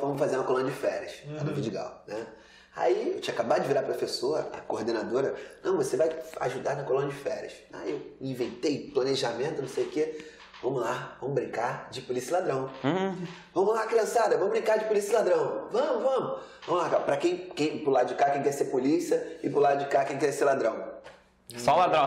[0.00, 2.26] fomos fazer uma colônia de férias lá no Vidigal, né?
[2.74, 6.10] Aí eu tinha acabado de virar professor, a coordenadora, não, você vai
[6.40, 7.52] ajudar na colônia de férias.
[7.72, 10.24] Aí eu inventei planejamento, não sei o quê.
[10.62, 12.70] Vamos lá, vamos brincar de polícia ladrão.
[13.54, 15.68] Vamos lá, criançada, vamos brincar de polícia ladrão.
[15.70, 16.40] Vamos, vamos.
[16.66, 17.02] Vamos lá, cara.
[17.02, 19.90] Pra quem, quem pro lado de cá, quem quer ser polícia, e pro lado de
[19.90, 20.96] cá, quem quer ser ladrão.
[21.56, 22.06] Só ladrão.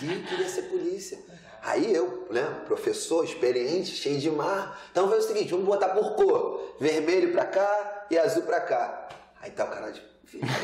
[0.00, 1.18] Ninguém queria ser polícia.
[1.64, 4.78] Aí eu, né, professor, experiente, cheio de mar.
[4.90, 6.76] Então foi o seguinte, vamos botar por cor.
[6.78, 9.08] Vermelho pra cá e azul pra cá.
[9.40, 10.02] Aí tá o cara de.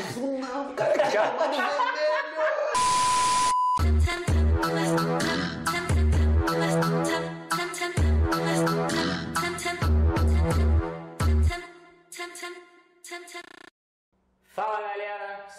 [0.09, 2.11] Azul não, cara, que chamar de vermelho.
[14.53, 14.90] Fala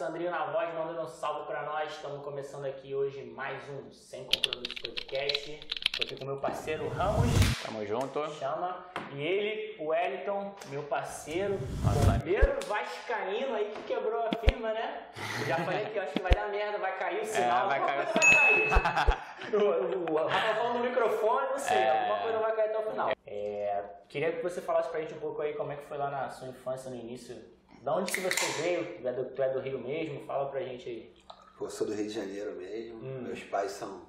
[0.02, 1.90] galera, Sandrinho na voz mandando um salve pra nós.
[1.90, 5.60] Estamos começando aqui hoje mais um Sem Compromisso Podcast.
[5.96, 7.28] Tô aqui com meu parceiro Ramos,
[7.62, 8.26] Tamo junto.
[8.34, 14.72] chama, e ele, o Wellington, meu parceiro, Nossa, bombeiro vascaíno aí que quebrou a firma,
[14.72, 15.06] né?
[15.46, 17.66] Já falei que eu acho que vai dar merda, vai cair o sinal.
[17.66, 19.54] É, vai cair o coisa vai cair.
[19.54, 22.00] o, o, o Rafa falando no microfone, não sei, É.
[22.00, 23.10] alguma coisa vai cair até o final.
[23.26, 26.10] É, queria que você falasse pra gente um pouco aí como é que foi lá
[26.10, 27.36] na sua infância, no início.
[27.82, 28.98] Da onde que você veio?
[29.00, 30.24] Tu é do, tu é do Rio mesmo?
[30.24, 31.12] Fala pra gente aí.
[31.58, 32.98] Pô, sou do Rio de Janeiro mesmo.
[33.02, 33.22] Hum.
[33.22, 34.02] Meus pais são.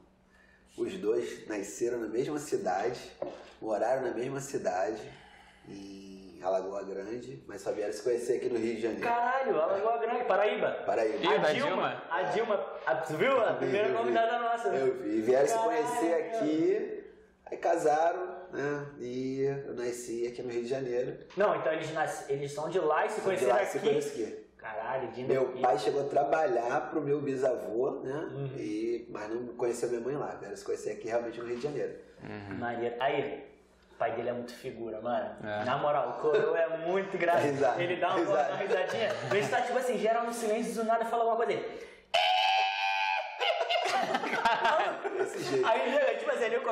[0.77, 2.99] Os dois nasceram na mesma cidade,
[3.61, 5.01] moraram na mesma cidade,
[5.67, 9.03] em Alagoa Grande, mas só vieram se conhecer aqui no Rio de Janeiro.
[9.03, 10.71] Caralho, Alagoa Grande, Paraíba.
[10.85, 11.17] Paraíba.
[11.17, 12.03] Ih, A Dilma, Dilma?
[12.09, 12.55] a Dilma,
[12.87, 13.39] a, tu viu?
[13.39, 13.93] A primeira vi.
[13.95, 14.67] convidada nossa.
[14.69, 15.21] Eu vi.
[15.21, 15.71] Vieram se Caralho.
[15.83, 17.03] conhecer aqui,
[17.45, 18.85] aí casaram, né?
[18.99, 21.17] E eu nasci aqui no Rio de Janeiro.
[21.35, 23.87] Não, então eles, nasce, eles são de lá e se De conheceram lá se aqui.
[23.89, 24.43] conheceram.
[24.57, 28.29] Caralho, de Meu pai chegou a trabalhar pro meu bisavô, né?
[28.31, 28.55] Uhum.
[28.57, 30.37] E, mas não conheceu minha mãe lá.
[30.39, 31.95] Vieram se conhecer aqui realmente no Rio de Janeiro.
[32.57, 32.95] Maneiro.
[33.01, 33.43] Aí,
[33.91, 35.35] o pai dele é muito figura, mano.
[35.43, 35.65] É.
[35.65, 37.75] Na moral, o coroa é muito engraçado.
[37.81, 39.09] Ele dá uma, uma risadinha.
[39.31, 41.51] Ele tá tipo assim, geral no silêncio do nada fala alguma coisa.
[41.51, 41.93] Ele...
[45.17, 45.67] Desse jeito.
[45.67, 45.99] Aí, ele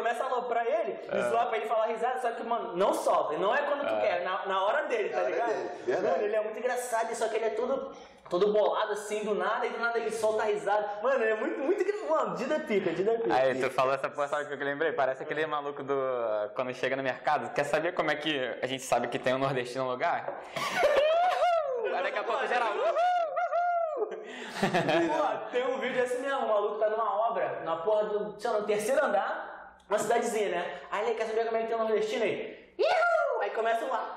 [0.02, 1.18] começa a aloprar ele É.
[1.18, 3.38] e zoar pra ele falar risada, só que, mano, não solta.
[3.38, 4.02] Não é quando tu É.
[4.02, 5.48] quer, na, na hora dele, tá Na ligado?
[5.48, 6.12] dele, verdade.
[6.14, 7.92] Mano, ele é muito engraçado, só que ele é todo,
[8.30, 10.90] todo bolado assim, do nada, e do nada ele solta a risada.
[11.04, 12.02] Mano, ele é muito, muito engraçado.
[12.12, 13.34] Mano, Dida pica, Dida pica.
[13.34, 14.92] Aí, tu falou essa porra, sabe o que eu lembrei?
[14.92, 15.96] Parece aquele maluco do.
[16.56, 19.38] Quando chega no mercado, quer saber como é que a gente sabe que tem um
[19.38, 20.34] nordestino no lugar?
[21.96, 22.74] Aí daqui a pouco geral.
[25.08, 28.50] Porra, tem um vídeo assim mesmo, o maluco tá numa obra, na porra do, sei
[28.52, 29.51] lá, no terceiro andar,
[29.91, 30.79] uma cidadezinha, né?
[30.90, 32.74] Aí ele quer saber como é que tem um nordestino aí.
[32.78, 33.41] Ihu!
[33.41, 34.16] Aí começa um lá.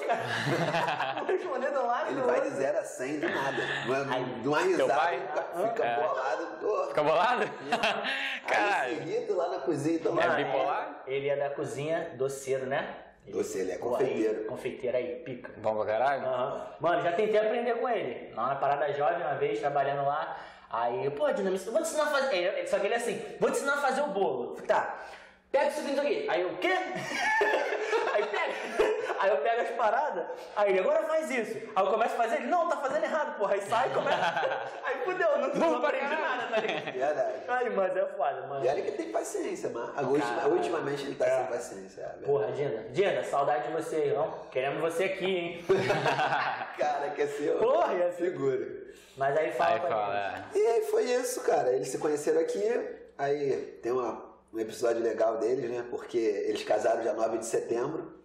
[1.28, 2.60] Respondendo e Ele do vai de outro.
[2.60, 3.62] 0 a 100 do nada.
[4.10, 5.20] Ai, de uma risada, pai?
[5.68, 5.96] fica, É.
[6.00, 6.46] bolado.
[6.60, 6.84] Pô.
[6.88, 7.42] Fica bolado?
[7.44, 8.96] Aí Caralho.
[8.96, 11.02] seguido lá na cozinha então, É bipolar?
[11.06, 12.92] Ele é da cozinha doceiro, né?
[13.28, 14.38] Doce, ele é confeiteiro.
[14.40, 15.52] aí, Confeiteiro aí, pica.
[15.58, 16.26] Bom pra caralho?
[16.26, 16.66] Aham.
[16.80, 18.32] Mano, já tentei aprender com ele.
[18.34, 20.36] Lá na Parada Jovem, uma vez, trabalhando lá.
[20.70, 22.34] Aí, pô, Dinamite, vou te ensinar a fazer.
[22.36, 24.56] Ele- Só que ele é assim, vou te ensinar a fazer o bolo.
[24.66, 24.98] Tá.
[25.50, 26.26] Pega isso aqui, isso aqui.
[26.30, 26.68] Aí eu, o quê?
[28.14, 28.89] aí pega.
[29.20, 30.24] Aí eu pego as paradas.
[30.56, 31.56] Aí ele, agora faz isso.
[31.76, 33.52] Aí eu começo a fazer, ele, não, tá fazendo errado, porra.
[33.54, 34.60] Aí sai e começa.
[34.82, 36.84] aí fudeu, não, não aprendi nada, tá ligado?
[36.92, 37.32] Verdade.
[37.48, 38.64] Ai, mas é foda, mano.
[38.64, 39.92] E olha que tem paciência, mano.
[39.96, 40.52] A ultima- Caralho.
[40.54, 41.36] ultimamente ele tá É.
[41.36, 42.00] sem paciência.
[42.02, 42.24] É.
[42.24, 42.82] Porra, Dina.
[42.90, 44.34] Dina, saudade de você, irmão.
[44.50, 45.64] Queremos você aqui, hein?
[46.78, 48.66] Cara, quer ser Porra, ia ser- figura.
[49.16, 50.58] Mas aí fala Aí pra é.
[50.58, 51.72] E aí foi isso, cara.
[51.72, 52.62] Eles se conheceram aqui,
[53.18, 55.84] aí tem uma- um episódio legal deles, né?
[55.90, 58.18] Porque eles casaram dia 9 de setembro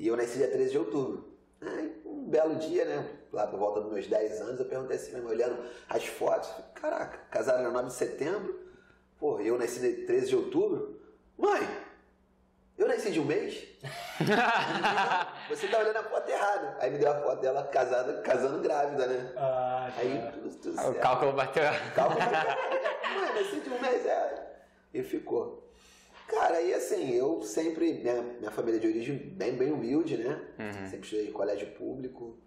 [0.00, 1.28] e eu nasci dia 13 de outubro.
[1.60, 3.06] Aí, um belo dia, né?
[3.30, 7.18] Lá por volta dos meus 10 anos, eu perguntei assim, mesmo, olhando as fotos, caraca,
[7.30, 8.60] casaram dia 9 de setembro,
[9.18, 10.98] pô, e eu nasci dia 13 de outubro.
[11.36, 11.60] Mãe,
[12.78, 13.62] eu nasci de um mês?
[15.50, 16.78] Você tá olhando a foto errada.
[16.80, 19.34] Aí me deu a foto dela casada, casando grávida, né?
[19.36, 20.98] Ah, Aí tudo, tudo O certo.
[21.00, 21.62] cálculo bateu.
[21.94, 24.56] Calma, mano, assim de um mês é.
[24.94, 25.69] E ficou.
[26.30, 30.40] Cara, e assim, eu sempre, minha, minha família é de origem bem, bem humilde, né?
[30.88, 32.38] Sempre estudei em colégio público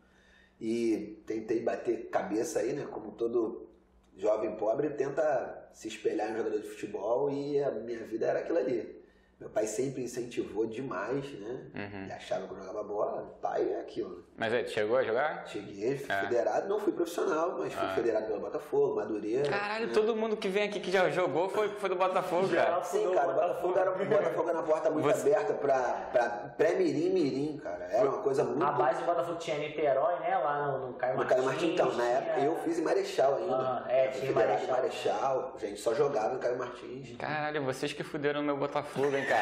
[0.59, 2.87] e tentei bater cabeça aí, né?
[2.89, 3.67] Como todo
[4.15, 8.39] jovem pobre tenta se espelhar em um jogador de futebol e a minha vida era
[8.39, 9.02] aquilo ali.
[9.43, 11.59] Meu pai sempre incentivou demais, né?
[11.75, 12.03] Uhum.
[12.03, 14.09] Ele achava que eu jogava bola, pai é aquilo.
[14.19, 14.23] né?
[14.37, 15.45] Mas aí, chegou a jogar?
[15.47, 16.21] Cheguei, fui É.
[16.21, 17.93] federado, não fui profissional, mas fui Ah.
[17.93, 19.49] federado pelo Botafogo, Madureira.
[19.49, 19.93] Caralho, né?
[19.93, 22.81] todo mundo que vem aqui que já jogou foi, foi do Botafogo, cara.
[22.83, 25.77] Sim, cara, o Botafogo era, o Botafogo era uma porta muito Você- aberta pra,
[26.13, 27.83] pra pré-mirim, mirim, cara.
[27.91, 28.63] Era uma coisa muito...
[28.63, 30.37] A base do Botafogo tinha Niterói, né?
[30.37, 31.35] Lá no, no Caio No Martins.
[31.35, 33.55] Caio Martins, então, na época eu fiz em Marechal ainda.
[33.57, 34.67] Ah, é, tinha Marechal.
[34.77, 37.17] Marechal, gente só jogava em Caio Martins.
[37.17, 39.32] Caralho, vocês que fuderam o meu Botafogo, hein, cara.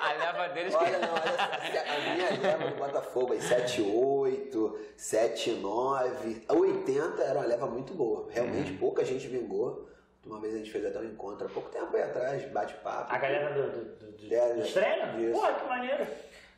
[0.00, 0.84] A leva deles que.
[0.84, 6.42] Olha, não, olha, a minha leva do Botafogo aí, 7,8, 7,9.
[6.48, 8.28] A 80 era uma leva muito boa.
[8.30, 8.78] Realmente Uhum.
[8.78, 9.88] pouca gente vingou.
[10.24, 13.12] Uma vez a gente fez até um encontro há pouco tempo aí atrás, bate-papo.
[13.14, 15.32] A galera do, do, do, do, É, dos treinos?
[15.32, 16.06] Porra, que maneiro.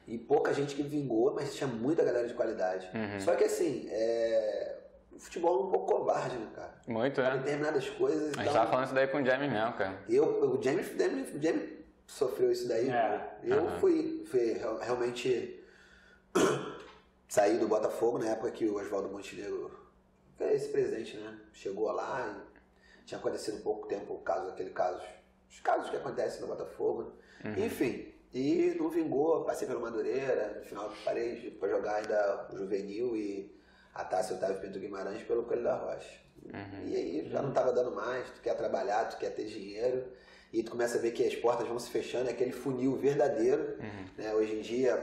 [0.07, 2.89] E pouca gente que vingou, mas tinha muita galera de qualidade.
[2.95, 3.21] Uhum.
[3.21, 4.77] Só que assim, é...
[5.13, 6.73] o futebol é um pouco covarde, né, cara?
[6.87, 7.37] Muito, né?
[7.37, 8.33] Determinadas coisas.
[8.39, 9.99] A gente tava falando isso daí com o Jamie mesmo, cara.
[10.09, 11.78] Eu, o James, James, o James
[12.09, 12.89] sofreu isso daí.
[12.89, 12.91] É.
[12.91, 13.39] né?
[13.45, 13.79] Eu Aham.
[13.79, 15.63] fui, fui real- realmente
[17.29, 19.71] saí do Botafogo na época que o Oswaldo Montenegro,
[20.41, 21.39] esse presidente, né?
[21.53, 22.45] Chegou lá
[23.01, 25.03] e tinha acontecido pouco tempo o caso, aquele caso,
[25.49, 27.13] os casos que acontecem no Botafogo.
[27.57, 33.15] Enfim, e não vingou, passei pelo Madureira, no final parei para jogar ainda o Juvenil
[33.17, 33.55] e
[33.95, 36.19] a Taça Otávio Pinto Guimarães pelo Coelho da Rocha.
[36.87, 40.05] E aí já não estava dando mais, tu quer trabalhar, tu quer ter dinheiro,
[40.53, 43.77] e tu começa a ver que as portas vão se fechando, é aquele funil verdadeiro.
[44.17, 44.35] né?
[44.35, 44.97] Hoje em dia,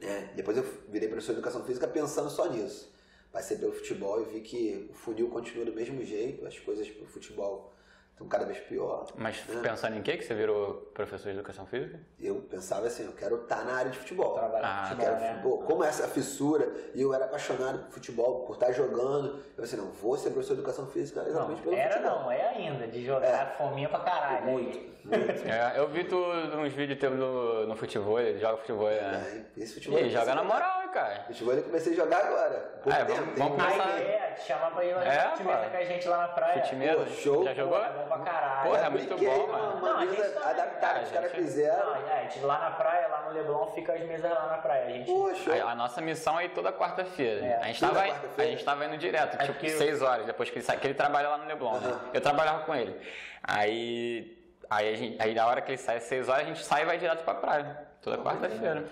[0.00, 2.92] né, depois eu virei professor de educação física pensando só nisso.
[3.32, 7.06] Passei pelo futebol e vi que o funil continua do mesmo jeito, as coisas pro
[7.06, 7.72] futebol
[8.14, 9.06] estão cada vez pior.
[9.16, 9.60] Mas né?
[9.60, 11.98] pensando em que que você virou professor de educação física?
[12.18, 14.34] Eu pensava assim, eu quero estar na área de futebol.
[14.34, 15.28] Trabalhar Ah, futebol, quero né?
[15.34, 15.62] futebol.
[15.64, 19.90] Como essa fissura, e eu era apaixonado por futebol, por estar jogando, eu assim, não,
[19.90, 22.20] vou ser professor de educação física exatamente Não, pelo era futebol.
[22.20, 24.44] não, é ainda, de jogar fominha pra caralho.
[24.46, 25.48] Muito, muito.
[25.48, 29.44] É, eu vi tu uns vídeos teus no, no futebol, ele joga futebol, né?
[29.56, 31.24] É, esse E futebol ele joga na moral, hein, cara.
[31.28, 32.54] Eu comecei a jogar agora.
[32.82, 35.58] Pouco É, vamos- vamos A começar- ideia é pra ir lá É, no time pô.
[35.70, 36.62] com a gente lá na praia.
[36.62, 37.04] Fute mesmo?
[37.04, 37.44] Pô, show.
[37.44, 37.78] Já jogou?
[37.78, 38.70] Pô, é bom pra caralho.
[38.70, 39.76] Porra, é Eu muito bom, mano.
[39.78, 41.86] uma Não, a gente mesa adaptada, os cara, caras a fizeram.
[41.86, 44.58] Não, é, a gente lá na praia, lá no Leblon, fica as mesas lá na
[44.58, 44.86] praia.
[44.86, 45.52] A gente, Pô, show.
[45.52, 47.44] A, a nossa missão é ir toda quarta-feira.
[47.44, 47.56] É.
[47.62, 48.50] A, gente tava, a quarta-feira?
[48.52, 51.28] gente tava indo direto, tipo, porque- 6 horas, depois que ele sai, que ele trabalha
[51.28, 51.88] lá no Leblon, né?
[51.88, 52.00] Aham.
[52.14, 52.96] Eu trabalhava com ele.
[53.42, 54.36] Aí,
[54.70, 56.82] aí, a gente, aí na hora que ele sai às 6 horas, a gente sai
[56.82, 57.93] e vai direto pra praia.
[58.04, 58.84] Toda quarta-feira.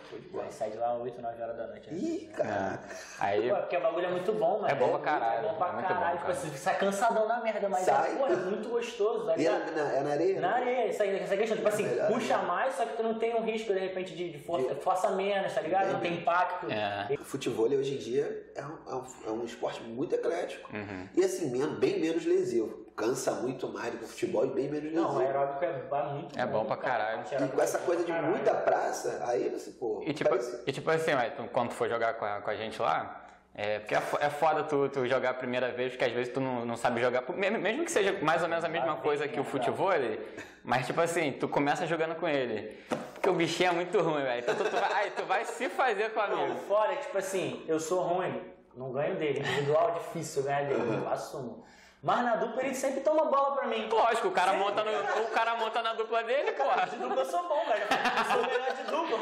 [0.43, 1.93] Aí sai de lá 8, 9 horas da noite.
[1.93, 1.99] né?
[2.01, 2.81] Ih, cara.
[3.21, 4.69] Aí, Pô, porque o bagulho é muito bom, mano.
[4.69, 6.05] É bom pra caralho, É bom pra é muito caralho.
[6.05, 6.33] bom, Tipo cara.
[6.39, 8.13] assim, você sai cansadão na merda, mas Sai.
[8.13, 9.75] é, pô, é muito gostoso, tá E é ligado?
[9.77, 10.41] na, é na areia?
[10.41, 12.45] Na areia, isso aí, essa questão, tipo assim, Melhor, puxa né?
[12.47, 15.53] mais, só que tu não tem um risco, de repente, de, de força, força menos,
[15.53, 15.93] tá ligado?
[15.93, 16.71] Não tem impacto.
[16.71, 17.09] É.
[17.21, 20.75] O futebol hoje em dia é um, é um- é um esporte muito eclético.
[20.75, 21.09] Uhum.
[21.15, 22.81] E assim, bem menos lesivo.
[22.95, 25.01] Cansa muito mais do que o futebol e bem menos lesivo.
[25.03, 25.73] Não, o aeróbico é
[26.13, 27.23] muito É bom pra caralho.
[27.33, 30.03] E com essa é coisa de muita praça, aí você, pô.
[30.07, 32.51] E tipo, parece- e tipo assim, mas tu- quando tu for jogar com a, com
[32.51, 36.05] a gente lá, é, porque é, é foda tu, tu jogar a primeira vez, porque
[36.05, 38.97] às vezes tu não, não sabe jogar, mesmo, que seja mais ou menos a mesma
[38.97, 39.91] coisa que o futebol,
[40.65, 42.79] mas tipo assim, tu começa jogando com ele.
[43.15, 44.41] Porque o bichinho é muito ruim, velho.
[44.41, 46.59] Então tu, tu vai, aí tu vai se fazer com o Não, amigo.
[46.61, 48.43] fora, tipo assim, eu sou ruim,
[48.75, 49.39] não ganho dele.
[49.41, 51.65] Individual, difícil eu ganhar dele, eu assumo.
[52.03, 53.89] Mas na dupla ele sempre toma bola pra mim.
[53.89, 54.91] Lógico, o cara, monta no,
[55.23, 56.87] o cara monta na dupla dele, porra.
[56.87, 57.85] De dupla eu sou bom, velho.
[58.19, 59.19] Eu sou o melhor de dupla.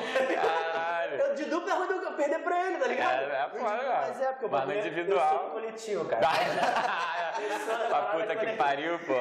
[0.73, 1.15] Caralho.
[1.17, 3.21] Eu, de dupla é ruim eu perder pra ele, tá ligado?
[3.21, 4.07] É, é foda, cara.
[4.09, 5.33] Mas é, porque o Mas no bagulho individual.
[5.35, 6.27] Eu sou coletivo, cara.
[7.89, 9.15] Pra puta que pariu, pô.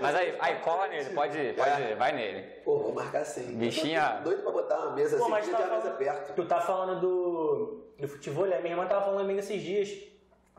[0.00, 2.42] Mas aí, aí cola nele, pode ir, pode ir, vai nele.
[2.64, 3.56] Pô, vou marcar sim.
[3.56, 4.16] Bichinha.
[4.18, 6.34] Eu doido pra botar uma mesa Pô, assim, mas tá uma mesa falando, perto.
[6.34, 8.58] tu tá falando do, do futebol, né?
[8.58, 10.11] minha irmã tava falando comigo esses dias.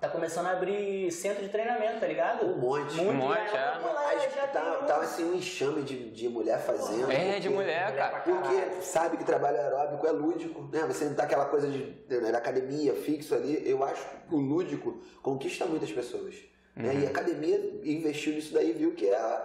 [0.03, 2.45] Tá começando a abrir centro de treinamento, tá ligado?
[2.45, 2.99] Um monte.
[2.99, 3.53] Um monte, né?
[3.53, 4.07] é.
[4.09, 7.09] Aí já tá, um- tá assim um enxame de, de mulher fazendo.
[7.09, 8.19] É, de porque- mulher, cara.
[8.19, 10.83] Porque sabe que trabalho aeróbico é lúdico, né?
[10.89, 13.63] Você não tá aquela coisa de, de academia fixo ali.
[13.65, 16.35] Eu acho que o lúdico conquista muitas pessoas.
[16.75, 16.89] Né?
[16.91, 16.99] Uhum.
[16.99, 19.41] E a academia investiu nisso daí viu que é,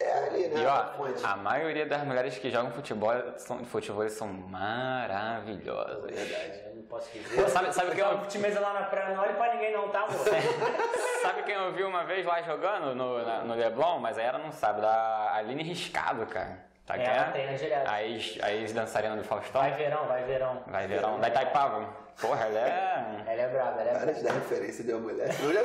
[0.00, 0.60] é ali, né?
[0.60, 6.04] E a ó, a maioria das mulheres que jogam futebol são, futebol são maravilhosas.
[6.14, 6.60] Verdade.
[6.66, 7.42] Eu não posso dizer.
[7.42, 10.18] Pô, sabe, sabe quem Eu lá na praia, não olhe pra ninguém não, tá, amor?
[11.22, 13.98] sabe quem eu vi uma vez lá jogando no, na- no Leblon?
[13.98, 16.64] Mas aí ela não sabe, da Aline Riscado, cara.
[16.86, 17.88] Tá É, quem ela tem, né, direto.
[17.90, 19.60] Aí, aí dançarina do Faustão.
[19.60, 20.62] Vai verão, vai verão.
[20.68, 21.18] Vai verão.
[21.18, 22.05] Da Itaipava.
[22.20, 23.22] Porra, ela é.
[23.32, 24.12] Ela é brava, ela é Para brava.
[24.18, 25.28] de dar referência de uma mulher.
[25.42, 25.60] Eu já,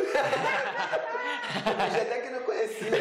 [2.01, 2.91] até que não conhecia.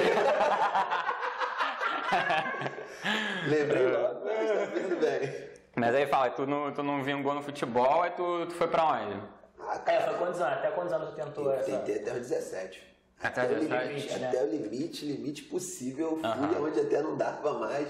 [3.49, 5.51] Lembrei logo, mas tá vindo bem.
[5.77, 8.85] Mas aí fala, tu não, tu não vingou no futebol, aí tu, tu foi pra
[8.85, 9.21] onde?
[9.61, 10.59] Ah, É, foi quantos anos?
[10.59, 11.65] Até quantos anos tu tentou essa?
[11.71, 12.91] Tentei até os 17.
[13.23, 14.29] Até Até, os o 17, limite, né?
[14.29, 16.19] até o limite, limite possível.
[16.21, 16.57] Fui Aham.
[16.57, 17.89] aonde até não dava mais.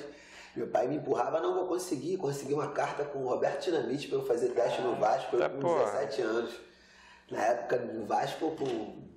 [0.57, 2.17] Meu pai me empurrava, não vou conseguir.
[2.17, 5.51] Consegui uma carta com o Roberto Dinamite para eu fazer teste no Vasco Tá, eu
[5.51, 5.85] com porra.
[5.85, 6.55] 17 anos.
[7.31, 9.11] Na época do Vasco, com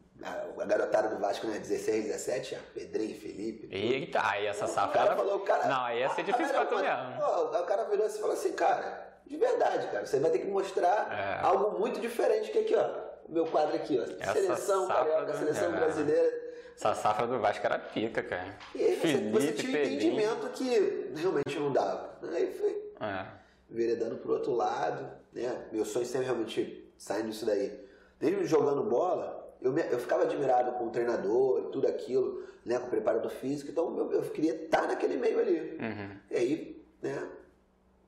[0.61, 3.67] a garotada do Vasco, né, 16, 17, a Pedrinho, Felipe.
[3.75, 4.93] Eita, aí essa O safra.
[5.01, 5.67] cara falou, cara.
[5.67, 7.17] Não, aí ia ser difícil pra tu mesmo.
[7.17, 10.39] Pô, o cara virou assim e falou assim, cara, de verdade, cara, você vai ter
[10.39, 11.11] que mostrar
[11.41, 11.43] É.
[11.45, 12.87] algo muito diferente que aqui, ó.
[13.27, 14.03] O meu quadro aqui, ó.
[14.21, 15.77] Essa seleção carioca, do- seleção é.
[15.77, 16.42] brasileira.
[16.75, 18.55] Essa safra do Vasco era pica, cara.
[18.75, 22.17] E aí você, Felipe, você tinha um entendimento que realmente não dava.
[22.33, 23.25] Aí foi É.
[23.69, 25.65] veredando pro outro lado, né?
[25.71, 27.79] Meu sonho sempre realmente saindo disso daí.
[28.19, 32.79] Mesmo jogando bola, eu, me- eu ficava admirado com o treinador e tudo aquilo, né?
[32.79, 35.77] Com o preparador físico, então eu, eu queria estar naquele meio ali.
[35.79, 36.17] Uhum.
[36.31, 37.27] E aí, né?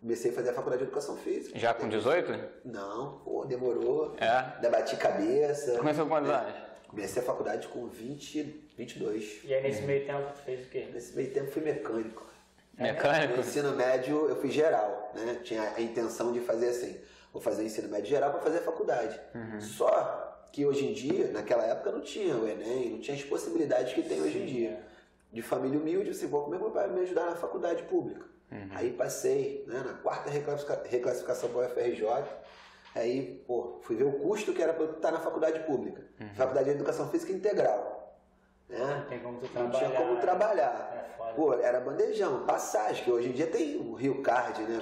[0.01, 1.57] Comecei a fazer a faculdade de educação física.
[1.57, 2.31] Já com 18?
[2.63, 4.15] Não, pô, demorou.
[4.19, 4.27] É.
[4.55, 5.77] Ainda bati cabeça.
[5.77, 6.53] Começou com quantos anos?
[6.95, 9.41] Comecei a faculdade com 20, 22.
[9.43, 10.87] E aí nesse meio tempo tu fez o quê?
[10.93, 12.25] Nesse meio tempo fui mecânico.
[12.77, 13.39] No Mecânico?
[13.41, 15.41] ensino médio eu fiz geral, né?
[15.43, 16.97] Tinha a intenção de fazer assim,
[17.33, 19.19] vou fazer o ensino médio geral para fazer a faculdade.
[19.59, 23.93] Só que hoje em dia, naquela época não tinha o Enem, não tinha as possibilidades
[23.93, 24.81] que tem hoje em dia.
[25.33, 28.25] De família humilde, assim, vou como é que meu pai me ajudar na faculdade pública?
[28.71, 32.05] Aí passei né, na quarta reclassifica- reclassificação para o FRJ,
[32.99, 36.01] aí, pô, fui ver o custo que era para eu estar na faculdade pública.
[36.35, 38.17] Faculdade de Educação Física Integral.
[38.69, 38.77] Né?
[38.79, 39.77] Não tem como tu Não trabalhar.
[39.87, 41.17] tinha como trabalhar.
[41.21, 41.33] É.
[41.33, 44.79] Pô, era bandejão, passagem, que hoje em dia tem o Rio Card, né?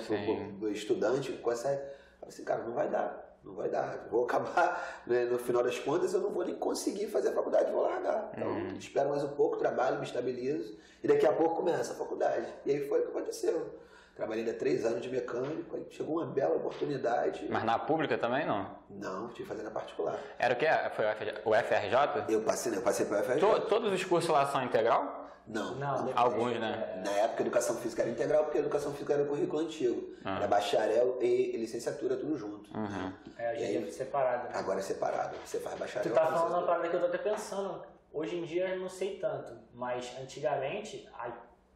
[0.60, 1.82] Pro estudante, consegue.
[1.82, 1.88] Eu
[2.20, 4.08] falei assim, cara, não vai dar, não vai dar.
[4.12, 7.72] Vou acabar, né, no final das contas, eu não vou nem conseguir fazer a faculdade,
[7.72, 8.32] vou largar.
[8.38, 8.76] Então, Uhum.
[8.78, 12.46] espero mais um pouco, trabalho, me estabilizo, e daqui a pouco começa a faculdade.
[12.66, 13.80] E aí foi o que aconteceu.
[14.16, 17.48] Trabalhei ainda três anos de mecânico, aí chegou uma bela oportunidade.
[17.50, 18.70] Mas na pública também não?
[18.90, 20.20] Não, tive que fazer na particular.
[20.38, 20.68] Era o quê?
[20.96, 22.26] Foi o FRJ?
[22.32, 23.40] Eu passei, né, eu passei para o FRJ.
[23.40, 25.22] To- todos os cursos lá são integral?
[25.48, 27.02] Não, Não, depois- Alguns, né?
[27.04, 30.14] Na época, a educação física era integral, porque a educação física era o currículo antigo.
[30.24, 30.38] Ah.
[30.38, 32.70] Era bacharel e licenciatura, tudo junto.
[32.78, 33.12] Uhum.
[33.38, 33.88] É, hoje aí?
[33.88, 34.44] é separado.
[34.48, 34.52] Né?
[34.54, 35.36] Agora é separado.
[35.44, 36.10] Você faz bacharel.
[36.12, 37.84] Tu tá falando uma parada que eu tô até pensando.
[38.14, 41.32] Hoje em dia eu não sei tanto, mas antigamente, a,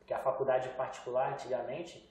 [0.05, 2.06] que a faculdade particular antigamente,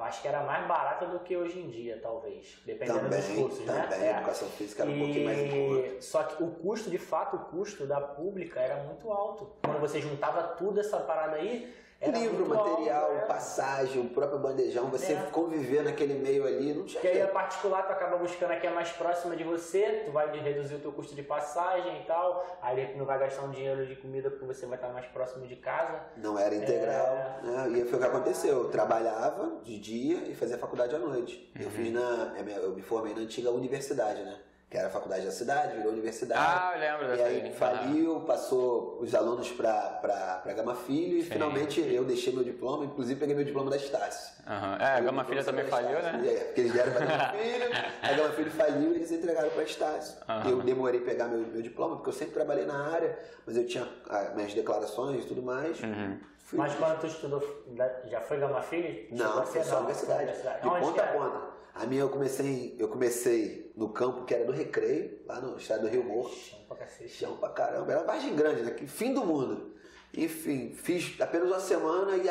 [0.00, 2.58] eu acho que era mais barata do que hoje em dia, talvez.
[2.64, 3.98] Dependendo dos Também, cursos, também.
[3.98, 4.12] né?
[4.12, 5.86] A educação física era um pouquinho mais em conta.
[5.88, 6.02] E...
[6.02, 9.52] Só que o custo, de fato, o custo da pública era muito alto.
[9.62, 13.20] Quando você juntava tudo essa parada aí, era Livro, material, alto, né?
[13.26, 15.16] passagem, o próprio bandejão, você É.
[15.30, 17.32] conviver naquele meio ali, não tinha Que aí a jeito.
[17.34, 20.78] particular tu acaba buscando a que é mais próxima de você, tu vai reduzir o
[20.78, 24.30] teu custo de passagem e tal, aí tu não vai gastar um dinheiro de comida
[24.30, 26.00] porque você vai estar mais próximo de casa.
[26.16, 27.40] Não era integral, É.
[27.42, 27.78] né?
[27.78, 28.62] E foi o que aconteceu.
[28.64, 31.52] Eu trabalhava de dia e fazia faculdade à noite.
[31.60, 32.32] Eu fiz na.
[32.62, 34.38] Eu me formei na antiga universidade, né?
[34.70, 36.40] Que era a faculdade da cidade, virou universidade.
[36.40, 41.30] Ah, eu lembro E dessa aí faliu, passou os alunos para Gama Filho e Sim.
[41.30, 44.32] finalmente eu deixei meu diploma, inclusive peguei meu diploma da Estácio.
[44.46, 44.76] Aham.
[44.80, 46.22] É, a Gama Filha também faliu, né?
[46.24, 47.68] É, porque eles deram pra Gama Filho,
[48.00, 50.16] a Gama Filho faliu e eles entregaram para Estácio.
[50.28, 50.50] Aham.
[50.50, 53.66] Eu demorei a pegar meu, meu diploma, porque eu sempre trabalhei na área, mas eu
[53.66, 55.82] tinha ah, minhas declarações e tudo mais.
[55.82, 56.16] Uhum.
[56.44, 57.64] Fui- Mas quando tu estudou,
[58.06, 59.08] já foi Gama Filho?
[59.10, 60.30] Não, foi só universidade.
[60.62, 61.59] De Onde ponta a ponta.
[61.80, 65.80] A minha eu comecei, eu comecei no campo que era do Recreio, lá no estado
[65.80, 66.28] do Rio Morro.
[66.28, 67.08] Chão pra cacete.
[67.08, 68.76] Chão pra caramba, era Vargem Grande, né?
[68.86, 69.74] Fim do mundo.
[70.14, 72.28] Enfim, fiz apenas uma semana e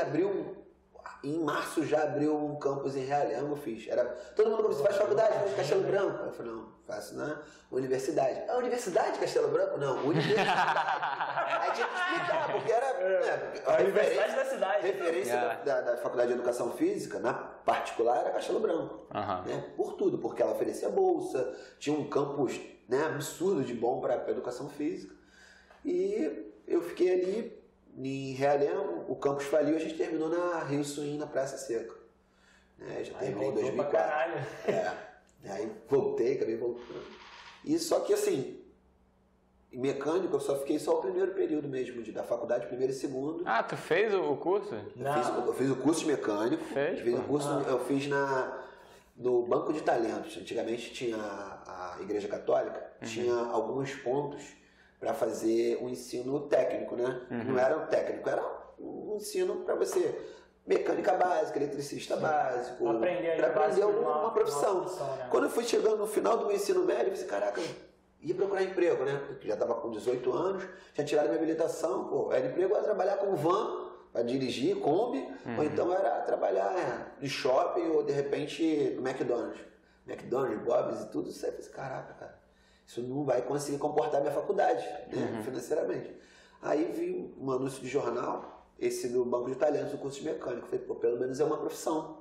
[1.22, 3.88] Em março já abriu um campus em Realengo, fiz.
[3.90, 6.24] Era, todo mundo começou, faz faculdade, faz Castelo Branco.
[6.26, 8.42] Eu falei, não, faço na universidade.
[8.48, 9.78] Ah, universidade de Castelo Branco?
[9.78, 10.50] Não, universidade.
[11.60, 13.10] Aí tinha que explicar, porque era.
[13.20, 14.82] né, A Universidade da cidade.
[14.88, 15.42] referência É.
[15.42, 19.06] da, da, da Faculdade de Educação Física, na particular, era Castelo Branco.
[19.46, 19.74] Né?
[19.76, 22.58] Por tudo, porque ela oferecia bolsa, tinha um campus
[22.88, 25.14] né, absurdo de bom para educação física.
[25.84, 27.59] E eu fiquei ali
[27.98, 31.94] em Realengo, o campus faliu, a gente terminou na Rio Swing, na Praça Seca.
[32.78, 33.04] Né?
[33.04, 33.92] Já Aí terminei em voltou pra 2004.
[33.92, 34.46] caralho.
[34.68, 35.52] É.
[35.52, 37.04] Aí voltei, acabei voltando.
[37.66, 38.60] E só que assim,
[39.72, 42.96] em mecânico eu só fiquei só o primeiro período mesmo de, da faculdade, primeiro e
[42.96, 43.44] segundo.
[43.46, 44.74] Ah, tu fez o curso?
[44.74, 45.46] Eu fiz, Não.
[45.46, 46.64] eu fiz o curso de mecânico.
[46.66, 47.64] Fez, fiz o curso, Ah.
[47.70, 48.64] eu fiz na,
[49.16, 50.38] no Banco de Talentos.
[50.38, 53.08] Antigamente tinha a, a Igreja Católica, Uhum.
[53.08, 54.44] tinha alguns pontos
[55.00, 57.22] para fazer um ensino técnico, né?
[57.32, 57.44] Uhum.
[57.54, 58.44] Não era um técnico, era
[58.80, 60.20] um ensino para você.
[60.68, 64.74] Mecânica básica, eletricista básico, Aprender aprender alguma uma- profissão.
[64.74, 65.28] uma profissão, né?
[65.32, 67.60] Quando eu fui chegando no final do meu ensino médio, eu pensei, caraca,
[68.22, 69.24] ia procurar emprego, né?
[69.26, 70.64] Porque já estava com 18 anos,
[70.94, 75.28] tinha tirado minha habilitação, pô, era emprego era trabalhar com van, para dirigir, Kombi,
[75.58, 79.60] ou então era trabalhar é, de shopping ou de repente no McDonald's.
[80.08, 81.52] McDonald's, Bob's e tudo isso aí.
[81.52, 82.39] Eu pensei, caraca, cara,
[82.90, 84.84] isso não vai conseguir comportar minha faculdade,
[85.16, 86.12] né, financeiramente.
[86.60, 90.66] Aí vi um anúncio de jornal, esse do Banco de Talentos, do curso de mecânico.
[90.66, 92.18] Falei, pô, pelo menos é uma profissão.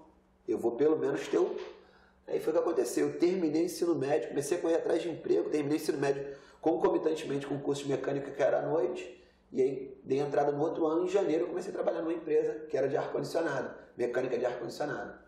[0.47, 1.57] Eu vou pelo menos ter o
[2.27, 3.09] Aí foi o que aconteceu.
[3.09, 6.37] Eu terminei o ensino médio, comecei a correr atrás de emprego, terminei o ensino médio
[6.61, 9.25] concomitantemente com o curso de mecânica que era à noite.
[9.51, 12.67] E aí dei entrada no outro ano, em janeiro, eu comecei a trabalhar numa empresa
[12.69, 15.19] que era de ar-condicionado, mecânica de ar-condicionado.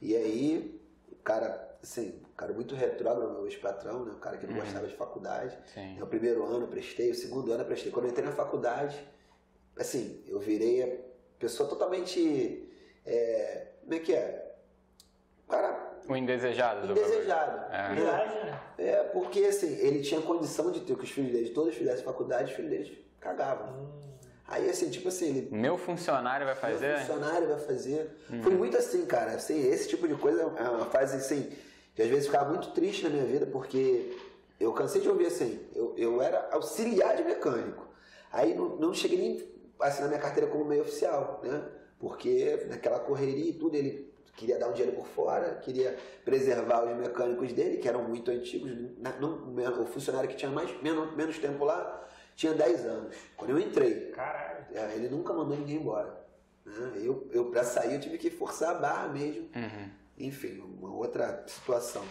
[0.00, 4.12] E aí, o cara, assim, um cara muito retrógrado, meu ex-patrão, né?
[4.12, 4.60] Um cara que não Uhum.
[4.60, 5.56] gostava de faculdade.
[5.72, 5.96] Sim.
[5.98, 7.92] É o primeiro ano eu prestei, o segundo ano eu prestei.
[7.92, 8.98] Quando eu entrei na faculdade,
[9.78, 10.96] assim, eu virei a
[11.38, 12.68] pessoa totalmente.
[13.06, 14.54] é, como é que é?
[15.48, 17.72] Cara O indesejado do indesejado.
[17.72, 17.94] É.
[17.94, 18.04] né?
[18.44, 18.60] Né?
[18.78, 22.50] É, porque assim, ele tinha condição de ter que os filhos dele todos fizessem faculdade,
[22.50, 23.68] os filhos deles cagavam.
[23.72, 24.02] Hum.
[24.48, 25.48] Aí assim, tipo assim, ele.
[25.54, 26.94] Meu funcionário vai Meu fazer?
[26.94, 26.98] Uhum.
[27.00, 28.10] funcionário vai fazer.
[28.42, 29.32] Foi muito assim, cara.
[29.32, 31.52] Assim, esse tipo de coisa é uma fase assim,
[31.96, 34.16] que às vezes ficava muito triste na minha vida, porque
[34.60, 37.86] eu cansei de ouvir assim, eu, eu era auxiliar de mecânico.
[38.30, 39.48] Aí não, não cheguei nem
[39.80, 41.64] a assinar minha carteira como meio oficial, né?
[41.98, 46.94] Porque naquela correria e tudo, ele queria dar um dinheiro por fora, queria preservar os
[46.98, 48.70] mecânicos dele, que eram muito antigos.
[48.98, 53.16] Na- não- o funcionário que tinha mais, menos, menos tempo lá tinha 10 anos.
[53.34, 54.66] Quando eu entrei, Caralho.
[54.74, 56.22] é, ele nunca mandou ninguém embora.
[56.66, 56.92] né?
[56.96, 59.48] Eu, eu para sair, eu tive que forçar a barra mesmo.
[59.56, 59.90] Uhum.
[60.18, 62.04] Enfim, uma outra situação.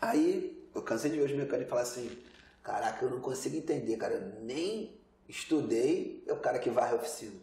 [0.00, 2.18] Aí eu cansei de ver os mecânicos falar assim:
[2.62, 4.14] caraca, eu não consigo entender, cara.
[4.14, 7.40] Eu nem estudei, é o cara que varre a oficina.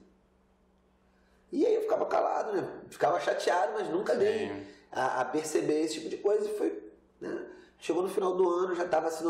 [1.51, 2.81] E aí eu ficava calado, né?
[2.89, 4.65] Ficava chateado, mas nunca dei Sim.
[4.91, 6.91] a, a perceber esse tipo de coisa e foi.
[7.19, 7.45] Né?
[7.77, 9.25] Chegou no final do ano, já estava assim,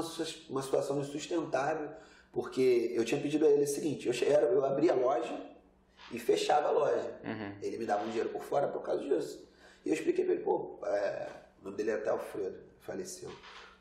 [0.50, 1.90] uma situação insustentável,
[2.32, 5.42] porque eu tinha pedido a ele o seguinte: eu, eu abria a loja
[6.12, 7.20] e fechava a loja.
[7.24, 7.56] Uhum.
[7.62, 9.44] Ele me dava um dinheiro por fora por causa disso.
[9.86, 11.28] E eu expliquei pra ele, pô, é,
[11.62, 13.30] o nome dele é até Alfredo, faleceu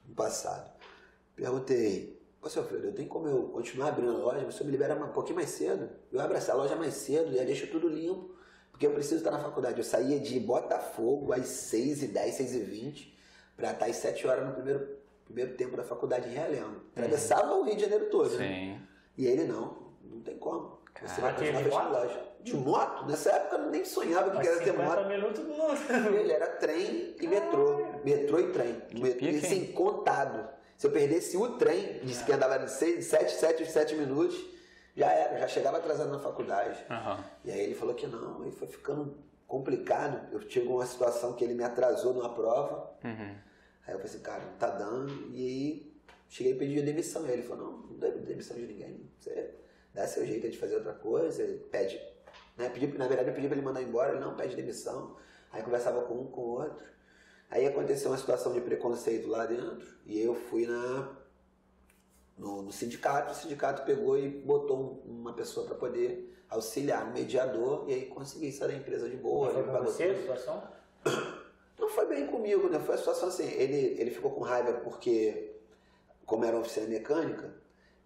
[0.09, 0.71] no passado.
[1.37, 4.95] Perguntei, ô seu Alfredo, eu tenho como eu continuar abrindo a loja, você me libera
[4.95, 5.88] um pouquinho mais cedo?
[6.12, 8.35] Eu abro essa loja mais cedo, já deixo tudo limpo,
[8.71, 9.78] porque eu preciso estar na faculdade.
[9.78, 13.12] Eu saía de Botafogo às 6h10, 6h20,
[13.57, 14.88] pra estar às 7 horas no primeiro,
[15.25, 16.80] primeiro tempo da faculdade em Realengo.
[16.92, 18.49] Atravessava o Rio de Janeiro todo, né?
[18.49, 18.87] Sim.
[19.19, 20.78] E ele não, não tem como.
[21.02, 21.92] Você vai Caraca, continuar de fechando moto?
[21.92, 22.29] loja.
[22.42, 23.06] De moto?
[23.06, 25.09] Nessa época eu nem sonhava que era ter 50 moto.
[25.09, 26.14] minutos não.
[26.18, 27.87] Ele era trem e metrô.
[28.04, 28.82] Metrô e trem.
[28.94, 30.49] Metrô, e assim, contado.
[30.76, 34.42] Se eu perdesse o trem, disse que andava de 7, 7, 7 minutos,
[34.97, 36.82] já era, já chegava atrasado na faculdade.
[36.88, 37.23] Aham.
[37.44, 39.14] E aí ele falou que não, aí foi ficando
[39.47, 40.32] complicado.
[40.32, 42.90] Eu tive uma situação que ele me atrasou numa prova.
[43.04, 43.35] Uhum.
[43.87, 45.28] Aí eu falei assim, cara, não tá dando.
[45.32, 45.92] E aí
[46.28, 47.25] cheguei a pedir demissão.
[47.25, 49.10] Aí ele falou, não, não dá demissão de ninguém.
[49.19, 49.54] Você
[49.93, 52.00] dá seu jeito de fazer outra coisa, pede.
[52.60, 52.68] Né?
[52.68, 55.16] Pedi, na verdade eu pedi pra ele mandar embora, ele não pede demissão.
[55.50, 56.84] Aí conversava com um, com o outro.
[57.50, 59.86] Aí aconteceu uma situação de preconceito lá dentro.
[60.06, 61.16] E eu fui na
[62.36, 67.12] no, no sindicato, o sindicato pegou e botou um- uma pessoa para poder auxiliar, um
[67.12, 69.50] mediador, e aí consegui sair da empresa de boa.
[69.50, 70.62] Foi ele pra pagou você a situação?
[71.78, 72.78] Não foi bem comigo, né?
[72.78, 75.54] Foi a situação assim, ele, ele ficou com raiva porque,
[76.26, 77.54] como era oficina mecânica,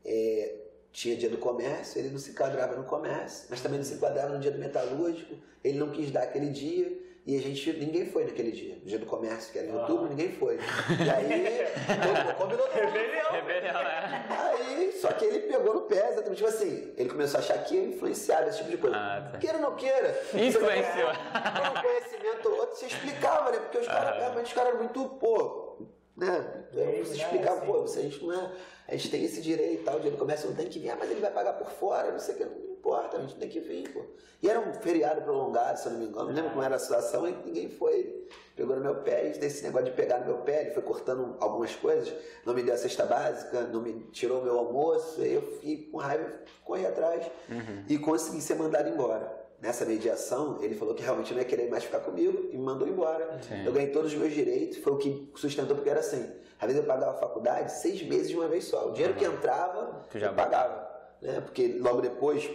[0.04, 0.63] é,
[0.94, 4.28] tinha dia do comércio, ele não se enquadrava no comércio, mas também não se enquadrava
[4.32, 8.24] no dia do metalúrgico, ele não quis dar aquele dia, e a gente, ninguém foi
[8.24, 9.80] naquele dia, no dia do comércio, que era em Ah.
[9.80, 10.54] outubro, ninguém foi.
[10.56, 11.64] E aí,
[12.38, 12.92] combinou todo mundo.
[12.92, 13.32] Rebelião.
[13.32, 14.26] Rebelião, é.
[14.28, 17.74] Aí, só que ele pegou no pé, exatamente tipo assim, ele começou a achar que
[17.74, 18.94] ia influenciar esse tipo de coisa.
[18.96, 19.38] Ah, tá.
[19.38, 20.10] Queira ou não queira.
[20.32, 21.10] Influenciou.
[21.10, 23.58] Um conhecimento ou outro, você explicava, né?
[23.58, 25.63] Porque os caras, realmente, os caras eram muito, pô,
[26.16, 26.64] né?
[26.72, 27.22] Leigo, Você né?
[27.24, 27.66] explicava, Assim.
[27.66, 28.50] pô, gente não é,
[28.88, 30.96] a gente tem esse direito e tal, o do comércio não tem que vir, ah,
[30.98, 33.48] mas ele vai pagar por fora, não sei o que, não importa, a gente tem
[33.48, 34.02] que vir, pô.
[34.42, 36.78] E era um feriado prolongado, se eu não me engano, não lembro como era a
[36.78, 40.36] situação, e ninguém foi, pegou no meu pé, e desse negócio de pegar no meu
[40.38, 42.12] pé, ele foi cortando algumas coisas,
[42.44, 45.88] não me deu a cesta básica, não me tirou o meu almoço, aí eu fiquei
[45.90, 46.30] com raiva,
[46.62, 47.26] corri atrás
[47.88, 49.33] e consegui ser mandado embora.
[49.60, 52.86] Nessa mediação, ele falou que realmente não ia querer mais ficar comigo e me mandou
[52.86, 53.40] embora.
[53.42, 53.64] Sim.
[53.64, 56.30] Eu ganhei todos os meus direitos, foi o que sustentou, porque era assim.
[56.60, 58.88] Às vezes eu pagava a faculdade seis meses de uma vez só.
[58.88, 60.88] O dinheiro que entrava, Tu já eu pagava.
[61.20, 61.40] Né?
[61.40, 62.48] Porque logo depois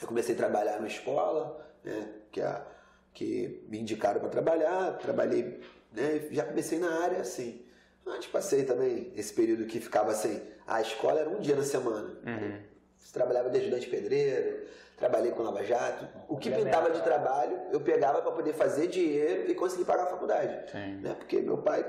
[0.00, 2.08] eu comecei a trabalhar na escola, né?
[2.30, 2.64] que, a,
[3.12, 5.60] que me indicaram para trabalhar, trabalhei,
[5.92, 6.28] né?
[6.30, 7.64] já comecei na área assim.
[8.06, 12.18] Antes passei também esse período que ficava assim, a escola era um dia na semana.
[12.26, 12.58] Uhum.
[12.98, 14.66] Você trabalhava de ajudante pedreiro,
[15.00, 16.06] trabalhei com Lava Jato.
[16.28, 20.06] O que pintava de trabalho, eu pegava para poder fazer dinheiro e conseguir pagar a
[20.06, 20.70] faculdade.
[20.70, 20.96] Sim.
[21.00, 21.14] Né?
[21.14, 21.84] Porque meu pai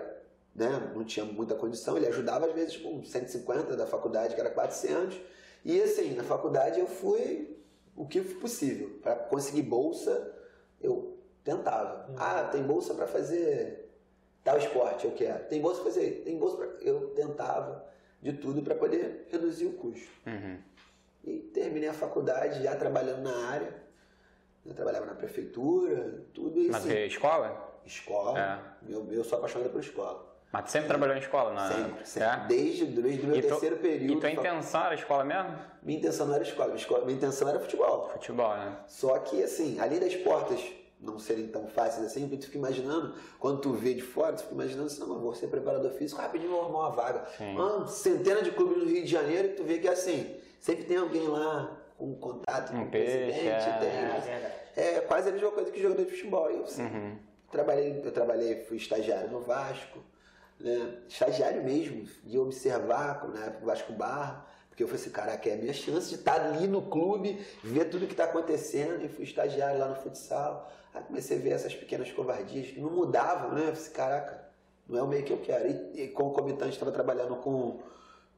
[0.56, 4.50] né, não tinha muita condição, ele ajudava às vezes com 150 da faculdade, que era
[4.50, 5.20] 400.
[5.64, 7.56] E assim, na faculdade eu fui
[7.96, 8.98] o que foi possível.
[9.04, 10.34] Para conseguir bolsa,
[10.80, 12.10] eu tentava.
[12.18, 13.90] Ah, tem bolsa para fazer
[14.44, 15.44] tal esporte, eu quero.
[15.46, 16.68] Tem bolsa para fazer, tem bolsa pra...
[16.82, 17.86] Eu tentava
[18.22, 20.10] de tudo para poder reduzir o custo.
[20.26, 20.58] Uhum.
[21.24, 23.74] E terminei a faculdade já trabalhando na área.
[24.66, 26.72] Eu trabalhava na prefeitura, tudo isso.
[26.72, 27.80] Mas que escola?
[27.86, 28.40] Escola.
[28.88, 28.94] É.
[28.94, 30.30] Eu, eu sou apaixonado por escola.
[30.52, 31.70] Mas tu sempre trabalhou em escola, não é?
[31.74, 32.28] Sempre, sempre.
[32.30, 32.48] É?
[32.48, 34.14] Desde, desde o meu tu- terceiro período.
[34.18, 35.56] E tua intenção era escola mesmo?
[35.82, 38.10] Minha intenção não era escola, minha escola- minha intenção era futebol.
[38.10, 38.78] Futebol, né?
[38.88, 40.62] Só que, assim, além das portas
[41.00, 44.54] não serem tão fáceis assim, tu fica imaginando, quando tu vê de fora, tu fica
[44.54, 47.26] imaginando assim, não, vou ser preparador físico, rapidinho vou arrumar uma vaga.
[47.40, 50.98] Uma centena de clubes no Rio de Janeiro e tu vê que assim, sempre tem
[50.98, 55.52] alguém lá com contato com um o presidente, é, tem, é, é, quase a mesma
[55.52, 56.50] coisa que jogador de futebol.
[56.50, 57.18] Eu, assim, uhum.
[57.52, 60.00] trabalhei, eu trabalhei, fui estagiário no Vasco,
[60.60, 61.00] né?
[61.10, 65.74] estagiário mesmo, de observar, né, Vasco Barra, porque eu falei assim, caraca, é a minha
[65.74, 69.88] chance de estar ali no clube, ver tudo que está acontecendo, e fui estagiário lá
[69.88, 70.72] no futsal.
[70.94, 73.62] Aí comecei a ver essas pequenas covardias que não mudavam, né?
[73.62, 74.46] Eu falei assim, caraca,
[74.88, 75.70] não é o meio que eu quero.
[75.70, 77.80] E, e concomitante estava trabalhando com,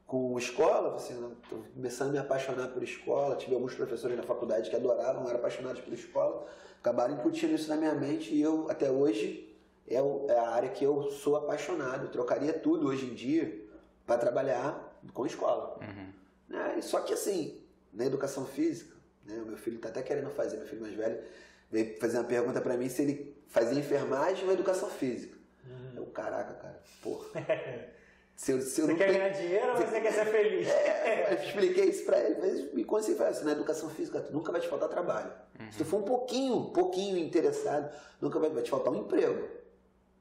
[0.06, 1.14] com escola, assim,
[1.48, 5.38] tô começando a me apaixonar por escola, tive alguns professores na faculdade que adoravam, eram
[5.38, 6.46] apaixonados por escola,
[6.78, 9.54] acabaram incutindo isso na minha mente e eu, até hoje,
[9.88, 12.04] é, é a área que eu sou apaixonado.
[12.04, 13.64] Eu trocaria tudo hoje em dia
[14.06, 15.78] para trabalhar com escola.
[15.80, 16.12] Uhum.
[16.48, 16.80] Né?
[16.82, 17.62] Só que assim,
[17.92, 21.22] na educação física, né, o meu filho está até querendo fazer, meu filho mais velho,
[21.70, 25.36] veio fazer uma pergunta para mim se ele fazia enfermagem ou educação física.
[25.66, 25.96] Uhum.
[25.96, 27.26] Eu, caraca, cara, porra.
[28.36, 29.18] Se eu, se eu você quer tenho...
[29.18, 30.68] ganhar dinheiro ou você quer ser feliz?
[30.68, 34.32] É, eu expliquei isso pra ele, mas me consegui falar assim, na educação física tu
[34.32, 35.32] nunca vai te faltar trabalho.
[35.58, 35.70] Uhum.
[35.70, 39.48] Se tu for um pouquinho, pouquinho interessado, nunca vai, vai te faltar um emprego.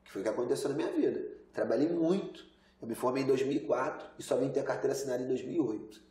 [0.03, 1.21] Que foi o que aconteceu na minha vida.
[1.51, 2.45] Trabalhei muito.
[2.81, 6.01] Eu me formei em 2004 e só vim ter a carteira assinada em 2008.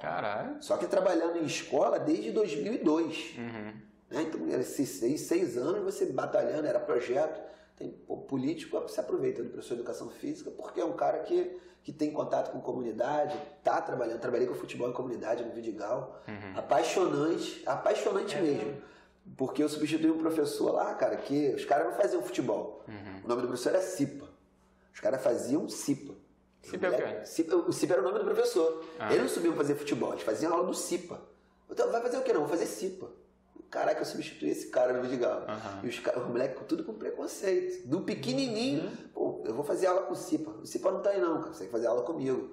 [0.00, 0.56] Caralho.
[0.60, 3.34] Só que trabalhando em escola desde 2002.
[3.38, 3.72] Uhum.
[4.10, 4.22] Né?
[4.22, 7.40] Então, esses seis, seis anos você batalhando, era projeto.
[7.76, 11.60] Tem pô, político se aproveita do professor de educação física porque é um cara que,
[11.82, 14.18] que tem contato com comunidade, tá trabalhando.
[14.18, 16.22] Trabalhei com futebol em comunidade no Vidigal.
[16.26, 16.58] Uhum.
[16.58, 18.82] Apaixonante, apaixonante é mesmo.
[19.36, 22.82] Porque eu substituí um professor lá, cara, que os caras não faziam futebol.
[22.88, 23.24] Uhum.
[23.24, 24.26] O nome do professor era Cipa.
[24.94, 26.14] Os caras faziam Cipa.
[26.62, 27.26] Cipa é o quê?
[27.26, 28.84] Cipa, o Cipa era o nome do professor.
[28.98, 29.08] Ah.
[29.12, 31.20] Eles não subiam fazer futebol, eles faziam aula do Cipa.
[31.70, 32.32] Então, vai fazer o quê?
[32.32, 33.10] Não, vou fazer Cipa.
[33.70, 35.40] Caraca, eu substituí esse cara no Vidigal.
[35.40, 35.84] Uhum.
[35.84, 37.86] E os, os moleques tudo com preconceito.
[37.86, 38.96] Do pequenininho, uhum.
[39.12, 40.50] pô, eu vou fazer aula com o Cipa.
[40.62, 41.52] O Cipa não tá aí não, cara.
[41.52, 42.50] Você tem que fazer aula comigo.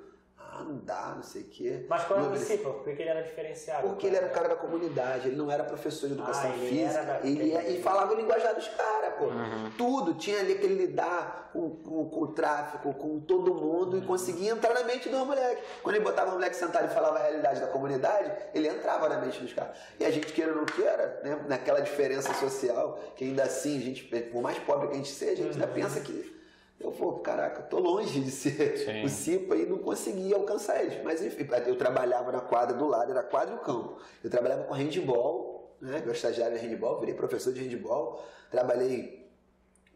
[0.55, 1.85] Ah, não dá, não sei o quê.
[1.89, 2.73] Mas qual é o princípio?
[2.73, 3.87] Por que ele era diferenciado?
[3.87, 7.03] Porque ele era cara da comunidade, ele não era professor de educação ah, ele física.
[7.03, 7.19] Da...
[7.23, 9.25] Ele, e falava o linguajar dos caras, pô.
[9.25, 9.71] Uhum.
[9.77, 10.13] Tudo.
[10.13, 14.03] Tinha ali que ele lidar com, com, com, o tráfico, com todo mundo uhum.
[14.03, 15.63] e conseguia entrar na mente do moleque.
[15.81, 19.17] Quando ele botava o moleque sentado e falava a realidade da comunidade, ele entrava na
[19.17, 19.75] mente dos caras.
[19.99, 23.81] E a gente, queira ou não queira, né, naquela diferença social, que ainda assim, a
[23.81, 25.73] gente, por mais pobre que a gente seja, a gente ainda uhum.
[25.73, 26.42] pensa que
[26.79, 29.03] eu vou, caraca, tô longe de ser Sim.
[29.03, 31.01] o Cipa e não consegui alcançar eles.
[31.03, 33.97] Mas enfim, eu trabalhava na quadra do lado, era quadra e o campo.
[34.23, 36.01] Eu trabalhava com handball, né?
[36.01, 39.31] Meu estagiário de handball, virei professor de handball, trabalhei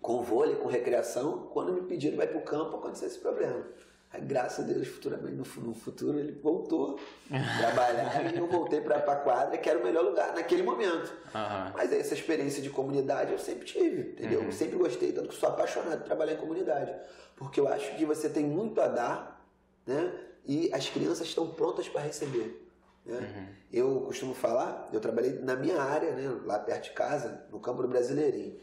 [0.02, 1.50] com vôlei, com recreação.
[1.54, 3.66] Quando me pediram vai para o campo, aconteceu esse problema.
[4.12, 6.98] Aí, graças a Deus, futuramente, no, futuro, ele voltou
[7.30, 11.12] a trabalhar e eu voltei para a quadra, que era o melhor lugar naquele momento.
[11.36, 11.72] Uhum.
[11.74, 14.39] Mas essa experiência de comunidade eu sempre tive, entendeu?
[14.39, 14.46] Uhum.
[14.46, 16.93] Eu sempre gostei, tanto que sou apaixonado de trabalhar em comunidade.
[17.36, 19.46] Porque eu acho que você tem muito a dar,
[19.86, 20.13] né?
[20.46, 22.65] E as crianças estão prontas para receber.
[23.06, 23.17] Né?
[23.17, 23.48] Uhum.
[23.72, 27.82] Eu costumo falar, eu trabalhei na minha área, né, lá perto de casa, no campo
[27.82, 28.58] do Brasileirinho.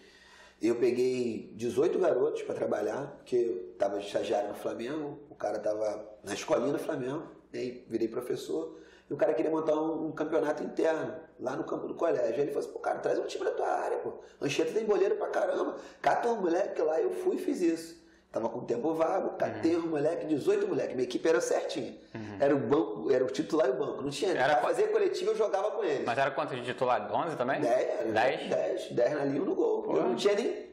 [0.66, 6.08] Eu peguei 18 garotos para trabalhar, porque eu estava estagiário no Flamengo, o cara estava
[6.24, 7.22] na escolinha do Flamengo,
[7.52, 8.78] aí virei professor,
[9.10, 12.24] e o cara queria montar um, um, campeonato interno, lá no campo do colégio.
[12.24, 14.14] Aí ele falou assim, pô, cara, traz um time da tua área, pô.
[14.40, 15.76] Anchieta tem boleiro pra caramba.
[16.00, 18.02] Cata um moleque lá, eu fui e fiz isso.
[18.34, 19.84] Tava com tempo vago, catei uhum.
[19.84, 21.94] um moleque, 18 moleque, minha equipe era certinha.
[22.12, 22.36] Uhum.
[22.40, 24.02] Era o banco, era o titular e o banco.
[24.02, 24.32] Não tinha.
[24.32, 26.04] Era pra fazer coletivo, eu jogava com eles.
[26.04, 27.08] Mas era quanto de titular?
[27.14, 27.60] 11 também?
[27.60, 28.12] 10.
[28.12, 28.50] 10?
[28.50, 29.86] 10, 10 na linha no gol.
[29.94, 30.66] Eu não tinha nem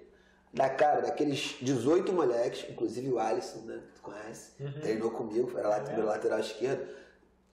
[0.52, 3.76] da cara, daqueles 18 moleques, inclusive o Alisson, né?
[3.76, 4.82] Que tu conhece, uhum.
[4.82, 5.97] treinou comigo, era lá é.
[5.97, 6.84] lateral esquerdo.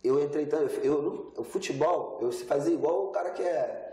[0.03, 3.88] Eu entrei então, eu, eu, o futebol, eu fazia igual o cara que é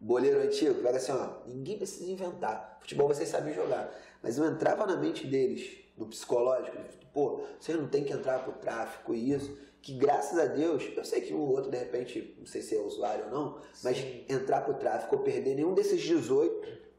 [0.00, 2.78] boleiro antigo, que era assim, ó, ninguém precisa inventar.
[2.80, 3.92] Futebol vocês sabem jogar.
[4.22, 6.76] Mas eu entrava na mente deles, no psicológico,
[7.12, 9.56] pô, você não tem que entrar pro tráfico e isso.
[9.82, 12.76] Que graças a Deus, eu sei que um ou outro, de repente, não sei se
[12.76, 13.80] é usuário ou não, Sim.
[13.84, 16.90] mas entrar pro tráfico ou perder nenhum desses 18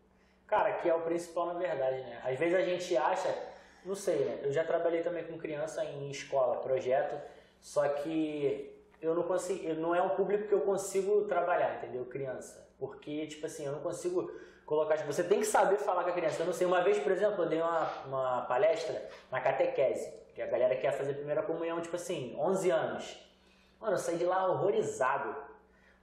[0.52, 2.22] Cara, que é o principal na verdade, né?
[2.26, 3.34] Às vezes a gente acha,
[3.86, 4.42] não sei, né?
[4.44, 7.16] Eu já trabalhei também com criança em escola, projeto,
[7.62, 8.70] só que
[9.02, 12.04] eu não consigo, não é um público que eu consigo trabalhar, entendeu?
[12.04, 12.68] Criança.
[12.82, 14.32] Porque, tipo assim, eu não consigo
[14.66, 14.98] colocar.
[14.98, 16.42] Tipo, você tem que saber falar com a criança.
[16.42, 20.42] Eu não sei, uma vez, por exemplo, eu dei uma, uma palestra na catequese, que
[20.42, 23.18] a galera quer fazer a primeira comunhão, tipo assim, 11 anos.
[23.80, 25.52] Mano, eu saí de lá horrorizado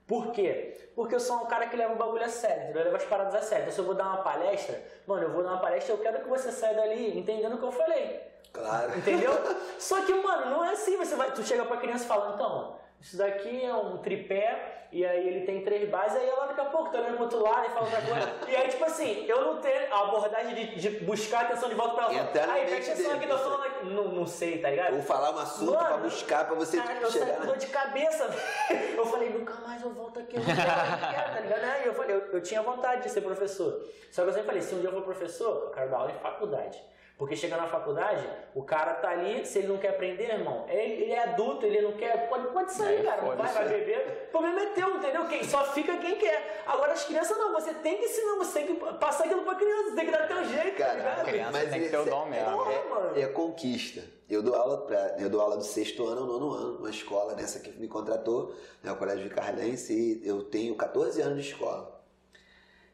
[0.09, 0.89] por quê?
[0.95, 2.81] Porque eu sou um cara que leva o bagulho a sério, entendeu?
[2.81, 3.61] eu levo as paradas a sério.
[3.61, 6.23] Então, se eu vou dar uma palestra, mano, eu vou dar uma palestra, eu quero
[6.23, 8.19] que você saia dali entendendo o que eu falei.
[8.51, 8.97] Claro.
[8.97, 9.31] Entendeu?
[9.77, 10.97] Só que, mano, não é assim.
[10.97, 15.05] Você vai, tu chega pra criança e fala, então, isso daqui é um tripé, e
[15.05, 17.67] aí ele tem três bases, aí ela daqui a pouco tá olhando pro outro lado
[17.67, 18.51] e fala outra coisa.
[18.51, 21.75] e aí, tipo assim, eu não tenho a abordagem de, de buscar a atenção de
[21.75, 22.13] volta pra ela.
[22.15, 23.85] Entrar Aí, presta atenção aqui, tô falando aqui.
[23.85, 24.95] Não, não sei, tá ligado?
[24.95, 27.45] Ou falar um assunto Mano, pra buscar, pra você Cara, eu saí chegar com na...
[27.45, 28.29] dor de cabeça.
[28.99, 31.63] Eu falei, nunca mais eu volto aqui, eu eu não quero, tá ligado?
[31.63, 33.81] Aí eu falei, eu, eu tinha vontade de ser professor.
[34.11, 36.11] Só que eu sempre falei, se um dia eu for professor, eu quero dar aula
[36.11, 36.83] em faculdade.
[37.19, 41.03] Porque chega na faculdade, o cara tá ali, se ele não quer aprender, irmão, ele,
[41.03, 44.27] ele é adulto, ele não quer, pode, pode sair, É, cara, não vai, vai beber.
[44.29, 45.27] O problema é teu, entendeu?
[45.27, 46.63] Quem, só fica quem quer.
[46.65, 49.89] Agora as crianças não, você tem que ensinar, você tem que passar aquilo pra criança,
[49.89, 51.25] você tem que dar teu jeito, tá Cara, ligado?
[51.25, 52.51] criança mas tem que ter o esse dom mesmo.
[52.51, 53.17] Porra, mano.
[53.17, 54.01] É, é conquista.
[54.29, 57.35] Eu dou aula pra, eu dou aula do sexto ano ao nono ano, uma escola
[57.35, 61.51] nessa que me contratou, né, o Colégio de Carlense, e eu tenho 14 anos de
[61.51, 62.01] escola.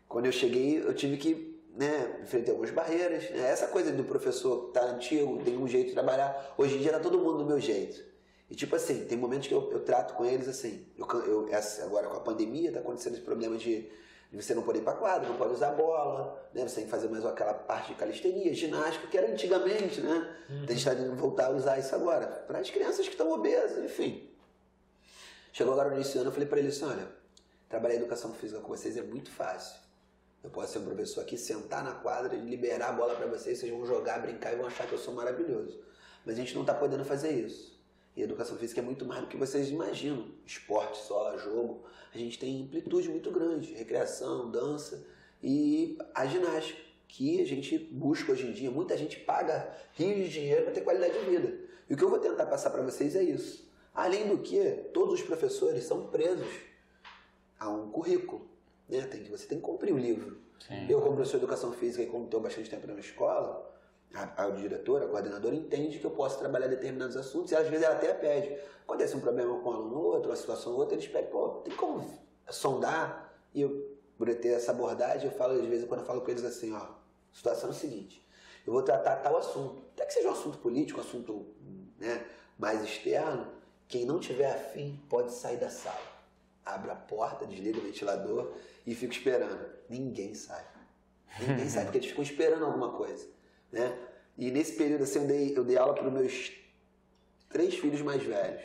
[0.08, 3.30] Quando eu cheguei, eu tive que, né, enfrentar algumas barreiras.
[3.30, 3.50] Né?
[3.50, 6.54] Essa coisa do professor tá antigo, tem um jeito de trabalhar.
[6.58, 8.02] Hoje em dia tá todo mundo do meu jeito.
[8.50, 10.86] E tipo assim, tem momentos que eu, eu trato com eles assim.
[10.98, 13.90] Eu, eu- essa- agora com a pandemia tá acontecendo esse problema de,
[14.32, 16.68] de você não poder ir pra quadra, não pode usar bola, né?
[16.68, 20.36] Você tem que fazer mais aquela parte de calistenia, ginástica, que era antigamente, né?
[20.70, 22.28] A gente tá voltar a usar isso agora.
[22.48, 24.30] Para as crianças que estão obesas, enfim.
[25.52, 27.08] Chegou agora no início do ano, eu falei pra eles assim, olha,
[27.70, 29.80] trabalhar educação física com vocês é muito fácil.
[30.46, 33.58] Eu posso ser um professor aqui, sentar na quadra e liberar a bola para vocês,
[33.58, 35.80] vocês vão jogar, brincar e vão achar que eu sou maravilhoso.
[36.24, 37.84] Mas a gente não está podendo fazer isso.
[38.16, 40.28] E a educação física é muito mais do que vocês imaginam.
[40.46, 41.84] Esporte só, jogo.
[42.14, 43.74] A gente tem amplitude muito grande.
[43.74, 45.04] Recreação, dança
[45.42, 46.80] e a ginástica.
[47.08, 48.70] Que a gente busca hoje em dia.
[48.70, 51.60] Muita gente paga rios de dinheiro para ter qualidade de vida.
[51.90, 53.68] E o que eu vou tentar passar para vocês é isso.
[53.96, 56.54] Além do que, todos os professores são presos
[57.60, 58.54] a um currículo.
[58.90, 59.02] Né?
[59.02, 60.38] Tem que, você tem que cumprir o livro.
[60.60, 60.88] Sim.
[60.90, 63.72] Eu, como professor de educação física e como estou bastante tempo na escola,
[64.14, 67.86] a, a diretora, a coordenadora entende que eu posso trabalhar determinados assuntos e às vezes
[67.86, 68.58] ela até pede.
[68.84, 71.50] Acontece um problema com um aluno ou outro, uma situação ou outra, eles pedem, pô,
[71.64, 72.08] tem como
[72.50, 73.34] sondar?
[73.54, 76.44] E eu, por ter essa abordagem, eu falo, às vezes, quando eu falo com eles
[76.44, 76.88] assim, ó,
[77.34, 78.26] situação é o seguinte,
[78.66, 81.46] eu vou tratar tal assunto, até que seja um assunto político, um assunto
[82.00, 82.26] né,
[82.58, 83.48] mais externo,
[83.88, 86.15] quem não tiver afim pode sair da sala.
[86.66, 88.52] Abre a porta, desliga o ventilador
[88.88, 89.66] e fica esperando.
[89.88, 90.64] Ninguém sai.
[91.40, 93.28] Ninguém sai, porque eles ficam esperando alguma coisa.
[93.72, 93.96] Né?
[94.38, 96.52] E nesse período assim, eu dei, eu dei aula para os meus
[97.50, 98.62] três filhos mais velhos.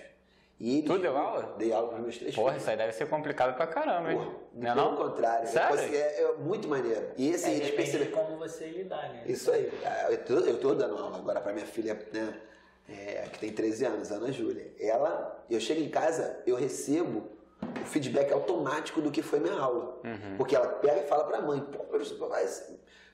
[0.58, 1.54] E eles, Tu deu aula?
[1.58, 2.62] Dei aula para os meus três Porra, filhos.
[2.62, 4.18] isso aí deve ser complicado pra caramba, hein?
[4.18, 4.96] Porra, Não é pelo não?
[4.96, 5.48] contrário.
[5.48, 5.78] Sério?
[5.78, 7.10] É, é, é muito maneiro.
[7.16, 8.10] E esse É, eles perceberam.
[8.12, 9.24] como você lidar, né?
[9.26, 9.70] Isso aí.
[9.84, 12.40] Ah, Eu tô, eu tô dando aula agora para minha filha, né?
[12.88, 14.72] é, que tem 13 anos, Ana Júlia.
[14.78, 17.26] Ela, eu chego em casa, eu recebo
[17.62, 20.00] o feedback automático do que foi minha aula.
[20.36, 22.70] Porque ela pega e fala pra mãe, pô, professor, mas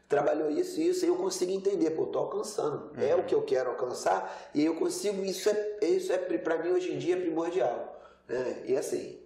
[0.09, 2.93] trabalhou isso e isso, e eu consigo entender, pô, tô alcançando.
[3.01, 6.71] É o que eu quero alcançar, e eu consigo, isso é, isso é para mim
[6.71, 8.01] hoje em dia é primordial.
[8.29, 8.63] Né?
[8.67, 9.19] E assim,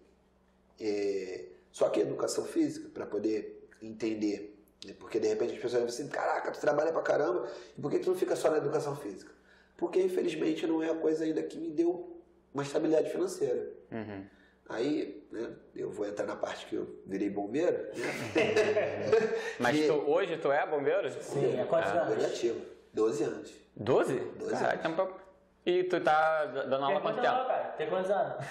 [0.80, 4.94] é, só que educação física, para poder entender, né?
[4.98, 7.98] porque de repente as pessoas dizem assim, caraca, tu trabalha pra caramba, e por que
[7.98, 9.33] tu não fica só na educação física?
[9.76, 12.20] Porque infelizmente não é a coisa ainda que me deu
[12.52, 13.70] uma estabilidade financeira.
[13.90, 14.24] Uhum.
[14.70, 17.90] Aí, né, eu vou entrar na parte que eu virei bombeiro, né?
[19.59, 21.11] Mas E- tu, hoje tu é bombeiro?
[21.11, 22.09] Sim, há quantos anos?
[22.09, 22.61] Bombeiro ativo,
[22.94, 23.52] 12 anos.
[23.76, 24.14] 12?
[24.14, 24.83] 12 Caralho, anos.
[24.83, 25.20] tem pouco-
[25.66, 27.48] E tu tá dando aula há quanto quantos anos, tempo?
[27.48, 27.64] cara?
[27.76, 28.44] Tem quantos anos?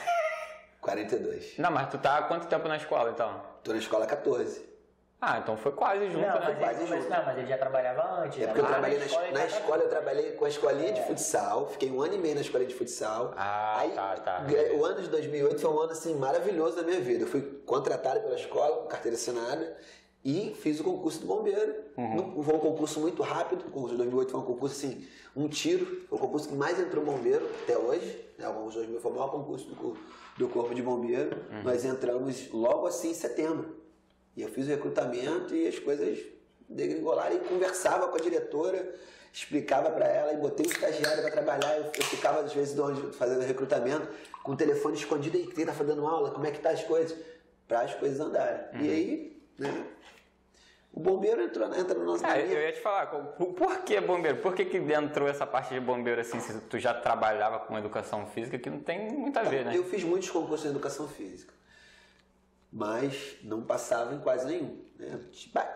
[0.82, 1.58] 42.
[1.58, 3.41] Não, mas tu tá há quanto tempo na escola, então?
[3.63, 4.68] Tô na escola há 14.
[5.21, 6.41] Ah, então foi quase junto, não, né?
[6.45, 7.10] mas quase ele, mas, junto.
[7.13, 8.41] não, mas ele já trabalhava antes.
[8.41, 11.01] É porque eu lá trabalhei na, escola, na escola, eu trabalhei com a escolinha de
[11.03, 13.34] futsal, fiquei um ano e meio na escola de futsal.
[13.36, 14.45] Ah, Aí, tá, tá.
[14.77, 17.23] O ano de 2008 foi um ano assim maravilhoso da minha vida.
[17.23, 19.75] Eu fui contratado pela escola, com carteira assinada,
[20.23, 21.75] e fiz o concurso do bombeiro.
[21.97, 25.05] No- Foi um concurso muito rápido, o concurso de 2008 foi um concurso assim,
[25.36, 25.86] um tiro.
[26.08, 28.25] Foi o concurso que mais entrou bombeiro até hoje.
[28.38, 28.47] Né?
[28.47, 29.97] O concurso de 2000 foi o maior concurso do,
[30.38, 31.38] do Corpo de Bombeiro.
[31.63, 33.78] Nós entramos logo assim em setembro.
[34.39, 36.17] E eu fiz o recrutamento e as coisas
[36.69, 38.89] degringolaram e conversava com a diretora,
[39.34, 41.78] explicava para ela e botei um estagiário para trabalhar.
[41.78, 42.73] Eu, eu ficava às vezes
[43.17, 44.08] fazendo recrutamento
[44.41, 47.17] com o telefone escondido e quem tá dando aula, como é que tá as coisas,
[47.67, 48.82] para as coisas andarem.
[48.82, 49.86] E aí, né?
[50.93, 54.38] O bombeiro entrou, entra no nosso Ah, eu ia te falar, por, por que bombeiro?
[54.38, 58.25] Por que, que entrou essa parte de bombeiro assim, se tu já trabalhava com educação
[58.28, 59.75] física, que não tem muito a ver, né?
[59.75, 61.54] Eu fiz muitos concursos de educação física,
[62.71, 64.77] mas não passava em quase nenhum.
[64.97, 65.19] Né?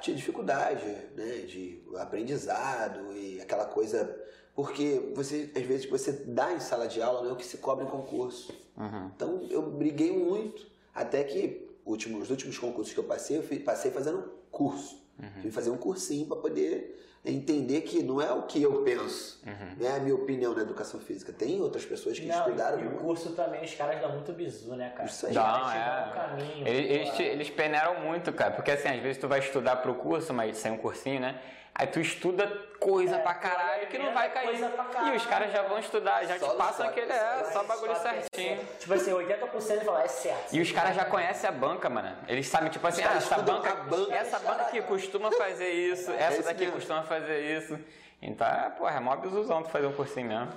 [0.01, 1.45] Tinha dificuldade né?
[1.47, 4.21] de aprendizado e aquela coisa.
[4.55, 7.57] Porque você, às vezes, você dá em sala de aula não é o que se
[7.57, 8.53] cobra em concurso.
[8.77, 9.11] Uhum.
[9.15, 13.91] Então eu briguei muito, até que último, os últimos concursos que eu passei, eu passei
[13.91, 15.01] fazendo curso.
[15.17, 15.27] Uhum.
[15.29, 19.41] Tive que fazer um cursinho para poder entender que não é o que eu penso,
[19.45, 19.75] uhum.
[19.79, 21.31] não é a minha opinião na educação física.
[21.31, 22.79] Tem outras pessoas que não, estudaram.
[22.83, 25.07] E o curso também, os caras dão muito bizu, né, cara?
[25.07, 25.33] Isso aí.
[25.33, 26.11] Não, é.
[26.13, 29.95] Caminho, eles, eles, eles peneiram muito, cara, porque assim, às vezes tu vai estudar pro
[29.95, 31.39] curso, mas sem um cursinho, né?
[31.75, 32.47] Aí tu estuda
[32.79, 34.59] coisa é, pra caralho que não vai cair.
[34.59, 38.59] E os caras já vão estudar, já só te passam aquele, é, só bagulho certinho.
[38.79, 40.53] Tipo assim, 80% ele fala, é certo.
[40.53, 42.15] E os caras já conhecem a banca, mano.
[42.27, 46.43] Eles sabem, tipo assim, ah, essa banca, banca, essa banca aqui costuma fazer isso, essa
[46.43, 47.79] daqui costuma fazer isso.
[48.21, 50.53] Então, é, porra, é mó abusuzão tu fazer um cursinho mesmo.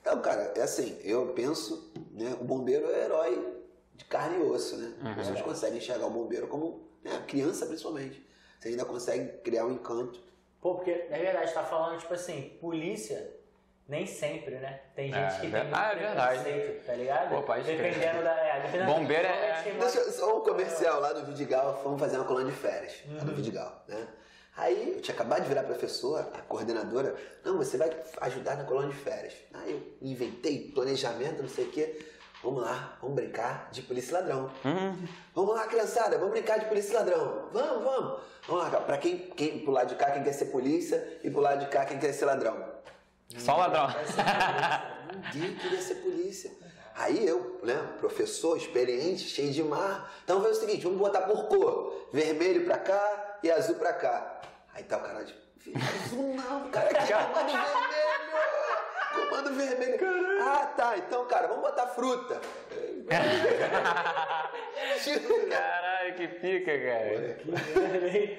[0.00, 3.62] Então, cara, é assim, eu penso, né, o bombeiro é herói
[3.94, 4.94] de carne e osso, né?
[5.10, 5.44] As pessoas uhum.
[5.44, 8.31] conseguem enxergar o bombeiro como, né, criança principalmente
[8.62, 10.20] você ainda consegue criar um encanto.
[10.60, 13.34] Pô, porque na verdade tá falando, tipo assim, polícia,
[13.88, 14.82] nem sempre, né?
[14.94, 16.80] Tem gente é, que tem muito ah, é verdade.
[16.86, 17.34] tá ligado?
[17.34, 18.38] Pô, pode Dependendo da.
[18.38, 19.74] É, dependendo Bombeiro é.
[19.80, 23.16] Deixa, só um comercial lá no Vidigal, fomos fazer uma coluna de férias, uhum.
[23.16, 23.36] lá no uhum.
[23.36, 24.06] Vidigal, né?
[24.56, 28.88] Aí eu tinha acabado de virar professora, a coordenadora, não, você vai ajudar na coluna
[28.88, 29.34] de férias.
[29.54, 31.98] Aí eu inventei planejamento, não sei o quê.
[32.42, 34.50] Vamos lá, vamos brincar de polícia e ladrão.
[34.64, 35.08] Uhum.
[35.32, 37.48] Vamos lá, criançada, vamos brincar de polícia e ladrão.
[37.52, 38.20] Vamos, vamos.
[38.48, 41.40] Vamos lá, pra quem, quem pro lado de cá, quem quer ser polícia e pro
[41.40, 42.56] lado de cá, quem quer ser ladrão.
[43.38, 43.86] Só ladrão.
[45.32, 46.50] Ninguém queria ser polícia.
[46.96, 50.12] Aí eu, né, professor, experiente, cheio de mar.
[50.24, 52.08] Então vamos o seguinte, vamos botar por cor.
[52.12, 54.40] Vermelho pra cá e azul pra cá.
[54.74, 55.34] Aí tá o cara de.
[56.04, 58.11] Azul não, cara, que comando vermelho!
[59.12, 59.98] Comando vermelho.
[59.98, 60.42] Caralho.
[60.42, 60.96] Ah, tá.
[60.98, 62.40] Então, cara, vamos botar fruta.
[65.50, 67.36] Caralho, que pica, cara.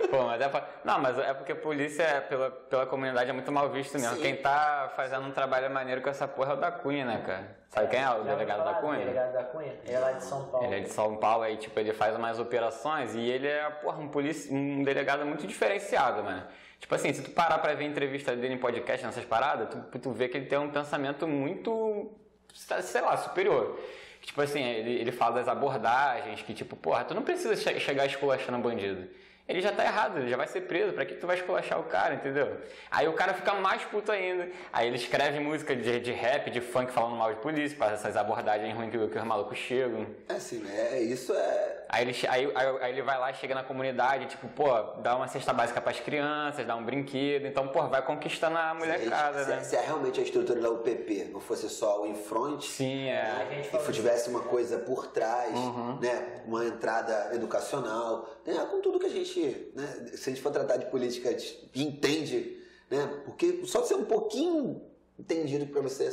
[0.09, 0.67] Pô, mas é pra...
[0.83, 4.15] Não, mas é porque a polícia pela, pela comunidade é muito mal visto mesmo.
[4.15, 4.21] Sim.
[4.21, 7.63] Quem tá fazendo um trabalho maneiro com essa porra é o da Cunha, né, cara?
[7.69, 8.99] Sabe quem é o delegado da Cunha?
[8.99, 9.73] delegado da Cunha?
[9.83, 10.65] Ele é lá de São Paulo.
[10.65, 13.99] Ele é de São Paulo, aí tipo, ele faz umas operações e ele é, porra,
[13.99, 16.43] um, policia, um delegado muito diferenciado, mano.
[16.84, 20.00] Tipo assim, se tu parar pra ver a entrevista dele em podcast, nessas paradas, tu,
[20.00, 22.12] tu vê que ele tem um pensamento muito,
[22.54, 23.80] sei lá, superior.
[24.22, 28.06] Tipo assim, ele, ele fala das abordagens, que tipo, porra, tu não precisa che chegar
[28.06, 29.08] esculachando bandido
[29.45, 31.84] ele já tá errado, ele já vai ser preso, pra que tu vai esculachar o
[31.84, 32.58] cara, entendeu?
[32.89, 34.47] Aí o cara fica mais puto ainda.
[34.71, 38.15] Aí ele escreve música de, de rap, de funk falando mal de polícia, para essas
[38.15, 40.08] abordagens ruins que, que os malucos chegam.
[40.29, 41.84] É assim, é, isso é.
[41.89, 44.65] Aí ele, aí, aí, aí, ele vai lá, chega na comunidade, tipo, pô,
[45.01, 49.43] dá uma cesta básica pras crianças, dá um brinquedo, então, pô, vai conquistando a molecada,
[49.43, 49.63] se, né?
[49.63, 53.21] Se, é realmente a estrutura da UPP não fosse só o infront, Sim, é.
[53.21, 55.99] Né, e tivesse uma coisa por trás, uhum.
[56.01, 56.41] né?
[56.47, 58.67] Uma entrada educacional, né?
[58.71, 59.33] com tudo que a gente,
[59.76, 60.12] né?
[60.15, 61.36] Se a gente for tratar de política,
[61.76, 62.58] entende,
[62.89, 63.22] né?
[63.26, 64.82] Porque só ser um pouquinho
[65.17, 66.10] entendido para você,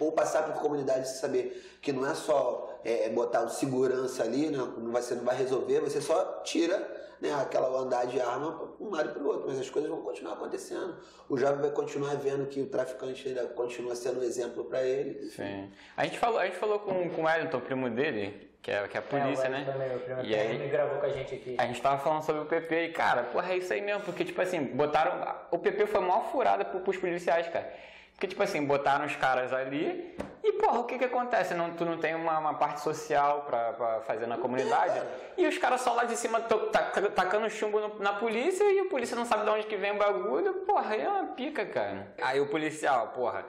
[0.00, 4.48] ou passar por comunidade e saber que não é só é, botar um segurança ali,
[4.48, 4.58] né?
[4.58, 8.90] não, vai, ser, não vai resolver, você só tira né, aquela andar de arma um
[8.90, 10.96] lado para o outro, mas as coisas vão continuar acontecendo.
[11.28, 15.28] O jovem vai continuar vendo que o traficante ainda continua sendo um exemplo para ele.
[15.30, 15.70] Sim.
[15.96, 18.96] A gente falou, a gente falou com, com o Wellington, primo dele, que é, que
[18.96, 19.64] é a polícia, é, né?
[19.64, 21.56] Também, e aí, ele gravou com a gente aqui.
[21.58, 24.24] A gente tava falando sobre o PP e, cara, porra, é isso aí mesmo, porque,
[24.24, 25.36] tipo assim, botaram.
[25.50, 27.72] O PP foi mal furada pros policiais, cara.
[28.12, 31.54] Porque, tipo assim, botaram os caras ali e, porra, o que que acontece?
[31.54, 35.00] Não, tu não tem uma, uma parte social pra, pra, fazer na comunidade
[35.36, 36.40] e os caras só lá de cima
[37.14, 39.98] tacando chumbo no, na polícia e o polícia não sabe de onde que vem o
[39.98, 40.52] bagulho.
[40.66, 42.08] Porra, é uma pica, cara.
[42.20, 43.46] Aí o policial, porra,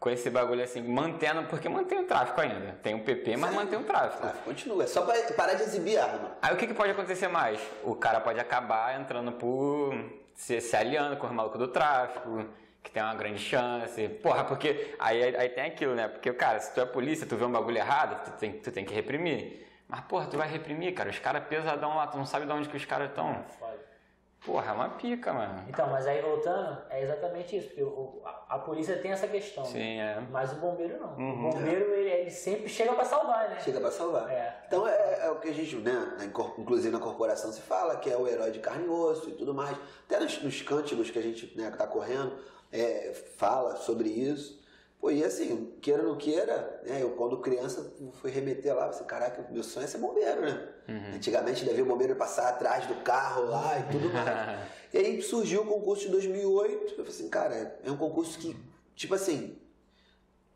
[0.00, 2.74] com esse bagulho assim, mantendo, porque mantém o tráfico ainda.
[2.82, 3.56] Tem o PP, mas Sim.
[3.56, 4.22] mantém o tráfico.
[4.22, 6.32] Tráfico continua, é só pra parar de exibir arma.
[6.40, 7.60] Aí o que, que pode acontecer mais?
[7.84, 9.94] O cara pode acabar entrando por.
[10.34, 12.46] se, se aliando com os malucos do tráfico
[12.82, 14.08] que tem uma grande chance.
[14.08, 16.08] Porra, porque aí, aí tem aquilo, né?
[16.08, 18.86] Porque, cara, se tu é polícia, tu vê um bagulho errado, tu tem, tu tem
[18.86, 19.66] que reprimir.
[19.86, 21.10] Mas, porra, tu vai reprimir, cara.
[21.10, 23.44] Os caras pesadão lá, tu não sabe de onde que os caras estão.
[24.44, 25.64] Porra, é uma pica, mano.
[25.68, 29.66] Então, mas aí voltando, é exatamente isso, porque o, a, a, polícia tem essa questão.
[29.66, 30.16] Sim, né?
[30.16, 30.20] é.
[30.30, 31.14] Mas o bombeiro não.
[31.14, 31.48] Uhum.
[31.48, 33.60] O bombeiro, ele, ele, sempre chega pra salvar, né?
[33.60, 34.30] Chega pra salvar.
[34.30, 34.62] É.
[34.66, 36.16] Então é, é, o que a gente, né,
[36.56, 39.52] inclusive na corporação se fala, que é o herói de carne e osso e tudo
[39.52, 39.76] mais.
[40.06, 42.32] Até nos, nos cânticos que a gente né, tá correndo,
[42.72, 44.58] é, fala sobre isso.
[44.98, 49.06] Pô, e assim, queira ou não queira, né, eu quando criança fui remeter lá, pensei,
[49.06, 50.68] caraca, meu sonho é ser bombeiro, né?
[50.90, 51.14] Uhum.
[51.14, 54.68] Antigamente devia o bombeiro passar atrás do carro lá e tudo mais.
[54.92, 58.56] e aí surgiu o concurso de 2008, eu falei assim, cara, é um concurso que,
[58.96, 59.56] tipo assim,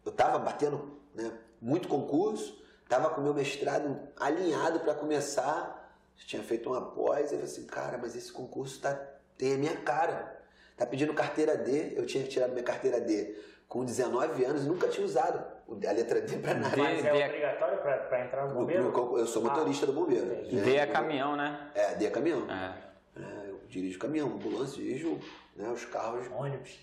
[0.05, 5.81] eu tava batendo né, muito concurso, tava com meu mestrado alinhado para começar,
[6.27, 8.93] tinha feito uma pós, eu falei assim, cara, mas esse concurso tá,
[9.39, 10.35] tem a minha cara.
[10.77, 13.37] Tá pedindo carteira D, eu tinha tirado minha carteira D
[13.69, 15.45] com 19 anos e nunca tinha usado
[15.87, 16.77] a letra D para nada.
[16.77, 19.19] Mas é obrigatório para entrar no bombeiro?
[19.19, 20.27] eu sou motorista ah, do bombeiro.
[20.45, 21.71] D é caminhão, né?
[21.75, 22.47] É, D é caminhão.
[22.51, 22.85] É.
[23.17, 25.19] É, dirijo caminhão, ambulância, dirijo
[25.57, 26.27] né, os carros.
[26.31, 26.79] Ônibus.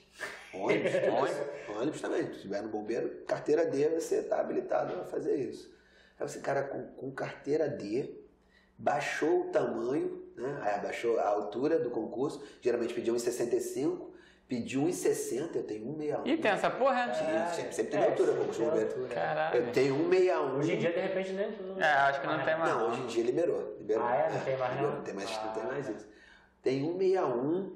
[0.54, 2.34] Ônibus, ônibus, ônibus também.
[2.34, 5.72] Se tiver no bombeiro, carteira D, você está habilitado a fazer isso.
[6.20, 8.10] Aí você, cara, com, com carteira D,
[8.78, 10.60] baixou o tamanho, né?
[10.62, 14.11] Aí abaixou a altura do concurso, geralmente pediu 1,65,
[14.52, 16.28] pediu 1,60, eu tenho 1,61.
[16.28, 17.14] E tem essa porra?
[17.14, 19.08] Sim, É, sempre, sempre tem é, altura concurso tem altura.
[19.08, 19.56] Caralho.
[19.62, 20.58] Eu tenho 1,61.
[20.58, 21.52] Hoje em dia, de repente, nem.
[21.62, 22.74] Não, É, acho que não tem mais.
[22.74, 23.76] Não, hoje em dia liberou.
[23.80, 24.04] liberou.
[24.06, 24.30] Ah, é?
[24.34, 25.02] Não tem mais, não?
[25.04, 25.91] Tem mais, não tem Ah, mais tá.
[25.93, 26.08] isso.
[26.62, 27.74] Tem 161,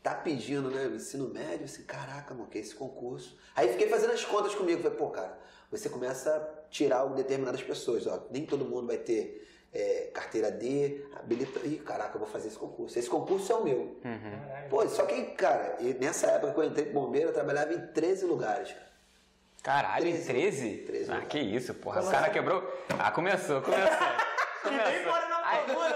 [0.00, 0.86] tá pedindo, né?
[0.94, 3.36] Ensino médio, assim, caraca, mano, que é esse concurso.
[3.56, 4.80] Aí fiquei fazendo as contas comigo.
[4.80, 5.36] Falei, pô, cara,
[5.72, 8.28] você começa a tirar determinadas pessoas, ó.
[8.30, 11.60] Nem todo mundo vai ter é, carteira D, habilita.
[11.64, 12.98] Ih, caraca, eu vou fazer esse concurso.
[12.98, 13.78] Esse concurso é o meu.
[14.04, 14.68] Uhum.
[14.68, 18.24] Pô, só que, cara, nessa época que eu entrei pro bombeiro, eu trabalhava em 13
[18.26, 18.92] lugares, cara.
[19.62, 20.24] Caralho, em 13?
[20.26, 20.76] 13?
[20.78, 21.98] 13 Ah, que isso, porra.
[21.98, 22.32] Como o cara assim?
[22.34, 22.84] quebrou.
[22.98, 23.86] Ah, começou, começou.
[24.62, 25.12] começou.
[25.12, 25.94] mora na Aí, Pavuna,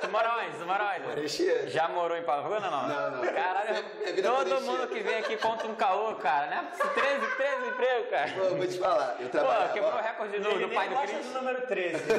[0.00, 0.58] tu mora onde?
[0.58, 1.06] Tu mora onde?
[1.06, 1.68] Marechia.
[1.68, 2.88] Já morou em Pavuna não?
[2.88, 3.32] Não, não.
[3.32, 6.68] Caralho, foi todo mundo que vem aqui conta um caô, cara, né?
[6.94, 8.30] 13, 13 empregos, cara.
[8.32, 9.68] Pô, eu vou te falar, eu trabalhava...
[9.68, 11.26] Pô, quebrou o recorde do, do pai nem do Cris.
[11.26, 12.02] do número 13.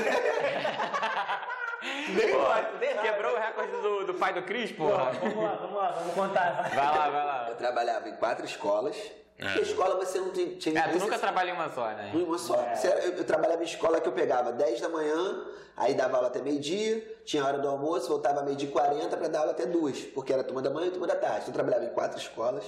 [1.81, 2.67] Nem nem raro.
[3.01, 5.11] Quebrou o recorde do, do pai do Cris, porra.
[5.11, 6.69] Pô, vamos lá, vamos lá, vamos contar.
[6.73, 7.45] Vai lá, vai lá.
[7.49, 8.95] Eu trabalhava em quatro escolas.
[9.37, 10.55] Porque escola você não tinha.
[10.57, 12.09] tinha É, tu nunca trabalhou em uma só, né?
[12.11, 12.55] em uma só.
[12.55, 15.45] Era- Eu, eu trabalhava em escola que eu pegava 10 da manhã,
[15.77, 19.39] aí dava aula até meio-dia, tinha hora do almoço, voltava meio-dia e 40 para dar
[19.41, 21.41] aula até duas, porque era turma da manhã e turma da tarde.
[21.41, 22.65] Então, eu trabalhava em quatro escolas,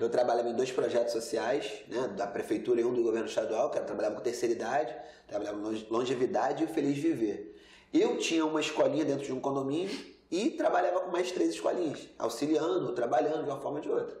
[0.00, 3.76] eu trabalhava em dois projetos sociais, né, da prefeitura e um do governo estadual, que
[3.76, 4.94] era trabalhava com terceira idade,
[5.28, 7.54] trabalhava longe- longevidade e o Feliz Viver.
[7.92, 9.96] Eu tinha uma escolinha dentro de um condomínio
[10.30, 14.16] e trabalhava com mais três escolinhas, auxiliando, trabalhando de uma forma ou de outra.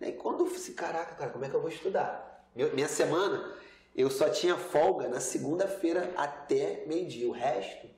[0.00, 2.44] E aí quando eu falei, assim, caraca, cara, como é que eu vou estudar?
[2.54, 3.52] Minha semana,
[3.94, 7.28] eu só tinha folga na segunda-feira até meio-dia.
[7.28, 7.88] O resto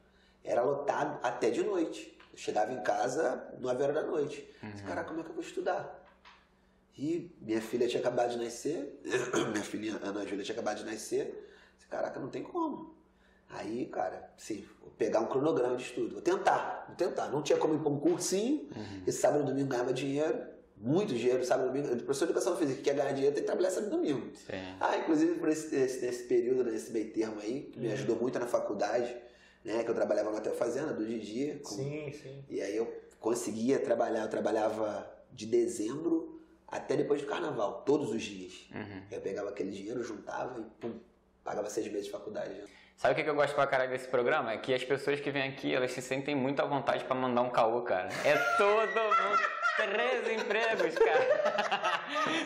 [0.45, 2.17] era lotado até de noite.
[2.33, 4.49] Eu chegava em casa 9 horas da noite.
[4.63, 6.05] Eu falei, Caraca, como é que eu vou estudar?
[6.99, 9.01] E minha filha tinha acabado de nascer,
[9.53, 11.47] minha filhinha Ana Júlia tinha acabado de nascer.
[11.91, 12.95] Caraca, não tem como.
[13.51, 16.15] Aí, cara, sim, vou pegar um cronograma de estudo.
[16.15, 17.29] Vou tentar, vou tentar.
[17.29, 18.69] Não tinha como ir para um cursinho,
[19.07, 20.37] e sábado e domingo ganhava dinheiro,
[20.77, 21.95] muito dinheiro, sábado e domingo.
[21.95, 24.31] O professor de educação física que quer ganhar dinheiro tem que trabalhar sábado e domingo.
[24.35, 24.77] Sim.
[24.81, 28.39] Ah, inclusive por esse, esse, nesse período, nesse meio termo aí, que me ajudou muito
[28.39, 29.15] na faculdade,
[29.65, 29.83] né?
[29.83, 31.61] Que eu trabalhava no Hotel Fazenda, do Didi.
[31.63, 32.45] com- Sim, sim.
[32.49, 38.23] E aí eu conseguia trabalhar, eu trabalhava de dezembro até depois do carnaval, todos os
[38.23, 38.69] dias.
[38.75, 39.03] Uhum.
[39.11, 40.99] Eu pegava aquele dinheiro, juntava e pum,
[41.43, 42.51] pagava seis meses de faculdade.
[42.55, 42.65] né?
[42.97, 44.53] Sabe o que eu gosto pra caralho desse programa?
[44.53, 47.43] É que as pessoas que vêm aqui, elas se sentem muito à vontade pra mandar
[47.43, 48.09] um caô, cara.
[48.25, 49.39] É todo mundo.
[49.77, 52.01] Três empregos, cara.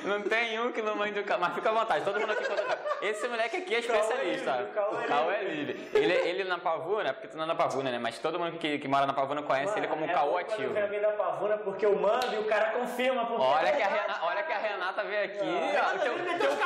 [0.05, 1.39] Não tem um que não mande um caô.
[1.39, 2.79] Mas fica à vontade, todo mundo aqui conta.
[3.03, 4.69] Esse moleque aqui é especialista.
[4.71, 5.91] o caô é O é livre.
[5.95, 7.99] Ele, ele na Pavuna, porque tu não é na Pavuna, né?
[7.99, 10.79] Mas todo mundo que, que mora na Pavuna conhece ele como um é quando ativo.
[10.79, 13.27] alguém da pavuna porque eu mando e o cara confirma.
[13.33, 15.45] Olha é que, a Renata, olha que a Renata veio aqui.
[15.45, 16.57] Renata ó, teu, veio meter teu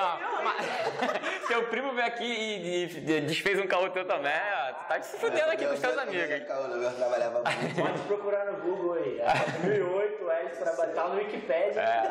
[0.00, 0.66] não, mas-
[1.48, 4.32] teu primo veio aqui e, e desfez um caô teu também.
[4.32, 4.72] ó.
[4.74, 6.46] Tu tá te fudendo aqui com os teus amigos.
[6.46, 7.80] Caô, eu trabalhava muito.
[7.80, 9.20] Pode procurar no Google aí.
[9.20, 9.32] É
[9.62, 10.92] 2008, o trabalha.
[10.92, 11.80] Tá no Wikipedia.
[11.80, 12.10] É.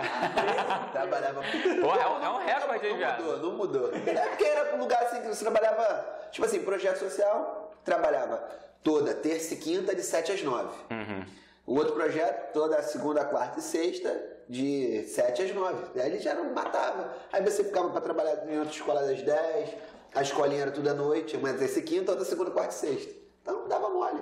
[0.92, 1.42] trabalhava
[1.82, 3.24] Porra, é um, é um recorde, hein, Não viado?
[3.24, 3.92] mudou, não mudou.
[3.94, 8.44] É porque era um lugar assim que você trabalhava, tipo assim, projeto social, trabalhava
[8.84, 10.68] toda terça e quinta de 7 às 9.
[10.92, 11.26] Uhum.
[11.66, 14.10] O outro projeto, toda segunda, quarta e sexta,
[14.50, 16.02] de 7 às 9.
[16.02, 17.16] Aí ele já não matava.
[17.32, 19.70] Aí você ficava para trabalhar em outra escola das 10,
[20.16, 23.14] a escolinha era tudo à noite, uma terça e quinta, outra segunda, quarta e sexta.
[23.44, 24.20] Então dava mole.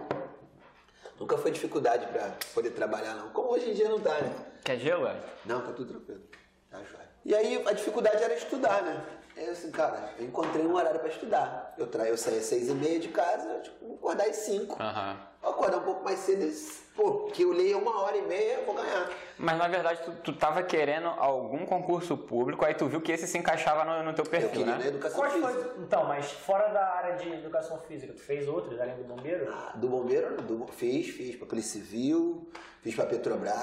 [1.18, 3.30] Nunca foi dificuldade para poder trabalhar, não.
[3.30, 4.32] Como hoje em dia não tá, né?
[4.64, 5.08] Quer gelo?
[5.08, 5.16] é?
[5.46, 6.22] Não, tá tudo tranquilo.
[6.70, 7.08] Tá jóia.
[7.26, 9.02] E aí a dificuldade era estudar, né?
[9.36, 11.74] Aí assim, cara, eu encontrei um horário pra estudar.
[11.78, 12.08] Eu, tra...
[12.08, 14.82] eu saía às seis e meia de casa, tipo, vou acordar às cinco.
[14.82, 15.18] Aham.
[15.42, 16.52] Vou acordar um pouco mais cedo, e,
[16.96, 19.10] pô, que eu leia uma hora e meia, eu vou ganhar.
[19.38, 23.28] Mas na verdade tu, tu tava querendo algum concurso público, aí tu viu que esse
[23.28, 24.78] se encaixava no, no teu Eu perfil, queria né?
[24.80, 25.54] na educação Quais física.
[25.54, 29.48] foi, então, mas fora da área de educação física, tu fez outros além do bombeiro?
[29.54, 32.50] Ah, Do bombeiro, do, fiz, fiz pra Polícia Civil,
[32.82, 33.54] fiz pra Petrobras.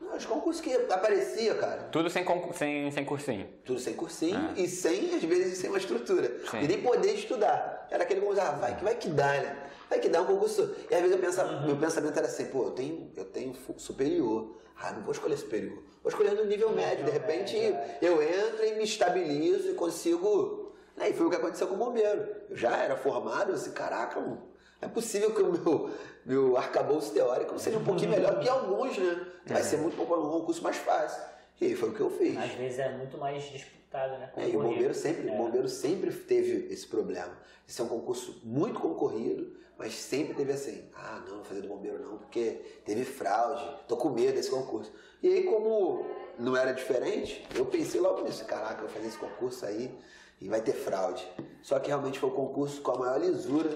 [0.00, 1.84] Não, Os concursos que aparecia, cara.
[1.92, 2.24] Tudo sem,
[2.54, 3.48] sem, sem cursinho.
[3.64, 6.40] Tudo sem cursinho e sem, às vezes, sem uma estrutura.
[6.50, 6.60] Sim.
[6.60, 7.86] E nem poder estudar.
[7.88, 9.56] Era aquele concurso, ah, vai que vai que dá, né?
[9.88, 10.74] Vai que dá um concurso.
[10.90, 14.56] E às vezes eu pensava, meu pensamento era assim, pô, eu tenho, eu tenho superior.
[14.80, 15.82] Ah, não vou escolher superior.
[16.02, 17.04] Vou escolher no nível médio.
[17.04, 17.56] De repente
[18.00, 20.72] eu entro e me estabilizo e consigo.
[20.96, 21.10] Né?
[21.10, 22.28] E foi o que aconteceu com o bombeiro.
[22.50, 24.42] Eu já era formado, eu disse, caraca, mano.
[24.80, 25.90] É possível que o meu,
[26.24, 29.26] meu arcabouço teórico seja um pouquinho melhor que alguns, né?
[29.46, 31.20] Vai ser muito pouco um concurso mais fácil.
[31.60, 32.36] E aí foi o que eu fiz.
[32.38, 34.30] Às vezes é muito mais disputado, né?
[34.36, 35.32] É, e o bombeiro sempre, É.
[35.32, 37.36] o bombeiro sempre teve esse problema.
[37.68, 41.68] Esse é um concurso muito concorrido, mas sempre teve assim, ah, não, vou fazer do
[41.68, 44.92] bombeiro não, porque teve fraude, tô com medo desse concurso.
[45.22, 46.04] E aí, como
[46.38, 49.96] não era diferente, eu pensei logo nisso, caraca, eu vou fazer esse concurso aí
[50.40, 51.26] e vai ter fraude.
[51.62, 53.70] Só que realmente foi o concurso com a maior lisura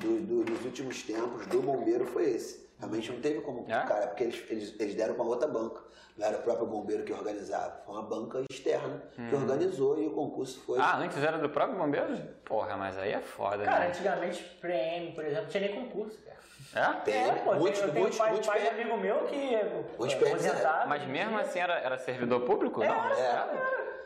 [0.00, 2.65] do- do- dos últimos tempos do bombeiro foi esse.
[2.78, 3.86] Realmente não teve como, É?
[3.86, 5.80] cara, porque eles, eles, eles deram para outra banca.
[6.16, 10.10] Não era o próprio bombeiro que organizava, foi uma banca externa que organizou e o
[10.12, 10.78] concurso foi.
[10.78, 12.16] Ah, antes era do próprio bombeiro?
[12.44, 13.88] Porra, mas aí é foda, Cara, né?
[13.88, 16.36] antigamente, PM, por exemplo, não tinha nem concurso, cara.
[16.74, 17.00] É?
[17.00, 18.80] Tem, É, pô, muitos, eu tenho muitos, pai, muitos pai PM.
[18.82, 19.58] amigo meu que
[19.98, 20.86] Muitos é.
[20.86, 22.82] Mas mesmo assim era, era servidor público?
[22.82, 23.50] É, não, era,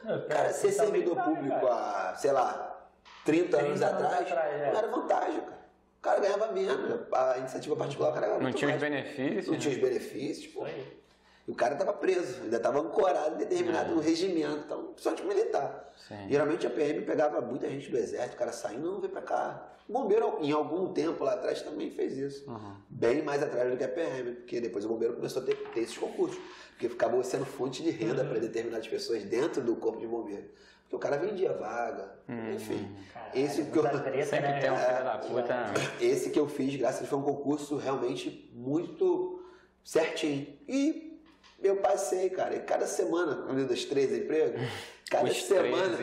[0.07, 0.19] é.
[0.29, 2.11] Cara, ser servidor público cara.
[2.11, 2.89] há, sei lá,
[3.25, 4.71] 30, 30 anos, anos atrás, atrás, é.
[4.73, 5.60] não era vantagem, cara.
[6.01, 7.01] O cara ganhava menos.
[7.13, 8.91] A iniciativa particular, o cara ganhava Não tinha os mais.
[8.91, 9.47] benefícios.
[9.49, 10.67] Não tinha os benefícios, pô.
[10.67, 14.03] E o cara tava preso, ainda tava ancorado em determinado É.
[14.05, 15.93] regimento, então, só de militar.
[16.09, 16.27] Sim.
[16.31, 19.67] Geralmente a PM pegava muita gente do exército, o cara saindo, não, vem pra cá.
[19.89, 22.49] O bombeiro, em algum tempo lá atrás, também fez isso.
[22.49, 22.77] Uhum.
[22.89, 25.81] Bem mais atrás do que a PM, porque depois o bombeiro começou a ter, ter
[25.81, 26.39] esses concursos.
[26.71, 28.29] Porque acabou sendo fonte de renda Uhum.
[28.29, 30.45] para determinadas pessoas dentro do corpo de bombeiro.
[30.91, 32.53] Porque o cara vendia vaga, Uhum.
[32.55, 32.97] enfim.
[33.15, 34.59] Caralho, Esse que eu- Sempre né?
[34.61, 35.55] tem um É, filho da puta.
[36.01, 39.41] Esse que eu fiz, graças a Deus, foi um concurso realmente muito
[39.85, 40.49] certinho.
[40.69, 41.23] E
[41.63, 44.61] eu passei, cara, e cada semana, um dos três empregos,
[45.09, 45.97] cada Os semana,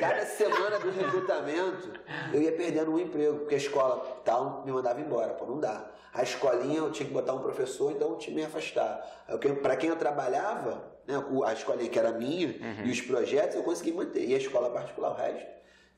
[0.00, 1.90] cada semana do recrutamento,
[2.32, 5.86] eu ia perdendo um emprego, porque a escola tal me mandava embora, pô, não dá.
[6.14, 9.26] A escolinha eu tinha que botar um professor, então eu tinha que me afastar.
[9.62, 12.84] Pra quem eu trabalhava, né, o- a escolinha que era minha Uhum.
[12.86, 14.24] e os projetos eu consegui manter.
[14.28, 15.46] E a escola particular, o resto,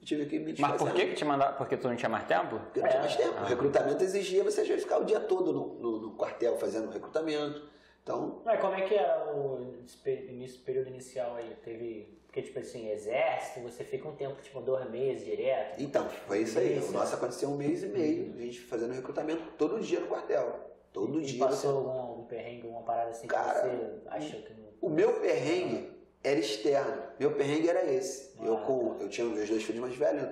[0.00, 1.56] eu tive que me Mas por que que te mandaram?
[1.56, 2.58] Porque tu não tinha mais tempo?
[2.58, 3.34] Porque não tinha mais tempo.
[3.38, 3.42] Ah.
[3.42, 7.70] O recrutamento exigia você vezes ficar o dia todo no, no- no quartel fazendo recrutamento.
[8.02, 11.54] Então, Mas como é que era o espe- início, período inicial aí?
[11.62, 12.20] Teve.
[12.26, 15.78] Porque, tipo assim, exército, você fica um tempo, tipo, dois meses direto.
[15.80, 16.78] então foi isso aí.
[16.78, 20.70] O nosso aconteceu um mês e meio, a gente fazendo recrutamento todo dia no quartel.
[20.94, 21.38] Todo e dia.
[21.44, 24.71] passou você- algum, algum perrengue, alguma parada assim Cara, que você achou que não.
[24.82, 25.88] O meu perrengue
[26.24, 27.04] era externo.
[27.16, 28.34] Meu perrengue era esse.
[28.42, 30.28] Eu, com, eu tinha meus dois filhos mais velhos,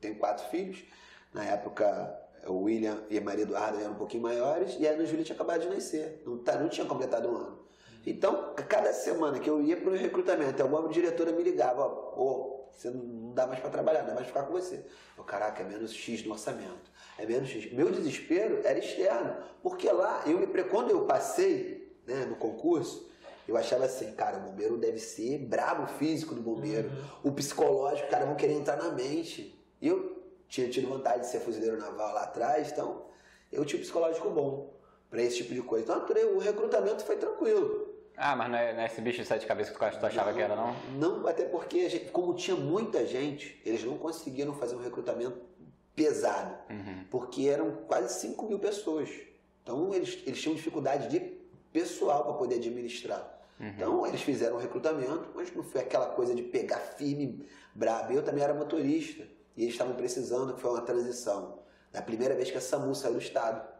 [0.00, 0.82] tenho quatro filhos.
[1.34, 5.04] Na época, o William e a Maria Eduarda eram um pouquinho maiores, e a Ana
[5.04, 6.22] Júlia tinha acabado de nascer.
[6.24, 7.58] Não, tá, não tinha completado um ano.
[8.06, 12.70] Então, cada semana que eu ia para o recrutamento, alguma diretora me ligava, ó, pô,
[12.72, 14.82] você não dá mais para trabalhar, não dá mais para ficar com você.
[15.16, 16.90] Eu, caraca, é menos X no orçamento.
[17.18, 17.70] É menos X.
[17.70, 23.12] Meu desespero era externo, porque lá, eu me, quando eu passei né, no concurso,
[23.46, 26.90] eu achava assim, cara, o bombeiro deve ser brabo físico do bombeiro,
[27.22, 29.58] o psicológico, cara, vão querer entrar na mente.
[29.80, 33.06] E eu tinha tido vontade de ser fuzileiro naval lá atrás, então
[33.52, 34.72] eu tinha um psicológico bom
[35.10, 35.84] para esse tipo de coisa.
[35.84, 37.92] Então o recrutamento foi tranquilo.
[38.16, 40.40] Ah, mas não é, não é esse bicho de sete cabeças que tu achava que
[40.40, 40.74] era, não?
[40.98, 45.36] Não, até porque, gente- como tinha muita gente, eles não conseguiram fazer um recrutamento
[45.94, 47.04] pesado, Uhum.
[47.10, 49.08] porque eram quase 5 mil pessoas.
[49.62, 51.20] Então eles, eles tinham dificuldade de
[51.72, 53.33] pessoal para poder administrar.
[53.64, 53.70] Uhum.
[53.70, 58.12] Então eles fizeram um recrutamento, mas não foi aquela coisa de pegar firme, brabo.
[58.12, 59.24] Eu também era motorista
[59.56, 61.60] e eles estavam precisando, que foi uma transição.
[61.90, 63.72] Da primeira vez que a SAMU saiu do estado.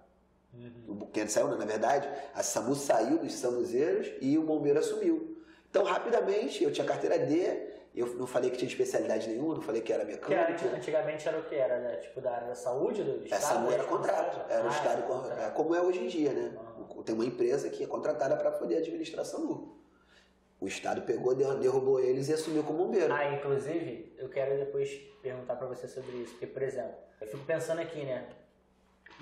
[0.86, 5.36] O Quem saiu, não, na verdade, a SAMU saiu dos SAMUzeiros e o bombeiro assumiu.
[5.68, 9.80] Então, rapidamente, eu tinha carteira D, eu não falei que tinha especialidade nenhuma, não falei
[9.80, 10.76] que era Que era, mecânico.
[10.76, 11.54] antigamente era o que?
[11.54, 13.88] Era né, tipo da área da saúde do, do A SAMU era né?
[13.88, 15.40] contrato, era o Ah, Estado, era com- contrato.
[15.40, 16.56] é, como é hoje em dia, né?
[16.58, 17.02] Ah.
[17.04, 19.78] Tem uma empresa que é contratada para poder administrar a SAMU.
[20.60, 23.12] O Estado pegou, der- derrubou eles e assumiu como bombeiro.
[23.12, 24.90] Ah, inclusive, eu quero depois
[25.22, 26.32] perguntar pra você sobre isso.
[26.32, 28.28] Porque, por exemplo, eu fico pensando aqui, né?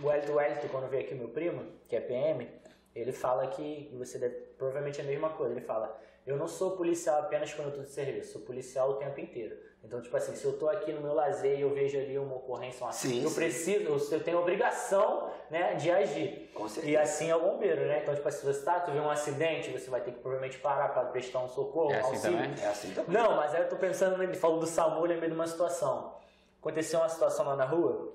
[0.02, 2.48] O Wellington Wellington, quando veio aqui meu primo, que é PM,
[2.94, 6.46] ele fala que, e você deve, provavelmente é a mesma coisa, ele fala, eu não
[6.46, 9.56] sou policial apenas quando eu tô de serviço, sou policial o tempo inteiro.
[9.84, 12.36] Então, tipo assim, se eu tô aqui no meu lazer e eu vejo ali uma
[12.36, 13.34] ocorrência, uma Sim, eu sim.
[13.34, 16.52] preciso, eu- tenho obrigação, né, de agir.
[16.54, 17.00] Com E certeza.
[17.02, 17.98] assim é o bombeiro, né?
[18.00, 20.58] Então, tipo assim, se você tá, tu vê um acidente, você vai ter que provavelmente
[20.58, 22.38] parar para prestar um socorro, É um assim auxílio.
[22.38, 22.62] também?
[22.64, 23.12] É assim também.
[23.12, 26.14] Não, mas aí eu tô pensando, ele falou do SAMU, lembrei de uma situação.
[26.60, 28.12] Aconteceu uma situação lá na rua,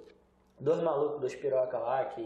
[0.58, 2.22] dois malucos, dois piroca lá, que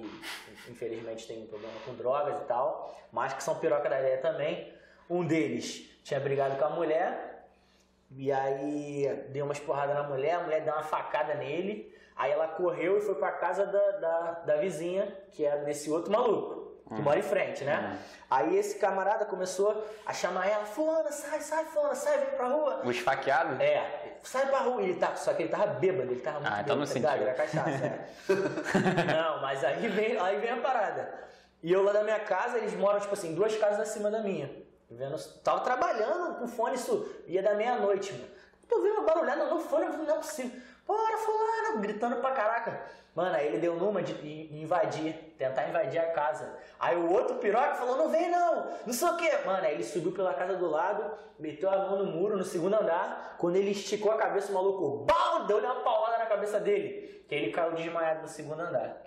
[0.70, 4.72] infelizmente tem um problema com drogas e tal, mas que são piroca da ideia também.
[5.12, 7.46] Um deles tinha brigado com a mulher,
[8.12, 12.48] e aí deu umas porradas na mulher, a mulher deu uma facada nele, aí ela
[12.48, 17.02] correu e foi pra casa da, da, da vizinha, que é desse outro maluco, que
[17.02, 18.00] mora em frente, né?
[18.30, 22.82] Aí esse camarada começou a chamar ela, fulana, sai, sai, fulana, sai, vem pra rua.
[22.86, 23.62] O esfaqueado?
[23.62, 24.82] É, sai pra rua.
[24.82, 27.18] Ele tá, só que ele tava bêbado, ele tava muito Ah, então bêbado, não tá.
[27.18, 28.08] Era cachaça, é.
[29.14, 31.14] Não, mas aí vem, aí vem a parada.
[31.62, 34.50] E eu lá da minha casa, eles moram, tipo assim, duas casas acima da minha.
[34.92, 38.84] Vendo, tava trabalhando com fone, isso ia da meia-noite, mano.
[38.84, 40.60] Vi uma barulhada no fone, não é possível.
[40.86, 42.82] Bora, fulano, gritando pra caraca.
[43.14, 44.14] Mano, aí ele deu numa de
[44.54, 46.58] invadir, tentar invadir a casa.
[46.80, 49.30] Aí o outro piroca falou, não vem não, não sei o que.
[49.46, 52.76] Mano, aí ele subiu pela casa do lado, meteu a mão no muro, no segundo
[52.76, 53.36] andar.
[53.38, 57.26] Quando ele esticou a cabeça, o maluco, bam, deu uma paulada na cabeça dele.
[57.28, 59.02] Que ele caiu desmaiado no segundo andar.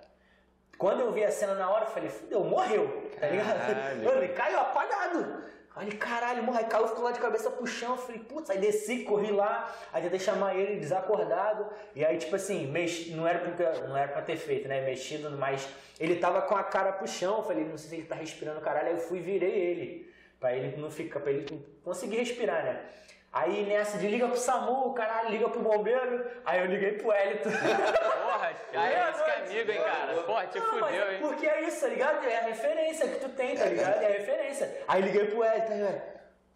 [0.77, 3.57] Quando eu vi a cena na hora, eu falei, fudeu, morreu, tá ligado?
[4.03, 5.43] Mano, ele caiu apagado.
[5.75, 7.91] Aí, caralho, morra, aí caiu, ficou lá de cabeça pro chão.
[7.91, 11.67] Eu falei, putz, aí desci, corri lá, aí tentei chamar ele desacordado.
[11.93, 13.09] E aí, tipo assim, mex...
[13.09, 14.85] não, era porque, não era pra ter feito, né?
[14.85, 15.67] Mexido, mas
[15.99, 17.37] ele tava com a cara pro chão.
[17.37, 18.87] Eu falei, não sei se ele tá respirando, caralho.
[18.87, 20.15] Aí eu fui e virei ele.
[20.39, 21.45] Pra ele não ficar, pra ele
[21.83, 22.81] conseguir respirar, né?
[23.33, 26.25] Aí nessa de liga pro SAMU, caralho, liga pro bombeiro.
[26.45, 27.49] Aí eu liguei pro Elito.
[28.73, 30.13] Já é esse que é amigo, hein, cara?
[30.23, 31.19] Porra, te não, fudeu, hein?
[31.21, 32.25] Porque é isso, tá ligado?
[32.27, 34.01] É a referência que tu tem, tá ligado?
[34.01, 34.81] É a referência.
[34.87, 36.01] Aí liguei pro Elito, aí, velho.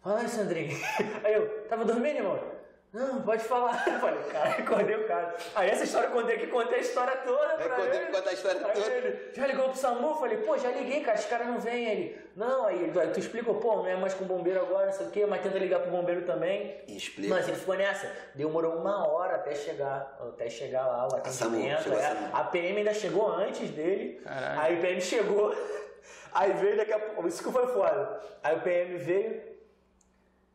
[0.02, 0.78] Fala aí, Sandrinho.
[1.22, 2.59] Aí eu, tava dormindo, irmão?
[2.92, 3.84] Não, pode falar.
[3.86, 5.36] Eu falei, cara, acordei o cara.
[5.54, 8.30] Aí essa história eu contei que contei a história toda pra eu contei que contar
[8.30, 8.78] a história toda.
[8.78, 10.08] Ele, já ligou pro SAMU?
[10.08, 11.88] Eu falei, pô, já liguei, cara, os caras não vêm.
[11.88, 15.06] Ele, não, aí ele, tu explicou, pô, não é mais com bombeiro agora, não sei
[15.06, 16.82] o quê, mas tenta ligar pro bombeiro também.
[16.88, 17.32] Explica.
[17.32, 18.10] Mas ele ficou nessa.
[18.34, 21.92] Demorou uma hora até chegar, até chegar lá o atendimento.
[21.92, 24.20] A, é, a PM ainda chegou antes dele.
[24.24, 24.60] Caralho.
[24.60, 25.54] Aí o PM chegou.
[26.32, 27.28] Aí veio daqui a pouco.
[27.28, 28.20] Isso que foi foda.
[28.42, 29.49] Aí o PM veio.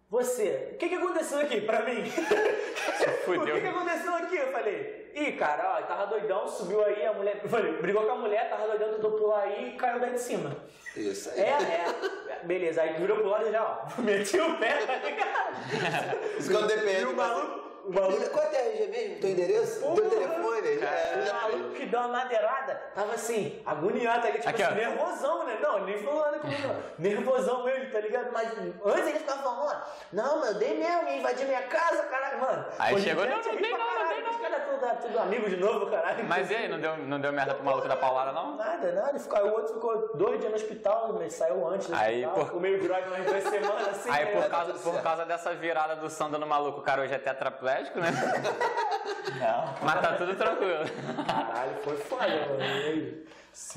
[0.10, 2.04] Você, o que, que aconteceu aqui pra mim?
[3.26, 3.42] Fudeu.
[3.42, 4.36] o que, que aconteceu aqui?
[4.38, 7.40] Eu falei, ih, cara, ó, tava doidão, subiu aí, a mulher.
[7.44, 10.20] Eu falei, brigou com a mulher, tava doidão, tentou pular aí e caiu daí de
[10.20, 10.56] cima.
[10.96, 11.42] Isso aí.
[11.42, 12.46] É, é.
[12.46, 16.18] Beleza, aí virou pro lado e já, ó, meti o pé, tá ligado?
[16.40, 17.02] Isso quando depende.
[17.02, 17.65] E o maluco.
[17.88, 19.20] O maluco Qual é a RG mesmo?
[19.22, 19.80] Teu endereço?
[19.80, 19.96] Porra.
[19.96, 20.46] Teu telefone?
[20.76, 24.76] o maluco que deu uma madeirada tava assim, agoniado, ali, tipo Aqui, assim, ó.
[24.76, 25.58] nervosão, né?
[25.62, 26.76] Não, nem falou nada comigo, não.
[26.98, 28.32] Nervosão ele, tá ligado?
[28.32, 29.82] Mas antes ele ficava falando, ó,
[30.12, 32.66] não, meu, eu dei mesmo, ia invadir minha casa, caralho, mano.
[32.80, 34.30] Aí chegou, não, não dei não, não dei não.
[34.30, 36.24] Os caras tudo, tudo amigo de novo, caralho.
[36.26, 38.56] Mas e aí, não deu, não deu merda pro maluco da paulada, não?
[38.56, 39.20] Nada, nada.
[39.20, 42.34] Ficou, o outro ficou dois dias no hospital, mas saiu antes do Aí, hospital.
[42.36, 44.10] por- Ficou meio droga umas duas semanas, assim.
[44.10, 44.42] Aí né?
[44.42, 47.20] por causa, tudo por causa dessa virada do Sandro no maluco, o cara hoje é
[47.20, 48.12] tetraplégico, né?
[49.40, 49.74] Não.
[49.86, 50.84] Mas tá tudo tranquilo.
[51.28, 53.26] Caralho, foi foda, mano.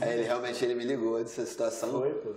[0.00, 2.00] É, ele realmente ele me ligou dessa situação.
[2.00, 2.34] Foi, pô.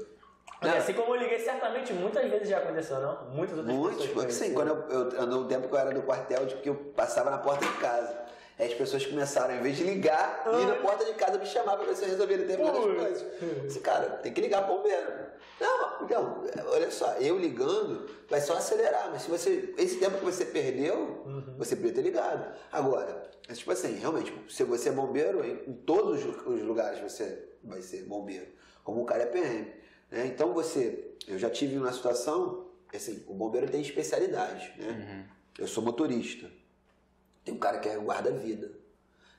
[0.61, 3.25] Mas assim como eu liguei, certamente muitas vezes já aconteceu, não?
[3.31, 4.13] Muitas outras Muitos, pessoas.
[4.13, 6.75] porque sim, quando eu, eu, no tempo que eu era do quartel, tipo, que eu
[6.95, 8.15] passava na porta de casa.
[8.61, 11.77] Aí as pessoas começaram, em vez de ligar, ir na porta de casa me chamar
[11.77, 12.95] pra ver se eu resolvia determinadas Ui.
[12.95, 13.25] coisas.
[13.63, 15.31] Disse, cara, tem que ligar pro bombeiro.
[15.59, 19.73] Não, então, olha só, eu ligando vai só acelerar, mas se você.
[19.79, 21.25] Esse tempo que você perdeu,
[21.57, 22.53] você podia ter ligado.
[22.71, 27.49] Agora, é tipo assim, realmente, se você é bombeiro, em, todos os os lugares você
[27.63, 28.45] vai ser bombeiro,
[28.83, 29.73] como o cara é PM.
[30.11, 30.27] Né?
[30.27, 35.25] Então você, eu já tive uma situação, assim, o bombeiro tem especialidade, né?
[35.57, 36.60] Eu sou motorista.
[37.43, 38.71] Tem um cara que é guarda-vida,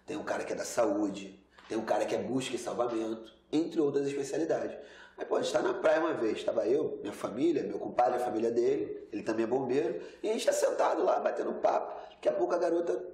[0.06, 3.32] tem um cara que é da saúde, tem um cara que é busca e salvamento,
[3.52, 4.76] entre outras especialidades.
[5.16, 8.50] Aí pode estar na praia uma vez, estava eu, minha família, meu compadre, a família
[8.50, 12.00] dele, ele também é bombeiro, e a gente está sentado lá, batendo papo.
[12.12, 13.04] Daqui a pouco a garota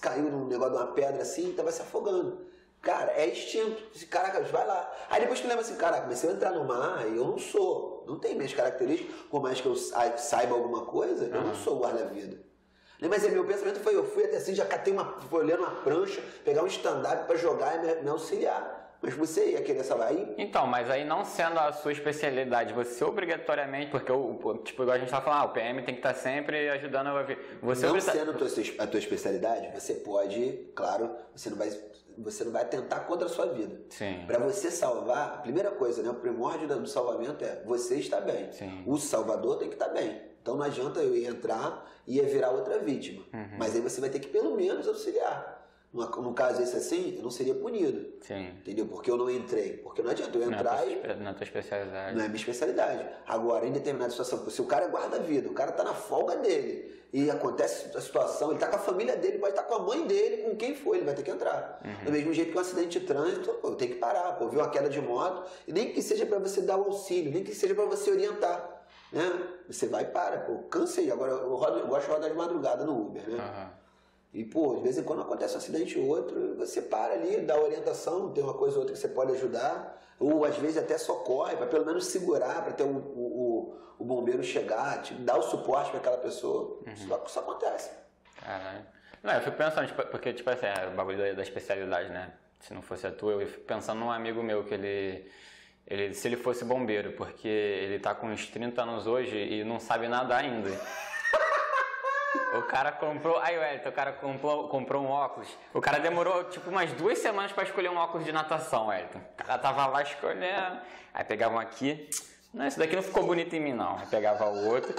[0.00, 2.46] caiu num negócio de uma pedra assim e estava se afogando.
[2.80, 3.82] Cara, é instinto.
[3.94, 4.90] Esse Caraca, vai lá.
[5.10, 8.04] Aí depois que lembra assim, caraca, mas se eu entrar no mar, eu não sou.
[8.06, 11.78] Não tem minhas características, por mais que eu sa- saiba alguma coisa, eu não sou
[11.78, 12.42] guarda-vida.
[13.00, 15.60] Né, Mas é, meu pensamento foi, eu fui até assim, já catei uma, fui olhando
[15.62, 18.78] uma prancha, pegar um stand-up pra jogar e me, me auxiliar.
[19.02, 20.34] Mas você ia querer salvar aí?
[20.36, 24.98] Então, mas aí não sendo a sua especialidade, você obrigatoriamente, porque o, tipo, igual a
[25.00, 27.58] gente tá falando, ah, o PM tem que estar sempre ajudando a ver.
[27.62, 28.48] Você não obriga- sendo a tua,
[28.78, 31.70] a tua especialidade, você pode, claro, você não vai,
[32.18, 33.80] você não vai atentar contra a sua vida.
[33.88, 34.22] Sim.
[34.26, 38.52] Para você salvar, a primeira coisa, né, o primórdio do salvamento é você está bem.
[38.52, 38.82] Sim.
[38.86, 40.28] O salvador tem que estar bem.
[40.42, 43.22] Então não adianta eu ir entrar e ia virar outra vítima.
[43.32, 43.56] Uhum.
[43.58, 45.58] Mas aí você vai ter que pelo menos auxiliar.
[45.92, 48.12] No, caso esse assim, eu não seria punido.
[48.20, 48.50] Sim.
[48.60, 48.86] Entendeu?
[48.86, 49.72] Porque eu não entrei.
[49.78, 52.16] Porque não adianta eu Não é, entrar tua, e não é tua especialidade.
[52.16, 53.08] não é minha especialidade.
[53.26, 57.00] Agora, em determinada situação, se o cara é guarda-vida, o cara tá na folga dele
[57.12, 60.06] e acontece a situação, ele tá com a família dele, pode estar com a mãe
[60.06, 61.80] dele, com quem for, ele vai ter que entrar.
[62.04, 64.70] Do mesmo jeito que um acidente de trânsito, pô, tem que parar, pô, viu uma
[64.70, 67.74] queda de moto, e nem que seja para você dar o auxílio, nem que seja
[67.74, 68.69] para você orientar.
[69.12, 69.48] Né?
[69.68, 71.10] Você vai e para, pô, cansei.
[71.10, 73.38] Agora eu, rodo, eu gosto de rodar de madrugada no Uber, né?
[73.38, 73.70] Aham.
[74.32, 77.60] E, pô, de vez em quando acontece um acidente ou outro, você para ali, dá
[77.60, 81.56] orientação, tem uma coisa ou outra que você pode ajudar, ou às vezes até socorre,
[81.56, 85.90] para pelo menos segurar, para ter o, o, o- bombeiro chegar, te dar o suporte
[85.90, 86.78] para aquela pessoa.
[86.86, 87.90] Isso, isso acontece.
[88.40, 88.86] Caralho.
[89.20, 92.32] Não, eu fico pensando, tipo, porque, tipo assim, é o bagulho da, da especialidade, né?
[92.60, 95.28] Se não fosse a tua, eu fico pensando num amigo meu que ele.
[95.86, 99.80] Ele, se ele fosse bombeiro, porque ele tá com uns 30 anos hoje e não
[99.80, 100.70] sabe nada ainda.
[102.52, 103.38] O cara comprou.
[103.38, 105.48] Aí, Wellington, o cara comprou, comprou um óculos.
[105.72, 109.18] O cara demorou tipo umas duas semanas pra escolher um óculos de natação, Wellington.
[109.18, 110.80] O cara tava lá escolhendo.
[111.14, 112.08] Aí pegava um aqui.
[112.52, 113.96] Não, esse daqui não ficou bonito em mim, não.
[113.98, 114.92] Aí pegava o outro.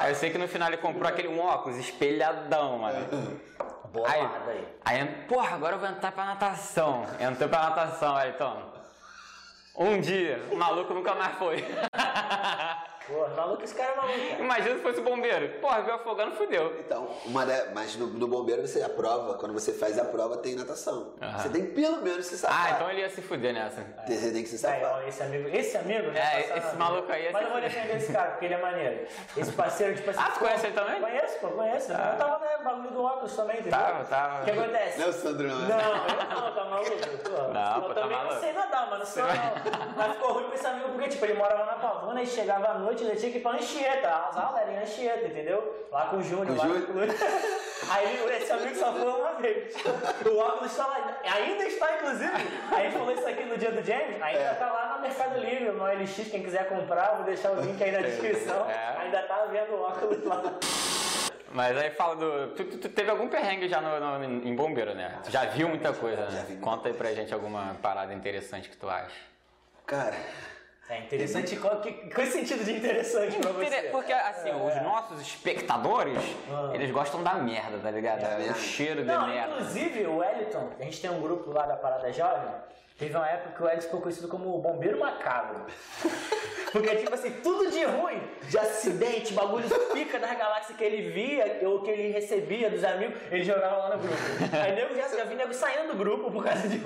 [0.00, 3.40] Aí eu sei que no final ele comprou aquele um óculos espelhadão, mano.
[3.92, 4.68] Boa Aí, aí.
[4.84, 7.06] aí, porra, agora eu vou entrar pra natação.
[7.20, 8.75] Entrou pra natação, Wellington.
[9.76, 11.62] Um dia, o maluco nunca mais foi.
[13.06, 14.18] Porra, maluco, esse cara é maluco.
[14.30, 14.42] cara.
[14.42, 15.60] Imagina se fosse bombeiro.
[15.60, 16.76] Porra, viu afogando, fudeu.
[16.80, 20.56] Então, uma de- mas no, no bombeiro você aprova, quando você faz a prova tem
[20.56, 21.12] natação.
[21.22, 21.38] Aham.
[21.38, 22.66] Você tem que pelo menos se safar.
[22.66, 23.80] Ah, então ele ia se fuder nessa.
[24.06, 25.06] Você tem que se safar.
[25.06, 26.20] esse amigo, esse amigo, né?
[26.20, 29.06] É, esse maluco aí é Mas eu vou defender esse cara, porque ele é maneiro.
[29.36, 30.20] Esse parceiro, tipo assim.
[30.20, 31.00] Ah, tu conhece ele também?
[31.00, 31.92] Conheço, pô, conheço.
[31.92, 33.78] Eu tava no bagulho do óculos também, entendeu?
[33.78, 34.42] Tava, tava.
[34.42, 34.98] O que acontece?
[34.98, 35.58] Não é o Sandro, não.
[35.60, 36.90] Não, eu não, tá maluco?
[37.22, 38.34] Pô, Não, eu pô, tá também maluco.
[38.34, 39.06] não sei nadar, mano.
[39.06, 39.94] Só não.
[39.96, 42.74] Mas ficou ruim pra esse amigo porque, tipo, ele morava na Pavuna e chegava à
[42.78, 44.08] noite e ele tinha que ir pra Anchieta.
[44.08, 45.86] As aulas eram em Anchieta, entendeu?
[45.90, 46.46] Lá com o Júnior.
[46.46, 46.86] Com o lá Júnior?
[46.86, 46.96] com-
[47.92, 49.74] Aí ele- esse amigo só foi uma vez.
[50.26, 51.18] O óculos está lá.
[51.24, 52.32] Ainda está, inclusive.
[52.74, 54.20] A gente falou isso aqui no dia do James.
[54.22, 54.54] Ainda É.
[54.54, 56.28] tá lá no Mercado Livre, no LX.
[56.30, 58.68] Quem quiser comprar, vou deixar o link aí na descrição.
[58.70, 58.96] É.
[58.98, 60.42] Ainda tá vendo o óculos lá.
[61.52, 62.48] Mas aí fala do.
[62.54, 65.18] Tu, tu- tu teve algum perrengue já no, no- em bombeiro, né?
[65.24, 66.58] Tu já viu muita coisa, né?
[66.60, 69.14] Conta aí pra gente alguma parada interessante que tu acha.
[69.86, 70.16] Cara,
[70.88, 71.56] É interessante.
[71.56, 73.88] Qual, que, qual é o sentido de interessante pra você?
[73.90, 76.18] Porque, assim, os nossos espectadores,
[76.48, 76.70] Ah.
[76.74, 78.22] eles gostam da merda, tá ligado?
[78.24, 79.54] É o cheiro de Não, merda.
[79.54, 82.50] inclusive o Wellington, a gente tem um grupo lá da Parada Jovem,
[82.98, 85.66] teve uma época que o Wellington ficou conhecido como o bombeiro macabro.
[86.72, 91.60] Porque, tipo assim, tudo de ruim, de acidente, bagulho pica das galáxias que ele via
[91.62, 94.16] ou que ele recebia dos amigos, ele jogava lá no grupo.
[94.62, 96.80] Aí nego já, já vi nego saindo do grupo por causa de.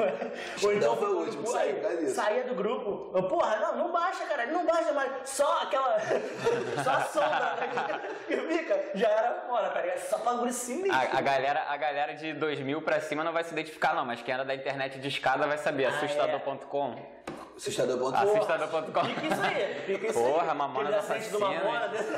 [0.65, 2.15] Ou então foi o último disso.
[2.15, 3.11] saía do grupo.
[3.17, 5.29] Eu, porra, não, não baixa, cara, não baixa mais.
[5.29, 5.99] Só aquela.
[6.85, 8.01] só a sombra, né?
[8.31, 9.99] Que fica, já era fora, tá ligado?
[9.99, 10.93] Só bagulho sinistro.
[10.93, 14.23] A, a galera, a galera de 2000 pra cima não vai se identificar, não, mas
[14.23, 15.87] quem era da internet de escada vai saber.
[15.87, 16.97] Ah, Assustador.com.
[17.61, 18.17] assustador.com.
[18.17, 19.05] Assustador.com.
[19.05, 20.95] Fica isso aí, fica isso Porra, aí.
[20.95, 21.41] Acidente do Assassinas.
[21.41, 22.11] Mamona, desse...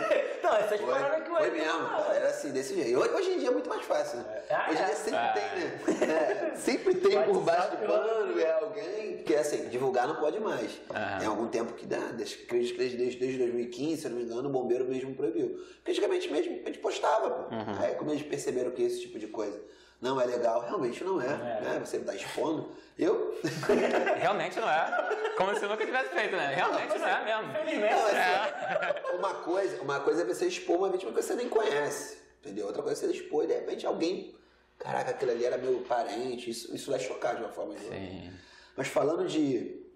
[0.42, 2.14] Não, essas Foi, paradas que o foi mesmo, falava.
[2.14, 2.98] era assim, desse jeito.
[2.98, 4.18] Hoje, hoje em dia é muito mais fácil.
[4.18, 4.42] né?
[4.50, 4.86] Ah, hoje em é?
[4.86, 5.32] dia sempre Ah.
[5.32, 6.52] tem, né?
[6.52, 10.80] É, sempre tem por baixo do pano, é alguém, porque assim, divulgar não pode mais.
[10.90, 11.16] Ah.
[11.18, 14.48] Tem algum tempo que dá, desde, desde, desde, desde 2015, se eu não me engano,
[14.48, 15.48] o bombeiro mesmo proibiu.
[15.76, 17.54] Porque antigamente mesmo a gente postava, pô.
[17.54, 17.82] Uhum.
[17.84, 19.60] Aí como eles perceberam que esse tipo de coisa
[20.02, 21.26] não é legal, realmente não é.
[21.26, 21.60] é.
[21.60, 21.82] Né?
[21.84, 22.68] Você tá expondo.
[22.98, 23.40] Eu.
[24.20, 25.32] Realmente não é.
[25.36, 26.54] Como se nunca tivesse feito, né?
[26.54, 27.52] Realmente não é mesmo.
[27.52, 31.48] Infelizmente, Não, assim, uma, coisa, uma coisa é você expor uma vítima que você nem
[31.48, 32.20] conhece.
[32.40, 32.66] Entendeu?
[32.66, 34.34] Outra coisa é você expor e de repente alguém.
[34.78, 36.50] Caraca, aquele ali era meu parente.
[36.50, 37.98] Isso, isso vai chocar de uma forma ou de outra.
[37.98, 38.32] Sim.
[38.76, 39.86] Mas falando de.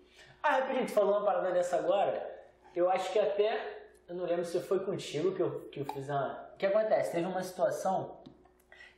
[0.43, 2.35] Ah, rapidinho, tu falou uma parada dessa agora.
[2.75, 3.83] Eu acho que até.
[4.09, 6.49] Eu não lembro se foi contigo que eu, que eu fiz a.
[6.55, 7.11] O que acontece?
[7.11, 8.23] Teve uma situação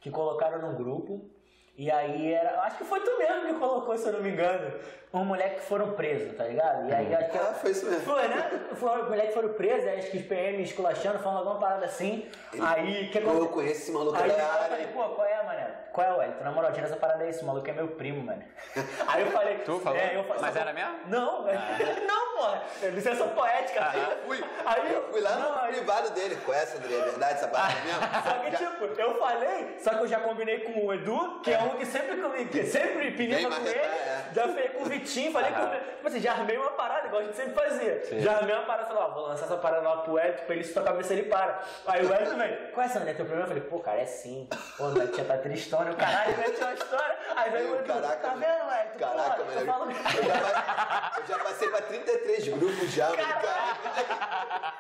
[0.01, 1.29] que colocaram no grupo.
[1.77, 2.51] E aí era.
[2.51, 4.73] eu Acho que foi tu mesmo que colocou, se eu não me engano.
[5.15, 6.89] Um moleque que foram presos, tá ligado?
[6.89, 7.39] E aí acho que.
[7.39, 8.01] Ah, foi isso mesmo.
[8.03, 8.69] Foi, né?
[8.75, 11.87] Foi um moleque que foram presos, aí acho que os PM esculachando, falando alguma parada
[11.87, 12.29] assim.
[12.61, 13.45] aí o que aconteceu?
[13.45, 14.69] eu conheço esse maluco Aí da eu área.
[14.69, 15.71] falei, pô, qual é, mané?
[15.93, 16.45] Qual é, Wellington?
[16.45, 18.43] Na moral, tira essa parada aí, esse maluco é meu primo, mano.
[19.09, 19.59] Aí eu falei...
[19.59, 19.99] Tu falou?
[19.99, 20.99] É, eu falei, Mas era mesmo?
[21.07, 21.45] Não,
[22.07, 22.63] não, porra.
[22.83, 23.91] É licença poética.
[23.91, 24.45] Aí eu fui.
[24.65, 26.37] Aí eu fui lá no não, aí- privado dele.
[26.47, 26.95] Conhece, André?
[26.95, 28.01] É verdade essa parada mesmo?
[28.29, 31.59] Só que, tipo, eu falei, só que eu já combinei com o Edu, que é
[31.59, 33.83] um que sempre comigo, que sempre Vem pediu com marretar, ele.
[33.85, 34.25] é.
[34.35, 35.81] Já falei com o Vitinho, falei com ele.
[35.81, 38.03] Tipo assim, já armei uma parada, igual a gente sempre fazia.
[38.21, 40.65] Já armei uma parada, falei, ó, vou lançar essa parada lá pro Elton, pra ele
[40.65, 41.61] se ver se ele para.
[41.87, 43.15] Aí o Elton também, qual é essa, né?
[43.15, 43.45] Teu problema?
[43.45, 44.49] Eu falei, pô, cara, é sim.
[44.77, 45.95] Pô, o Elton já tá tristão, né?
[45.99, 47.17] Caralho, ele tinha uma história.
[47.37, 48.99] Aí veio o Edu, caraca, tá vendo, Elton?
[48.99, 49.61] Caraca, mano.
[49.61, 53.17] eu já, eu já passei pra 33 grupos já, mano.
[53.23, 54.75] Caraca.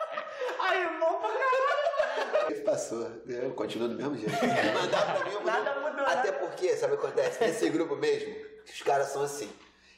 [0.60, 2.50] Aí, bom pra caralho.
[2.50, 3.10] Ele passou.
[3.26, 4.34] Eu continuo do mesmo jeito.
[4.36, 5.40] Se mandar pra mim, eu.
[5.44, 6.38] Nada mudou, Até né?
[6.38, 7.44] porque, sabe o que acontece?
[7.44, 8.34] Nesse grupo mesmo,
[8.64, 9.50] os caras são assim.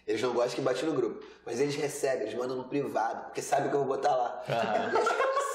[0.07, 1.25] Eles não gostam que bate no grupo.
[1.45, 4.43] Mas eles recebem, eles mandam no privado, porque sabem que eu vou botar lá.
[4.49, 5.09] E caras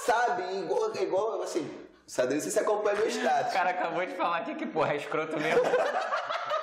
[0.05, 1.69] sabem, igual, igual assim.
[2.07, 3.51] Sabe, se você acompanha meu O status.
[3.53, 5.61] cara acabou de falar aqui que, porra, é escroto mesmo.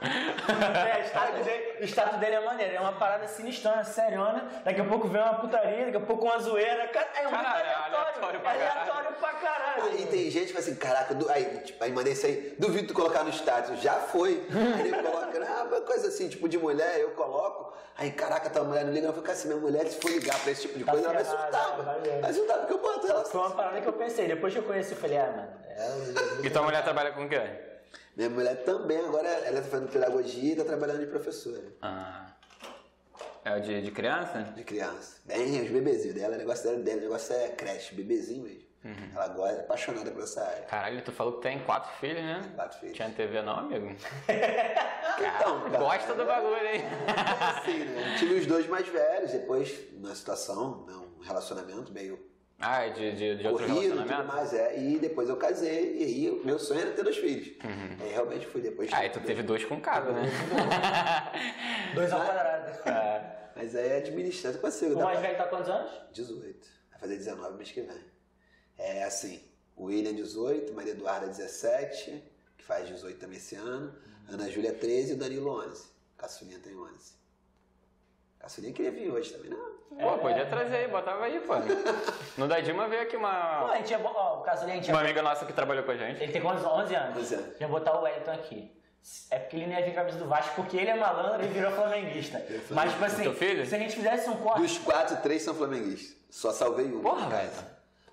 [0.00, 4.48] É, o status dele, o status dele é maneiro, é uma parada sinistrona, seriona.
[4.64, 6.82] Daqui a pouco vem uma putaria, daqui a pouco uma zoeira.
[6.84, 7.96] É muito Caralho, é aleatório.
[7.98, 9.82] aleatório pra é aleatório pra caralho.
[9.84, 12.88] Aí tem gente que fala assim, caraca, du- aí, tipo, aí mandei isso aí, duvido
[12.88, 14.46] tu colocar no status, já foi.
[14.76, 17.76] Aí ele coloca, ah, uma coisa assim, tipo de mulher, eu coloco.
[17.96, 20.38] Aí, caraca, tua mulher não liga, eu falo, cara, se minha mulher se for ligar
[20.40, 22.20] pra esse tipo de Tá coisa, ela vai surtar, mano.
[22.20, 23.24] Vai surtar, porque eu boto ela.
[23.24, 24.28] Foi uma parada que eu pensei.
[24.28, 25.48] Depois que eu conheci, eu falei, ah, mano.
[25.66, 27.42] É, E tua mulher trabalha com o quê?
[28.18, 31.62] Minha mulher também, agora ela tá fazendo pedagogia e tá trabalhando de professora.
[31.80, 32.26] Ah.
[33.44, 34.42] É o de, de criança?
[34.56, 35.20] De criança.
[35.24, 38.66] Bem, os bebezinhos dela, o negócio dela, dela, o negócio é creche, bebezinho mesmo.
[38.84, 39.10] Uhum.
[39.14, 40.62] Ela gosta, é apaixonada por essa área.
[40.62, 42.52] Caralho, tu falou que tem quatro filhos, né?
[42.56, 42.96] Quatro filhos.
[42.96, 43.86] Tinha TV não, amigo?
[45.18, 46.80] Então, cara, Gosta do bagulho, hein?
[46.80, 48.16] É assim, né?
[48.18, 50.86] Tive os dois mais velhos, depois, numa situação,
[51.18, 52.24] um relacionamento meio
[52.60, 54.26] Ah, é de, de, de outro corrido tudo relacionamento?
[54.26, 54.78] mais, é.
[54.80, 57.56] E depois eu casei, e aí o meu sonho era ter dois filhos.
[58.00, 58.90] Aí realmente fui depois.
[58.92, 60.22] Ah, e tu teve dois com casa, né?
[61.94, 62.68] Dois ao quadrado.
[63.54, 64.94] Mas aí é administrando, eu consigo.
[64.94, 65.90] O mais pra- velho tá quantos anos?
[66.12, 66.68] 18.
[66.90, 68.04] Vai fazer 19 mês que vem.
[68.76, 69.40] É assim,
[69.76, 72.22] o William 18, Maria Eduarda 17,
[72.56, 73.94] que faz 18 também esse ano,
[74.28, 75.86] Ana Júlia 13 e o Danilo 11.
[76.16, 77.12] Caçulinha tem 11.
[78.38, 79.77] Caçulinha queria vir hoje também, não?
[80.00, 81.54] Pô, podia trazer aí, botava aí, pô.
[82.36, 83.98] No da Dilma veio aqui Pô, a uma, gente ia.
[83.98, 84.94] bo- Ó, o Casolinha, a gente ia.
[84.94, 86.22] uma amiga nossa que trabalhou com a gente.
[86.22, 86.64] Ele tem quantos?
[86.64, 87.16] 11 anos.
[87.16, 87.60] 11 anos.
[87.60, 88.72] Ia botar o Wellington aqui.
[89.30, 91.44] É porque ele não ia vir com a camisa do Vasco, porque ele é malandro
[91.44, 92.44] e virou flamenguista.
[92.70, 93.64] Mas, tipo assim, Teu filho?
[93.66, 94.60] se a gente fizesse um corte.
[94.60, 96.16] Dos quatro, três são flamenguistas.
[96.30, 97.00] Só salvei um.
[97.00, 97.50] Porra, velho.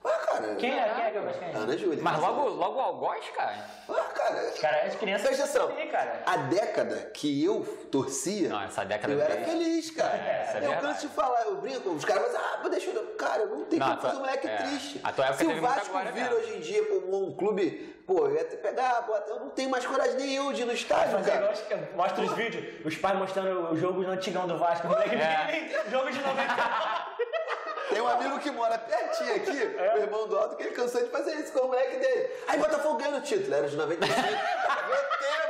[0.06, 0.56] Ah, cara.
[0.56, 0.94] Quem é?
[0.94, 1.60] Quem é que eu vascaíno?
[1.60, 2.04] Ana Júlia.
[2.04, 3.66] Mas logo, logo o algoz, cara?
[3.90, 4.52] Ah, cara.
[4.62, 5.28] Cara, as crianças.
[5.28, 5.92] Presta atenção.
[5.92, 6.24] cara.
[6.26, 9.92] A década que eu torcia, Não, essa década eu era feliz.
[9.92, 10.16] cara.
[10.16, 10.82] É, é eu verdade.
[10.82, 13.06] canso de falar, eu brinco, os caras falam, ah, pô, deixa eu.
[13.16, 15.02] Cara, não tem Não, como fazer um moleque é, triste.
[15.04, 16.36] a tua época Se o Vasco mesmo.
[16.36, 19.70] hoje em dia como um clube, pô, eu ia que pegar, pô, eu não tenho
[19.70, 21.52] mais coragem nem eu de ir no estádio, igual cara.
[21.54, 24.88] os- mostra os vídeos, os pais mostrando o jogo no antigão do Vasco.
[24.94, 25.86] É.
[25.90, 26.56] jogo de 90.
[27.90, 29.96] Tem um amigo que mora pertinho aqui, É.
[29.96, 32.30] o irmão do Alto, que ele cansou de fazer isso com o moleque dele.
[32.48, 34.22] Aí Botafogo ganha o título, era de 95.
[34.22, 34.36] VT,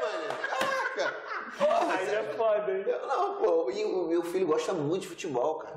[0.01, 0.37] mano.
[0.49, 1.15] Caraca.
[1.57, 2.83] Porra, Aí você- é foda, hein?
[2.87, 5.75] Eu não, pô, e o meu filho gosta muito de futebol, cara.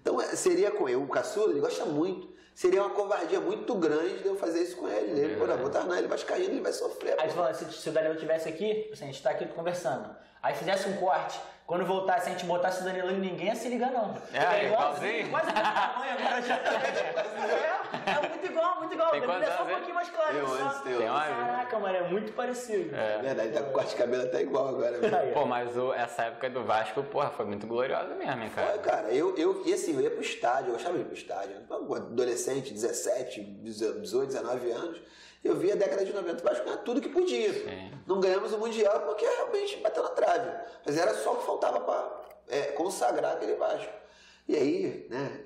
[0.00, 2.28] Então é, seria com eu, o caçula, ele gosta muito.
[2.54, 5.18] Seria uma covardia muito grande de eu fazer isso com ele.
[5.18, 7.12] Ele, pô, não, vou tornar ele vascaíno, ele vai sofrer.
[7.18, 7.28] Aí pô.
[7.28, 10.14] tu falando, se, se o Danilo estivesse aqui, assim, a gente tá aqui conversando.
[10.42, 11.40] Aí fizesse um corte,
[11.70, 14.12] quando voltasse, a gente botasse o Danilo e ninguém ia se ligar, não.
[14.34, 15.30] É, Ele igualzinho.
[15.30, 16.58] Quase do tamanho agora já.
[18.06, 19.10] É, é muito igual, muito igual.
[19.10, 20.32] Tem o Danilo é só um pouquinho mais claro.
[20.34, 20.52] Tem só.
[20.66, 21.26] 11, tem Tem 11.
[21.28, 22.96] Caraca, mano, é muito parecido.
[22.96, 24.96] É verdade, tá com o corte de cabelo até igual agora.
[25.20, 25.34] Aí, ó.
[25.34, 28.78] Pô, mas o- essa época do Vasco, porra, foi muito gloriosa mesmo, hein, Foi, cara.
[28.78, 31.56] cara, eu, eu, e assim, eu ia pro estádio, eu gostava de ir pro estádio.
[31.70, 35.00] Adolescente, 17, 18, 19 anos,
[35.42, 37.52] eu via a década de 90 o Vasco ganhar tudo que podia.
[37.52, 37.90] Sim.
[38.06, 40.50] Não ganhamos o Mundial porque realmente bateu na trave.
[40.84, 43.92] Mas era só o que faltava pra é, consagrar aquele Vasco.
[44.46, 45.44] E aí, né,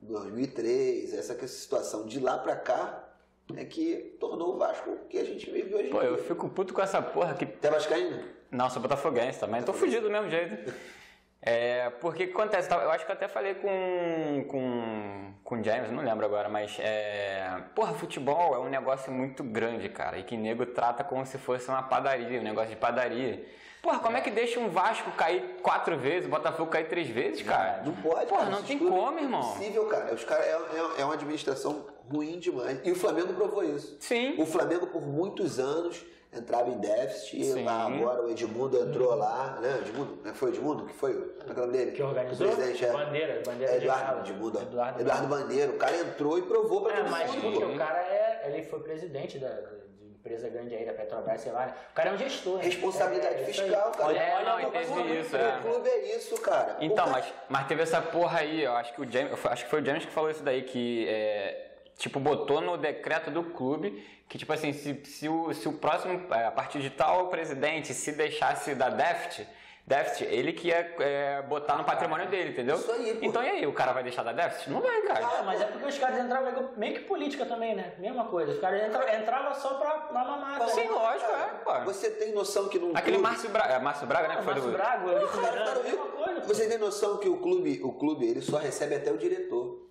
[0.00, 3.08] 2003, essa que a situação de lá pra cá
[3.56, 6.08] é que tornou o Vasco o que a gente vive hoje Pô, dia.
[6.08, 8.22] eu fico puto com essa porra que Até Vascaíno?
[8.50, 9.62] Não, sou botafoguense também.
[9.62, 10.72] Tô fugido do mesmo jeito.
[11.44, 12.72] É, porque acontece?
[12.72, 16.78] Eu acho que eu até falei com, com, com o James, não lembro agora, mas
[16.78, 17.62] é.
[17.74, 20.18] Porra, futebol é um negócio muito grande, cara.
[20.18, 23.44] E que nego trata como se fosse uma padaria, um negócio de padaria.
[23.82, 27.42] Porra, como é que deixa um Vasco cair quatro vezes, o Botafogo cair três vezes,
[27.42, 27.82] cara?
[27.84, 28.50] Não pode, Porra, cara.
[28.52, 29.40] não tem clubes como, é irmão.
[29.40, 30.14] Impossível, cara.
[30.14, 32.78] Os caras é, é, é uma administração ruim demais.
[32.84, 33.96] E o Flamengo provou isso.
[33.98, 34.36] Sim.
[34.38, 37.44] O Flamengo, por muitos anos, entrava em déficit.
[37.44, 37.64] Sim.
[37.64, 39.78] Lá agora o Edmundo entrou lá, né?
[39.82, 40.32] Edmundo, né?
[40.34, 41.12] Foi o Edmundo que foi?
[41.14, 41.92] Como é que é o nome dele?
[41.92, 42.46] Que organizou?
[42.48, 42.92] O presidente é.
[42.92, 44.20] Bandeira, Bandeira É Eduardo.
[44.30, 44.60] Edmundo.
[44.62, 45.72] Eduardo Eduardo, Bandeira.
[45.72, 47.42] O cara entrou e provou pra É, todo mas mundo.
[47.42, 47.72] porque pô.
[47.72, 48.42] o cara é.
[48.46, 51.66] Ele foi presidente da, de empresa grande aí, da Petrobras, sei lá.
[51.66, 51.74] né?
[51.90, 52.58] O cara é um gestor.
[52.58, 52.64] né?
[52.64, 53.44] Responsabilidade É, aí.
[53.44, 54.04] fiscal, cara.
[54.08, 55.58] Olha, É, olha não, o teve clube, isso, O é.
[55.62, 56.76] clube é isso, cara.
[56.80, 59.70] Então, cara- mas, mas teve essa porra aí, eu acho que o James, acho que
[59.70, 61.71] foi o James que falou isso daí, que é,
[62.02, 66.20] tipo, botou no decreto do clube que, tipo assim, se, se, o, se o próximo,
[66.34, 69.46] é, a partir de tal presidente, se deixasse da déficit,
[69.86, 72.76] déficit, ele que ia é, botar no patrimônio dele, entendeu?
[72.76, 73.24] Isso aí, pô.
[73.24, 74.70] Então e aí, o cara vai deixar da déficit?
[74.70, 75.24] Não vai, cara.
[75.24, 77.94] Ah, mas é porque os caras entravam meio que política também, né?
[77.98, 78.50] Mesma coisa.
[78.50, 80.68] Os caras entravam, entravam só pra, pra mamar.
[80.70, 80.90] Sim, né?
[80.90, 81.80] lógico, é, pô.
[81.84, 83.22] Você tem noção que num Aquele clube...
[83.22, 84.76] Márcio Braga, é, Márcio Braga, né, que foi Márcio do...
[84.76, 86.40] Braga, o Eurico Cara, cara, mesma coisa.
[86.40, 89.81] Você tem noção que o clube, o clube ele só recebe até o diretor.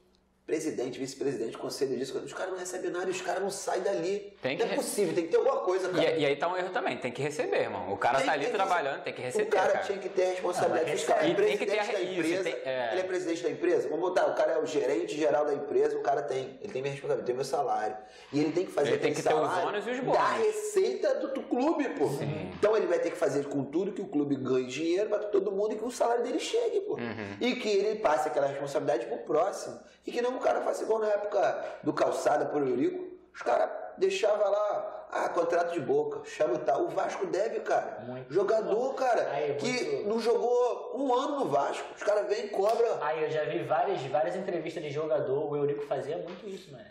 [0.52, 2.18] Presidente, vice-presidente, conselho disso.
[2.20, 4.34] Os caras não recebem nada e os caras não saem dali.
[4.42, 6.12] Tem não que é re- possível, tem que ter alguma coisa, cara.
[6.12, 7.94] E, e aí tá um erro também, tem que receber, irmão.
[7.94, 9.86] O cara Tem tá ali ter- trabalhando, tem que receber, O cara, cara.
[9.86, 11.18] tinha que ter responsabilidade Não, fiscal.
[11.20, 11.42] recebe.
[11.42, 12.44] Ele é E tem que ter presidente da isso, empresa.
[12.44, 12.90] tem- é.
[12.92, 13.88] Ele é presidente da empresa.
[13.88, 16.60] Vamos botar, o cara é o gerente geral da empresa, o cara tem.
[16.62, 17.96] Ele tem minha responsabilidade, tem meu salário.
[18.34, 20.38] E ele tem que fazer Ele tem que ter os ônus e os da bônus.
[20.46, 22.10] receita do, do clube, pô.
[22.58, 25.50] Então ele vai ter que fazer com tudo que o clube ganhe dinheiro para todo
[25.50, 26.96] mundo e que o salário dele chegue, pô.
[26.96, 27.38] Uhum.
[27.40, 29.80] E que ele passe aquela responsabilidade pro próximo.
[30.06, 33.10] E que não cara faça igual na época do calçada por Eurico.
[33.34, 36.84] Os caras deixavam lá, ah, contrato de boca, chama tal.
[36.84, 38.04] O Vasco deve, cara.
[38.06, 38.34] Muito.
[38.34, 40.10] Jogador, cara, Aí, que muito.
[40.10, 41.86] não jogou um ano no Vasco.
[41.96, 42.98] Os caras vêm e cobram.
[43.02, 46.86] Aí eu já vi várias, várias entrevistas de jogador, o Eurico fazia muito isso, mano.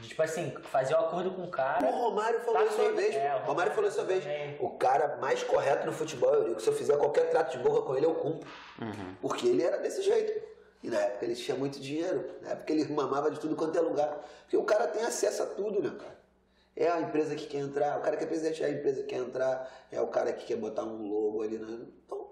[0.00, 1.86] De, tipo assim, fazer o um acordo com o cara.
[1.86, 3.14] O Romário falou Tá isso uma vez.
[3.14, 4.24] É, o Romário Romário falou isso uma vez.
[4.24, 4.56] também.
[4.60, 7.58] O cara mais correto no futebol, eu digo, que se eu fizer qualquer trato de
[7.62, 8.46] boca com ele, eu cumpro.
[9.22, 10.55] Porque ele era desse jeito.
[10.86, 12.30] E na época ele tinha muito dinheiro.
[12.42, 14.24] Na época ele mamava de tudo quanto é lugar.
[14.42, 16.16] Porque o cara tem acesso a tudo, né, cara?
[16.76, 19.08] É a empresa que quer entrar, o cara que é presidente é a empresa que
[19.08, 21.58] quer entrar, é o cara que quer botar um logo ali.
[21.58, 21.86] Né?
[22.04, 22.30] Então,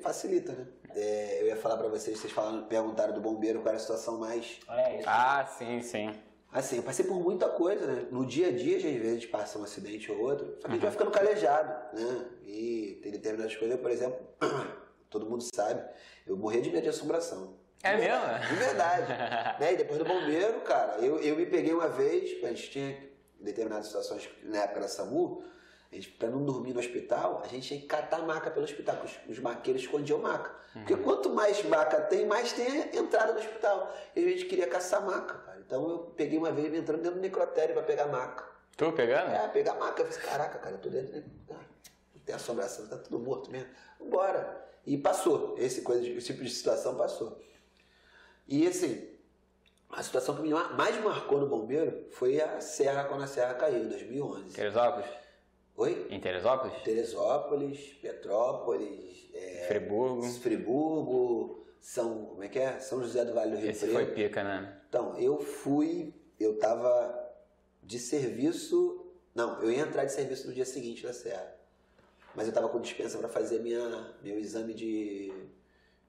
[0.00, 0.66] facilita, né?
[0.94, 4.18] É, eu ia falar pra vocês, vocês falaram, perguntaram do bombeiro qual era a situação
[4.18, 5.08] mais É isso.
[5.10, 6.14] Ah, sim, sim.
[6.50, 8.06] Assim, eu passei por muita coisa, né?
[8.10, 10.68] No dia a dia, às vezes, a gente passa um acidente ou outro, só que
[10.68, 12.26] a gente vai ficando calejado, né?
[12.46, 14.18] E tem determinadas coisas, por exemplo,
[15.10, 15.82] todo mundo sabe,
[16.26, 17.56] eu morria de medo de assombração.
[17.82, 18.48] É mesmo?
[18.48, 19.06] De verdade.
[19.60, 19.72] né?
[19.72, 22.90] E depois do bombeiro, cara, eu, eu me peguei uma vez, a gente tinha
[23.40, 25.42] em determinadas situações, na época da SAMU,
[25.90, 28.96] a gente, pra não dormir no hospital, a gente tinha que catar maca pelo hospital,
[28.96, 30.62] porque os, os maqueiros escondiam maca.
[30.72, 33.94] Porque quanto mais maca tem, mais tem a entrada no hospital.
[34.16, 35.58] E a gente queria caçar maca, cara.
[35.60, 38.44] Então eu peguei uma vez entrando dentro do necrotério pra pegar maca.
[38.74, 39.30] Tu pegando?
[39.34, 40.00] É, pegar maca.
[40.00, 41.14] Eu falei, caraca, cara, eu tô dentro.
[41.14, 41.24] né?
[41.50, 41.54] Ah,
[42.14, 43.68] Não tem assombração, tá tudo morto mesmo.
[44.00, 44.64] Vambora.
[44.86, 45.54] E passou.
[45.58, 47.38] Esse, coisa esse tipo de situação passou.
[48.48, 49.08] E assim,
[49.90, 53.54] a situação que me ma- mais marcou no bombeiro foi a serra, quando a serra
[53.54, 54.54] caiu, em 2011.
[54.54, 55.06] Teresópolis?
[55.76, 56.06] Oi?
[56.10, 56.82] Em Teresópolis?
[56.82, 60.22] Teresópolis, Petrópolis, é, Friburgo.
[60.22, 62.78] Friburgo, São, como é que é?
[62.78, 63.92] São José do Vale do Rio Esse Preto.
[63.94, 64.80] foi pica, né?
[64.88, 67.18] Então, eu fui, eu tava
[67.82, 71.54] de serviço, não, eu ia entrar de serviço no dia seguinte da Serra.
[72.34, 75.32] Mas eu tava com dispensa para fazer minha, meu exame de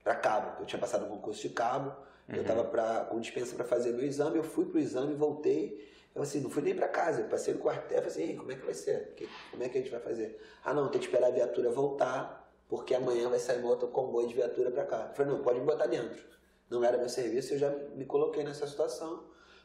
[0.04, 0.60] para cabo.
[0.62, 1.94] Eu tinha passado um concurso de cabo,
[2.30, 5.92] eu tava pra, com dispensa para fazer meu exame, eu fui pro exame, voltei.
[6.16, 8.52] Eu assim, não fui nem para casa, eu passei no quartel, falei assim, "Ei, como
[8.52, 9.14] é que vai ser?
[9.16, 10.40] Que- Como é que a gente vai fazer?
[10.64, 14.36] Ah, não, tem que esperar a viatura voltar, porque amanhã vai sair outro comboio de
[14.36, 15.08] viatura para cá.
[15.10, 16.24] Eu falei, não, pode me botar dentro.
[16.70, 19.24] Não era meu serviço, eu já me coloquei nessa situação.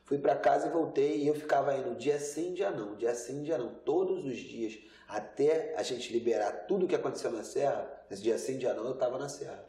[0.08, 3.42] Fui para casa e voltei e eu ficava indo dia sim, dia não, dia sim,
[3.42, 7.86] dia não, todos os dias, até a gente liberar tudo o que aconteceu na Serra,
[8.10, 9.68] esse dia sim, dia não, eu estava na Serra.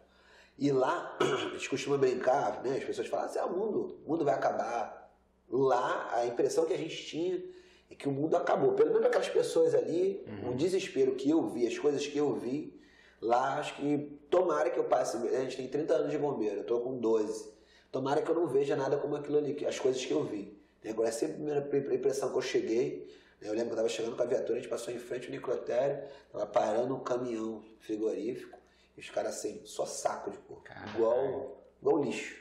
[0.58, 2.78] E lá, a gente costuma brincar, né?
[2.78, 5.14] As pessoas falam assim, ah, o mundo, o mundo vai acabar.
[5.50, 7.44] Lá, a impressão que a gente tinha
[7.92, 8.72] é que o mundo acabou.
[8.76, 12.80] Pelo menos aquelas pessoas ali, o desespero que eu vi, as coisas que eu vi,
[13.22, 15.18] lá, acho que tomara que eu passe.
[15.18, 17.59] A gente tem 30 anos de bombeiro, eu tô com 12.
[17.92, 20.58] Tomara que eu não veja nada como aquilo ali, as coisas que eu vi.
[20.84, 20.92] Né?
[20.92, 23.08] Agora, é a primeira impressão que eu cheguei.
[23.42, 23.48] né?
[23.50, 25.32] Eu lembro que eu estava chegando com a viatura, a gente passou em frente ao
[25.32, 28.58] necrotério, tava parando um caminhão frigorífico,
[28.96, 30.64] e os caras assim, só saco de porco.
[30.94, 32.36] Igual, igual lixo,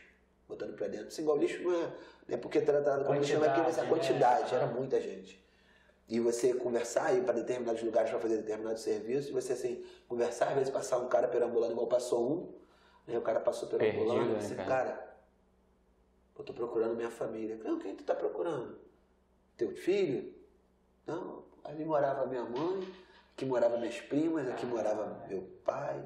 [0.49, 1.09] botando pra dentro.
[1.09, 1.87] Assim, igual lixo não é,
[2.29, 4.61] não é porque tratado como lixo, mas é porque essa Quantidade, né?
[4.61, 5.43] era muita gente.
[6.09, 10.49] E você conversar, ir para determinados lugares para fazer determinados serviços, e você assim, conversar,
[10.49, 12.53] às vezes passar um cara perambulando igual passou um,
[13.07, 13.19] né?
[13.19, 14.69] o cara passou perambulando, Perdido, né, você, cara?
[14.69, 15.08] cara,
[16.39, 17.57] eu tô procurando minha família.
[17.63, 18.79] Não, quem tu tá procurando?
[19.57, 20.33] Teu filho?
[21.07, 22.87] Não, ali morava minha mãe,
[23.33, 25.99] aqui morava minhas primas, aqui morava meu pai.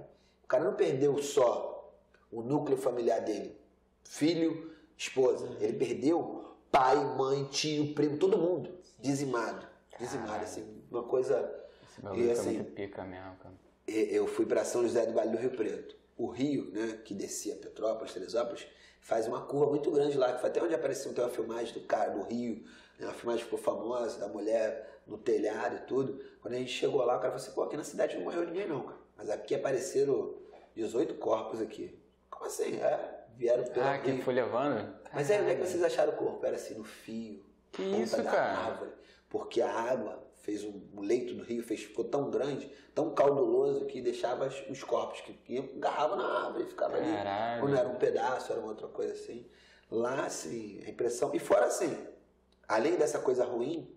[0.44, 1.92] O cara não perdeu só
[2.30, 3.58] o núcleo familiar dele,
[4.04, 5.48] filho, esposa.
[5.60, 9.66] Ele perdeu pai, mãe, tio, primo, todo mundo dizimado.
[9.98, 11.36] Dizimado, assim, uma coisa.
[11.90, 13.54] Esse bagulho E foi assim, muito pica mesmo, cara.
[13.86, 15.96] eu fui para São José do Vale do Rio Preto.
[16.16, 18.66] O rio, né, que descia Petrópolis, Teresópolis,
[19.02, 21.80] faz uma curva muito grande lá, que foi até onde apareceu até uma filmagem do
[21.80, 22.64] cara do rio,
[22.98, 26.18] né, uma filmagem ficou famosa, da mulher no telhado e tudo.
[26.40, 28.46] Quando a gente chegou lá, o cara falou assim, pô, aqui na cidade não morreu
[28.46, 28.98] ninguém não, cara.
[29.16, 30.34] Mas aqui apareceram
[30.74, 31.98] 18 corpos aqui.
[32.30, 32.76] Como assim?
[32.80, 34.22] É, vieram pelo Ah, que rio.
[34.22, 34.94] foi levando?
[35.12, 36.46] Mas aí, onde é que vocês acharam o corpo?
[36.46, 37.44] Era assim, no fio.
[37.72, 38.58] Que ponta isso, da cara?
[38.58, 38.92] árvore.
[39.28, 43.86] Porque a água fez um, o leito do rio fez, ficou tão grande, tão cauduloso,
[43.86, 47.10] que deixava as- os corpos que iam, agarravam na árvore e ficava ali.
[47.12, 47.62] Caralho.
[47.62, 49.46] Ou não era um pedaço, era uma outra coisa assim.
[49.90, 51.30] Lá, assim, a impressão.
[51.34, 51.96] E fora assim,
[52.68, 53.88] além dessa coisa ruim,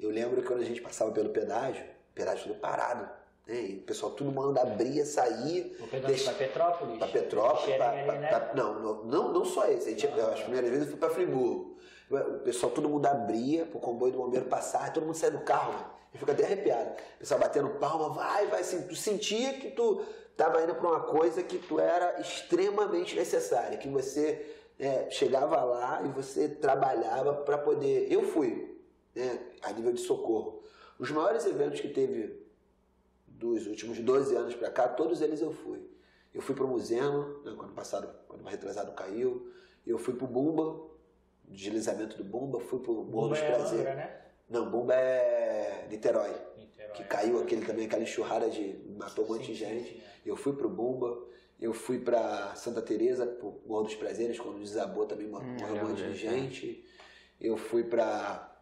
[0.00, 3.08] eu lembro que quando a gente passava pelo pedágio, o pedágio tudo parado.
[3.46, 3.60] Né?
[3.62, 5.66] E o pessoal, todo mundo abria, saía.
[5.80, 6.98] O pedaço deixa- pra Petrópolis.
[6.98, 8.28] Pra Petrópolis, pra- ali, pra- né?
[8.28, 9.88] pra- não, não, não, não só esse.
[9.88, 11.76] A gente, as primeiras vezes eu fui pra Friburgo.
[12.10, 15.72] O pessoal, todo mundo abria pro comboio do bombeiro passar, todo mundo saia do carro,
[15.74, 15.98] mano.
[16.12, 16.90] Eu fico até arrepiado.
[17.16, 18.86] O pessoal batendo palma, vai, vai, assim.
[18.86, 20.02] Tu sentia que tu
[20.36, 26.02] tava indo pra uma coisa que tu era extremamente necessária, que você é, chegava lá
[26.02, 28.10] e você trabalhava para poder.
[28.10, 28.80] Eu fui,
[29.14, 30.62] né, a nível de socorro.
[30.98, 32.42] Os maiores eventos que teve
[33.26, 35.86] dos últimos 12 anos para cá, todos eles eu fui.
[36.32, 39.50] Eu fui para o Museu, né, quando passado, quando o retrasado caiu.
[39.86, 40.87] Eu fui para o Bumba,
[41.50, 42.60] deslizamento do Bumba.
[42.60, 43.80] Fui para o Morro Bumba dos é Prazeres.
[43.80, 44.16] Angra, né?
[44.48, 46.34] Não, Bumba é Niterói.
[46.56, 46.92] Niterói.
[46.94, 48.78] Que caiu aquele também, aquela enxurrada de.
[48.96, 49.90] matou um monte de gente.
[49.94, 50.18] sim, é.
[50.30, 51.18] Eu fui pro Bumba,
[51.60, 55.88] eu fui pra Santa Teresa, pro Morro dos Prazeres, quando desabou também Hum, morreu um
[55.88, 56.84] monte de lembro, gente.
[57.40, 58.56] eu fui pra.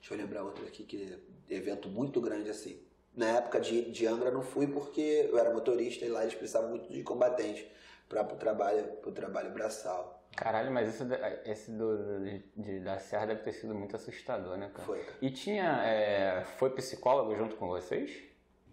[0.00, 2.78] Deixa eu lembrar outro aqui, que evento muito grande assim.
[3.14, 6.70] Na época de, de Angra não fui porque eu era motorista e lá eles precisavam
[6.70, 7.70] muito de combatente
[8.08, 10.23] para o trabalho, pro trabalho braçal.
[10.36, 11.04] Caralho, mas esse,
[11.50, 14.84] esse do, de, de, da Serra deve ter sido muito assustador, né, cara?
[14.84, 15.16] Foi, cara.
[15.22, 15.82] E tinha.
[15.84, 18.22] É, foi psicólogo junto com vocês?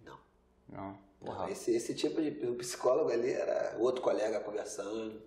[0.03, 0.17] Não.
[0.67, 1.11] Não.
[1.21, 5.21] Não, esse, esse tipo de psicólogo ali era outro colega conversando.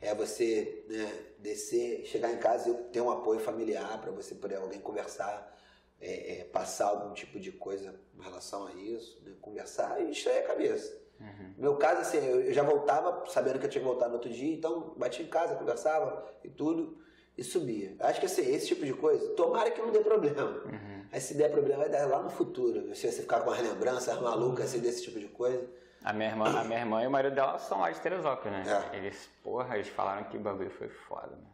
[0.00, 4.56] É você né, descer, chegar em casa e ter um apoio familiar para você poder
[4.56, 5.56] alguém conversar,
[6.00, 10.38] é, é, passar algum tipo de coisa em relação a isso, né, conversar e distrair
[10.38, 11.01] a cabeça.
[11.22, 11.54] Uhum.
[11.56, 14.30] No meu caso, assim, eu já voltava sabendo que eu tinha que voltar no outro
[14.30, 16.98] dia, então batia em casa, conversava e tudo,
[17.38, 17.94] e subia.
[18.00, 20.62] Acho que assim, esse tipo de coisa, tomara que não dê problema.
[20.64, 21.06] Uhum.
[21.10, 22.94] Aí se der problema, vai dar lá no futuro.
[22.94, 25.64] Se você ficar com as lembranças malucas assim, desse tipo de coisa.
[26.04, 28.90] A minha, irmã, a minha irmã e o marido dela são lá de Teresópolis, né?
[28.92, 28.96] É.
[28.96, 31.46] Eles, porra, eles falaram que o bagulho foi foda, né?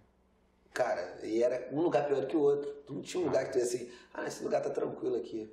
[0.72, 2.70] Cara, e era um lugar pior do que o outro.
[2.86, 5.52] Tu não tinha um lugar que tu ia assim, ah, esse lugar tá tranquilo aqui.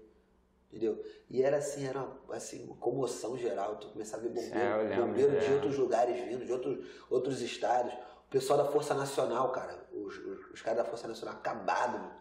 [0.75, 1.01] Entendeu?
[1.29, 3.77] E era assim, era uma, assim, uma comoção geral.
[3.77, 5.53] Tu começava a ver bombeiro, É, bombeiro de é.
[5.53, 7.93] outros lugares vindo, de outros, outros estados.
[7.93, 12.11] O pessoal da Força Nacional, cara, os, os, os caras da Força Nacional acabados, mano.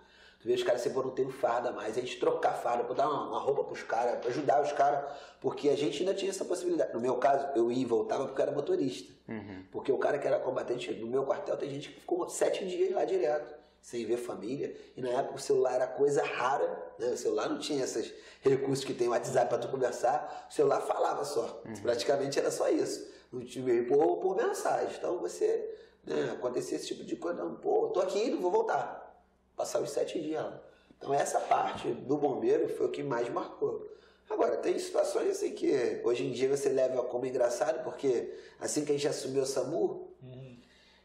[0.41, 1.99] Tu vê os caras assim, pô, não tem farda mais.
[1.99, 5.11] A gente trocar farda, pra dar uma, uma roupa pros caras, pra ajudar os caras.
[5.41, 6.93] Porque a gente ainda tinha essa possibilidade.
[6.95, 9.13] No meu caso, eu ia e voltava porque eu era motorista.
[9.27, 9.65] Uhum.
[9.73, 12.93] Porque o cara que era combatente no meu quartel, tem gente que ficou sete dias
[12.93, 13.53] lá direto,
[13.85, 14.75] sem ver família.
[14.97, 17.09] E na época o celular era coisa rara, né?
[17.09, 20.49] O celular não tinha esses recursos que tem o WhatsApp para tu conversar.
[20.51, 21.63] O celular falava só.
[21.83, 23.07] Praticamente era só isso.
[23.31, 24.97] Não tinha por, por mensagem.
[24.97, 27.45] Então você, né, acontecia esse tipo de coisa.
[27.45, 29.23] Não, pô, tô aqui, não vou voltar.
[29.55, 30.63] Passar os sete dias lá.
[30.97, 33.87] Então essa parte do bombeiro foi o que mais marcou.
[34.31, 38.93] Agora, tem situações assim que hoje em dia você leva como engraçado, porque assim que
[38.93, 40.09] a gente assumiu o SAMU,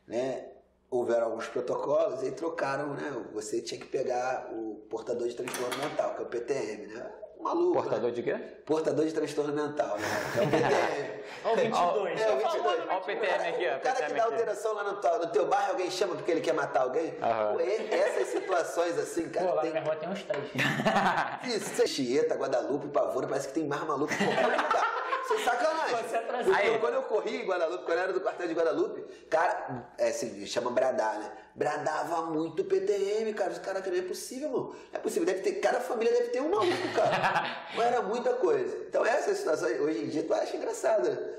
[0.08, 0.49] né,
[0.92, 3.26] houveram alguns protocolos e trocaram, né?
[3.34, 7.12] Você tinha que pegar o portador de transtorno mental, que é o PTM, né?
[7.40, 7.74] Maluco.
[7.74, 8.12] Portador né?
[8.16, 8.34] de quê?
[8.66, 10.08] Portador de transtorno mental, né?
[10.34, 11.20] Que é o PTM.
[11.46, 12.22] Olha o 22.
[12.22, 12.66] É, o 22.
[12.66, 13.78] Olha o PTM aqui, ó.
[13.78, 16.42] O cara que dá alteração lá no, teu- no teu bairro, alguém chama porque ele
[16.42, 17.16] quer matar alguém.
[17.22, 17.54] Aham.
[17.54, 20.50] Pô, essas situações assim, cara, Pô, lá tem na minha rua tem uns três.
[21.64, 25.19] isso, Chieta, Guadalupe, Pavuna, parece que tem mais maluco que qualquer lugar.
[25.30, 25.96] Sem sacanagem.
[26.44, 29.02] Você é eu- quando eu corri em Guadalupe, quando eu era do quartel de Guadalupe,
[29.30, 31.32] cara, é assim, chama bradar, né?
[31.56, 33.52] Bradava muito PTM, cara.
[33.52, 34.70] Os caras, não é possível, mano.
[34.92, 37.70] Não é possível, deve ter, cada família deve ter um maluco, cara.
[37.76, 38.76] Não era muita coisa.
[38.88, 41.34] Então essas situações, hoje em dia, tu acha engraçada, né?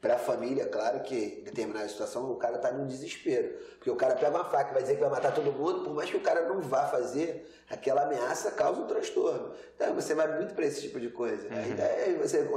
[0.00, 3.58] Pra família, claro que em determinada situação o cara tá num desespero.
[3.76, 5.94] Porque o cara pega uma faca e vai dizer que vai matar todo mundo, por
[5.94, 9.52] mais que o cara não vá fazer, aquela ameaça causa um transtorno.
[9.76, 11.46] Então você vai muito pra esse tipo de coisa.
[11.52, 12.48] A é você,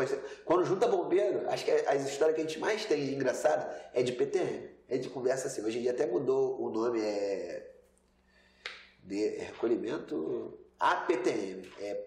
[0.46, 4.02] Quando junta bombeiro, acho que as histórias que a gente mais tem de engraçado é
[4.02, 4.70] de PTM.
[4.88, 5.62] É de conversa assim.
[5.66, 7.72] Hoje em dia até mudou o nome, é.
[9.04, 11.70] De é recolhimento APTM.
[11.82, 12.06] É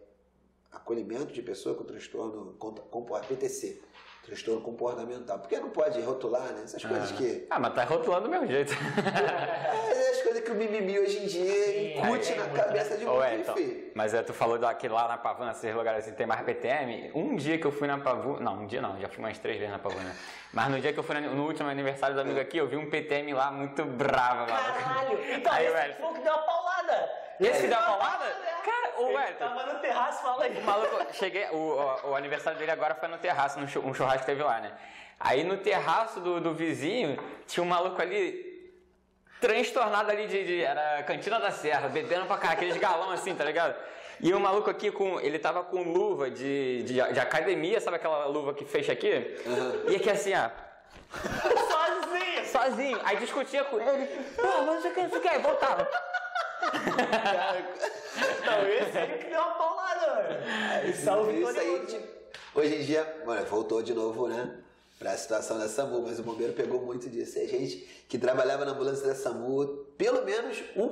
[0.73, 3.81] acolhimento de pessoa com transtorno comportamental, PTC,
[4.27, 5.39] transtorno comportamental.
[5.39, 6.63] Porque não pode rotular, né?
[6.65, 7.47] Essas coisas que.
[7.49, 8.75] Ah, mas tá rotulando do mesmo jeito.
[9.97, 12.97] É, as coisas que o mimimi hoje em dia incute é, na é muito, cabeça
[12.97, 13.91] de Ô, muito Elton, filho.
[13.95, 17.11] mas é, tu falou daqui lá na Pavuna, esses lugares assim, tem mais PTM.
[17.15, 19.59] Um dia que eu fui na Pavuna, não, um dia não, já fui umas três
[19.59, 20.15] vezes na Pavuna.
[20.53, 22.89] Mas no dia que eu fui no último aniversário do amigo aqui, eu vi um
[22.91, 24.47] PTM lá muito bravo.
[24.47, 25.19] Caralho!
[25.35, 25.95] Então, Aí, esse velho.
[25.95, 27.26] foi o que deu uma paulada!
[27.41, 28.25] Esse que deu a paulada?
[28.65, 29.39] Cara, Ele Elton.
[29.39, 30.57] Tava no terraço, fala aí.
[30.59, 33.93] O maluco, cheguei, o, o, o aniversário dele agora foi no terraço, num chu- um
[33.95, 34.73] churrasco que teve lá, né?
[35.21, 38.73] Aí no terraço do, do vizinho, tinha um maluco ali,
[39.41, 43.45] transtornado ali de, de- Era Cantina da Serra, bebendo pra cá, aqueles galão assim, tá
[43.45, 43.75] ligado?
[44.21, 45.21] E o maluco aqui com.
[45.21, 49.37] Ele tava com luva de, de, de academia, sabe aquela luva que fecha aqui?
[49.91, 50.49] E aqui assim, ó.
[51.71, 52.47] Sozinho!
[52.47, 53.01] Sozinho.
[53.05, 54.07] Aí discutia com ele.
[54.37, 55.39] Pô, mas você quer, você quer?
[55.41, 55.87] Voltava.
[58.47, 60.95] Não, esse aí que deu uma paulada, mano.
[60.95, 62.07] Salve Isso aí, tipo,
[62.55, 64.59] hoje em dia, mano, voltou de novo, né?
[64.99, 67.39] Pra situação da SAMU, mas o bombeiro pegou muito disso.
[67.39, 67.79] É gente
[68.09, 69.67] que trabalhava na ambulância da SAMU,
[69.99, 70.85] pelo menos um,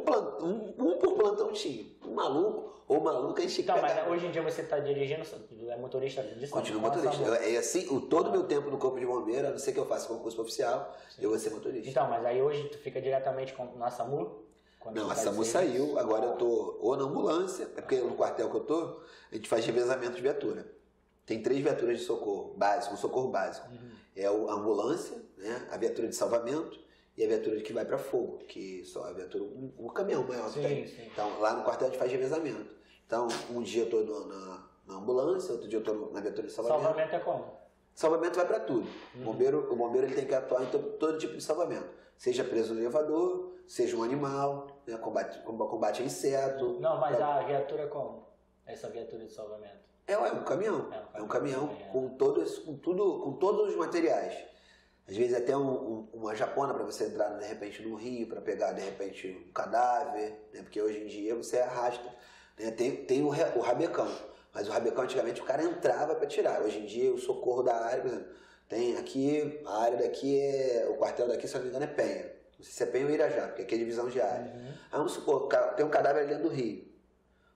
[0.44, 1.86] um, um por plantão tinha.
[2.04, 5.22] Um maluco ou maluca, a gente Então, mas hoje em dia você tá dirigindo,
[5.70, 6.22] é motorista?
[6.50, 7.24] Continuo não, motorista.
[7.24, 9.72] Eu- É assim, o, todo o meu tempo no corpo de bombeiro, a não ser
[9.72, 11.88] que eu faça concurso oficial, eu vou ser motorista.
[11.88, 14.43] Então, mas aí hoje tu fica diretamente com, na SAMU?
[14.92, 18.56] Não, a SAMU saiu, agora eu tô ou na ambulância, é porque no quartel que
[18.56, 19.00] eu tô,
[19.30, 20.66] a gente faz revezamento de viatura.
[21.26, 23.66] Tem três viaturas de socorro básico, um socorro básico.
[24.14, 26.78] É o- a ambulância, né, a viatura de salvamento
[27.16, 30.46] e a viatura que vai para fogo, que só a viatura, um, um caminhão maior
[30.48, 30.86] que Sim, tem.
[30.86, 31.08] sim.
[31.12, 32.74] Então, lá no quartel a gente faz revezamento.
[33.06, 36.52] Então, um dia eu tô na, na ambulância, outro dia eu tô na viatura de
[36.52, 36.82] salvamento.
[36.84, 37.64] Salvamento é como?
[37.94, 38.88] Salvamento vai para tudo.
[39.14, 41.88] O, bombeiro, o bombeiro ele tem que atuar em to- todo tipo de salvamento.
[42.18, 46.80] Seja preso no elevador, seja um animal, né, combate, combate a inseto.
[46.80, 47.36] Não, mas pra...
[47.36, 48.26] a viatura como?
[48.66, 49.84] Essa viatura de salvamento?
[50.06, 50.90] É, é um caminhão.
[50.92, 54.34] É um caminhão, é um caminhão com, todos, com, tudo, com todos os materiais.
[55.06, 58.40] Às vezes até um, um, uma japona para você entrar de repente no rio para
[58.40, 60.62] pegar de repente um cadáver, né?
[60.62, 62.08] porque hoje em dia você arrasta.
[62.58, 62.70] Né?
[62.70, 64.10] Tem, tem o, o rabecão,
[64.52, 66.62] mas o rabecão antigamente o cara entrava para tirar.
[66.62, 68.34] Hoje em dia o socorro da área, por exemplo,
[68.68, 70.88] tem aqui, a área daqui é.
[70.90, 72.33] O quartel daqui, se não me engano, é Penha.
[72.64, 74.50] Não sei se é Penha ou Irajá, porque aqui é divisão de área.
[74.54, 74.68] Uhum.
[74.90, 76.90] Aí vamos supor, tem um cadáver ali dentro do rio.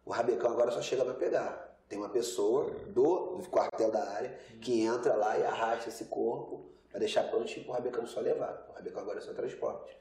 [0.05, 1.79] O rabecão agora só chega para pegar.
[1.89, 7.01] Tem uma pessoa do quartel da área que entra lá e arrasta esse corpo para
[7.01, 8.67] deixar prontinho para o rabecão só levar.
[8.69, 9.99] O rabecão agora é só transporte.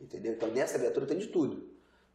[0.00, 0.32] Entendeu?
[0.32, 1.68] Então nessa viatura tem de tudo.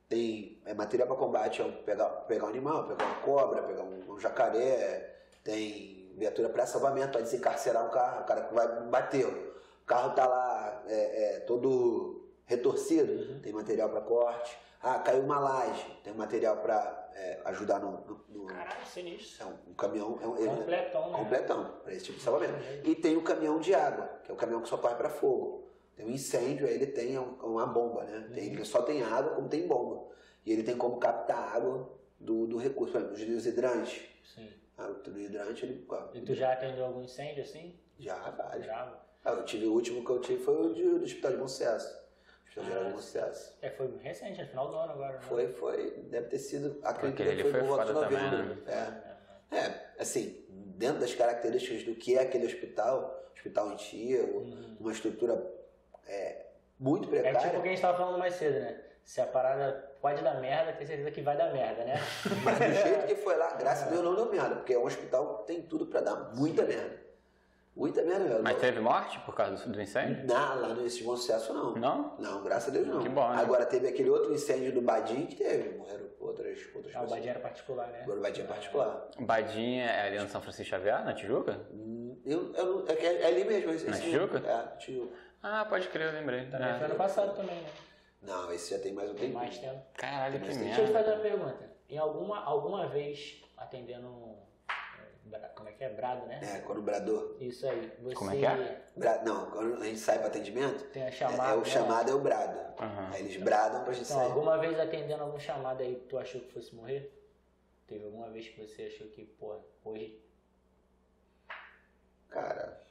[0.10, 4.12] Tem é, material para combate, é pegar, pegar um animal, pegar uma cobra, pegar um,
[4.12, 9.28] um jacaré, tem viatura para salvamento, para desencarcerar um carro, o cara que vai bater.
[9.28, 13.40] O carro tá lá é, é, todo retorcido, uhum.
[13.40, 14.58] tem material para corte.
[14.82, 18.46] Ah, caiu uma laje, tem material para é, ajudar no, no, no.
[18.48, 19.46] Caralho, sinistro.
[19.46, 20.20] É um, um caminhão.
[20.22, 21.18] É um, completão, né?
[21.18, 22.54] Completão, para esse tipo de salvamento.
[22.84, 25.70] E tem o caminhão de água, que é o caminhão que só corre para fogo.
[25.96, 28.28] Tem um incêndio, aí ele tem uma bomba, né?
[28.34, 28.54] Tem, uhum.
[28.56, 30.12] Ele só tem água, como tem bomba.
[30.46, 31.90] E ele tem como captar água
[32.20, 32.92] do, do recurso.
[32.92, 34.04] Por exemplo, os hidrantes.
[34.36, 34.50] Sim.
[34.78, 35.88] Ah, o hidrante, ele.
[36.14, 37.80] E tu já atendeu algum incêndio assim?
[37.98, 38.66] Já, vários.
[38.66, 39.00] Já.
[39.24, 42.03] Ah, eu tive, o último que eu tive foi o do Hospital de Bom Sucesso.
[42.62, 43.58] Geral de Sucesso.
[43.62, 45.14] É, foi recente, no final do ano agora.
[45.14, 45.22] Né?
[45.22, 45.92] Foi, foi.
[46.10, 46.80] Deve ter sido.
[46.84, 48.56] Acredito que foi, por volta de novembro.
[48.56, 49.18] Também, né?
[49.52, 49.58] é.
[49.58, 54.78] é, assim, dentro das características do que é aquele hospital, hospital antigo, uhum.
[54.80, 55.42] uma estrutura
[56.08, 56.46] é,
[56.80, 57.38] muito precária.
[57.38, 58.80] É tipo o que a gente estava falando mais cedo, né?
[59.04, 61.96] Se a parada pode dar merda, tem certeza que vai dar merda, né?
[62.44, 64.86] Mas do jeito que foi lá, graças a Deus não deu merda, porque é um
[64.86, 67.03] hospital que tem tudo para dar muita merda.
[67.76, 68.44] Muita merda mesmo.
[68.44, 70.28] Mas teve morte por causa do incêndio?
[70.28, 71.74] Não, lá no bom sucesso não.
[71.74, 72.16] Não?
[72.20, 73.02] Não, graças a Deus não.
[73.02, 73.28] Que bom.
[73.30, 73.42] Né?
[73.42, 77.12] Agora teve aquele outro incêndio do Badim que teve, morreram outras, outras ah, pessoas.
[77.12, 78.02] o Badim era particular, né?
[78.04, 79.10] Agora o Badim é particular.
[79.18, 81.60] O Badim é ali no São Francisco Xavier, na Tijuca?
[81.72, 83.72] Hum, eu, eu, é, é, ali mesmo.
[83.72, 84.38] Esse, na Tijuca?
[84.38, 85.16] É, Tijuca.
[85.42, 86.46] Ah, pode crer, eu lembrei.
[86.46, 86.78] Também é.
[86.78, 87.70] foi ano passado também, né?
[88.22, 89.34] Não, esse já tem mais um tempo.
[89.34, 89.82] mais tempo.
[89.96, 90.64] Caralho, que merda.
[90.64, 91.74] Deixa eu te fazer uma pergunta.
[91.90, 94.38] Em alguma, alguma vez, atendendo
[95.56, 95.90] como é que é?
[95.90, 96.40] Brado, né?
[96.42, 97.36] É, quando brador.
[97.40, 97.92] Isso aí.
[98.02, 98.16] Você...
[98.16, 98.82] Como é que é?
[98.96, 99.24] Bra...
[99.24, 101.52] Não, quando a gente sai para atendimento, tem a chamada.
[101.52, 102.60] É, é o chamado é o brado.
[102.82, 103.08] Uhum.
[103.14, 104.28] Aí eles bradam pra gente então, sair.
[104.28, 107.12] Alguma vez atendendo algum chamado aí, tu achou que fosse morrer?
[107.88, 110.20] Teve alguma vez que você achou que, pô, hoje.
[112.30, 112.82] Cara,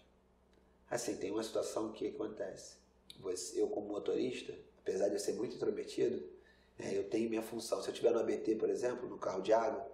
[0.91, 2.77] assim, tem uma situação que acontece.
[3.19, 6.29] Você, eu, como motorista, apesar de eu ser muito intrometido,
[6.79, 7.83] né, eu tenho minha função.
[7.83, 9.91] Se eu estiver no ABT, por exemplo, no carro de água,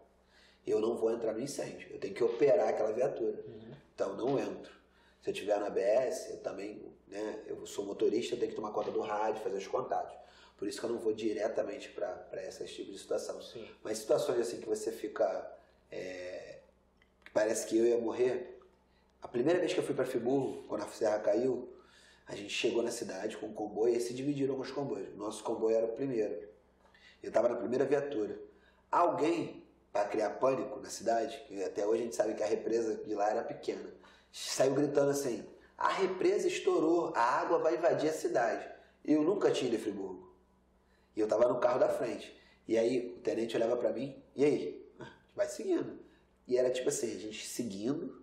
[0.70, 1.88] eu não vou entrar no incêndio.
[1.90, 3.42] Eu tenho que operar aquela viatura.
[3.46, 3.72] Uhum.
[3.94, 4.72] Então, não entro.
[5.22, 8.70] Se eu estiver na ABS, eu também, né, eu sou motorista, eu tenho que tomar
[8.70, 10.16] conta do rádio, fazer os contatos.
[10.56, 13.40] Por isso que eu não vou diretamente para esses tipos de situação.
[13.40, 13.68] Sim.
[13.82, 15.56] Mas situações assim que você fica.
[15.90, 16.58] É,
[17.24, 18.58] que parece que eu ia morrer.
[19.22, 21.72] A primeira vez que eu fui para Friburgo, quando a serra caiu,
[22.26, 25.16] a gente chegou na cidade com um comboio e se dividiram alguns comboios.
[25.16, 26.48] Nosso comboio era o primeiro.
[27.22, 28.38] Eu estava na primeira viatura.
[28.90, 29.67] Alguém
[29.98, 33.14] para criar pânico na cidade, que até hoje a gente sabe que a represa de
[33.14, 33.92] lá era pequena,
[34.32, 35.44] saiu gritando assim:
[35.76, 38.68] a represa estourou, a água vai invadir a cidade.
[39.04, 40.32] Eu nunca tinha ido em Friburgo.
[41.16, 42.36] E eu estava no carro da frente.
[42.66, 44.88] E aí o tenente olhava para mim, e aí?
[45.34, 45.98] Vai seguindo.
[46.46, 48.22] E era tipo assim, a gente seguindo,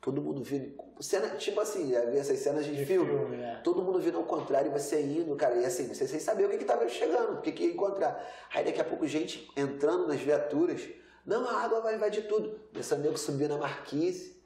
[0.00, 0.74] todo mundo vindo.
[1.00, 3.10] Cena, tipo assim, essas cenas de, de filme.
[3.10, 3.60] filme né?
[3.62, 5.56] Todo mundo vindo ao contrário e você indo, cara.
[5.56, 8.26] E assim, você sem saber o que estava chegando, o que, que ia encontrar.
[8.54, 10.88] Aí daqui a pouco gente entrando nas viaturas
[11.24, 12.58] não, a água vai invadir tudo.
[12.72, 14.36] Começou a nego subir na marquise.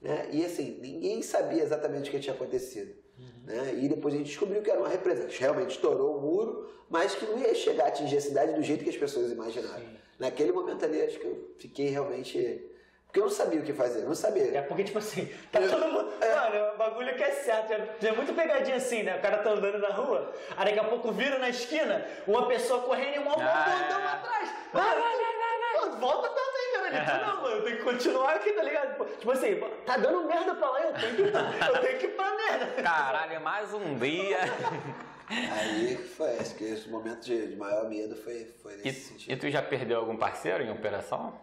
[0.00, 0.28] Né?
[0.32, 2.94] E assim, ninguém sabia exatamente o que tinha acontecido.
[3.18, 3.26] Uhum.
[3.44, 3.74] Né?
[3.82, 7.14] E depois a gente descobriu que era uma represa, que realmente estourou o muro, mas
[7.14, 9.80] que não ia chegar a atingir a cidade do jeito que as pessoas imaginaram.
[9.80, 9.96] Sim.
[10.18, 12.68] Naquele momento ali, acho que eu fiquei realmente.
[13.06, 14.56] Porque eu não sabia o que fazer, não sabia.
[14.56, 16.12] É porque, tipo assim, tá todo mundo.
[16.20, 16.34] É.
[16.34, 17.72] Mano, o bagulho que é certo.
[17.72, 19.18] É, é muito pegadinha assim, né?
[19.18, 22.80] O cara tá andando na rua, aí daqui a pouco vira na esquina, uma pessoa
[22.82, 24.14] correndo e um ah.
[24.14, 24.50] atrás.
[24.72, 25.31] Vai, vai, vai
[25.90, 26.88] volta também, cara.
[26.88, 27.26] Ele, é.
[27.26, 29.04] não, mano, eu tenho que continuar aqui, tá ligado?
[29.18, 32.36] Tipo assim, tá dando merda pra lá, eu tenho que, eu tenho que ir pra
[32.36, 32.82] merda.
[32.82, 34.38] Caralho, mais um dia.
[35.28, 39.32] Aí foi, acho que esse momento de, de maior medo foi, foi nesse e, sentido.
[39.32, 41.38] E tu já perdeu algum parceiro em operação?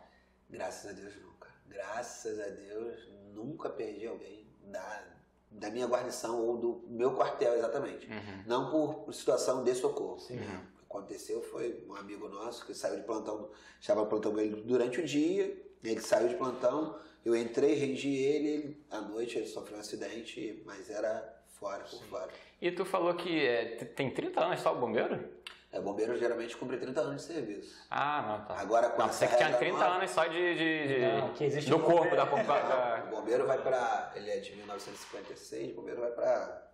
[0.50, 1.48] Graças a Deus nunca.
[1.68, 5.04] Graças a Deus nunca perdi alguém da,
[5.50, 8.08] da minha guarnição ou do meu quartel exatamente.
[8.08, 8.44] Uhum.
[8.46, 10.20] Não por situação de socorro.
[10.20, 10.38] Sim.
[10.38, 13.50] Uhum aconteceu foi um amigo nosso que saiu de plantão,
[13.80, 18.86] estava plantando ele durante o dia, ele saiu de plantão, eu entrei, rendi ele, ele
[18.90, 22.32] à noite ele sofreu um acidente, mas era fora, por fora.
[22.60, 25.38] E tu falou que é, tem 30 anos só o bombeiro?
[25.72, 27.86] É, bombeiro geralmente cumpre 30 anos de serviço.
[27.92, 28.60] Ah, não, tá.
[28.60, 30.56] Agora, com não, essa você que tinha regra 30 nova- anos só de.
[30.56, 34.12] de, de- Não, que existe do um corpo, da, da- O bombeiro vai pra.
[34.16, 36.68] Ele é de 1956, o bombeiro vai pra.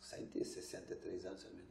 [0.00, 1.67] 163 anos, se eu não me engano.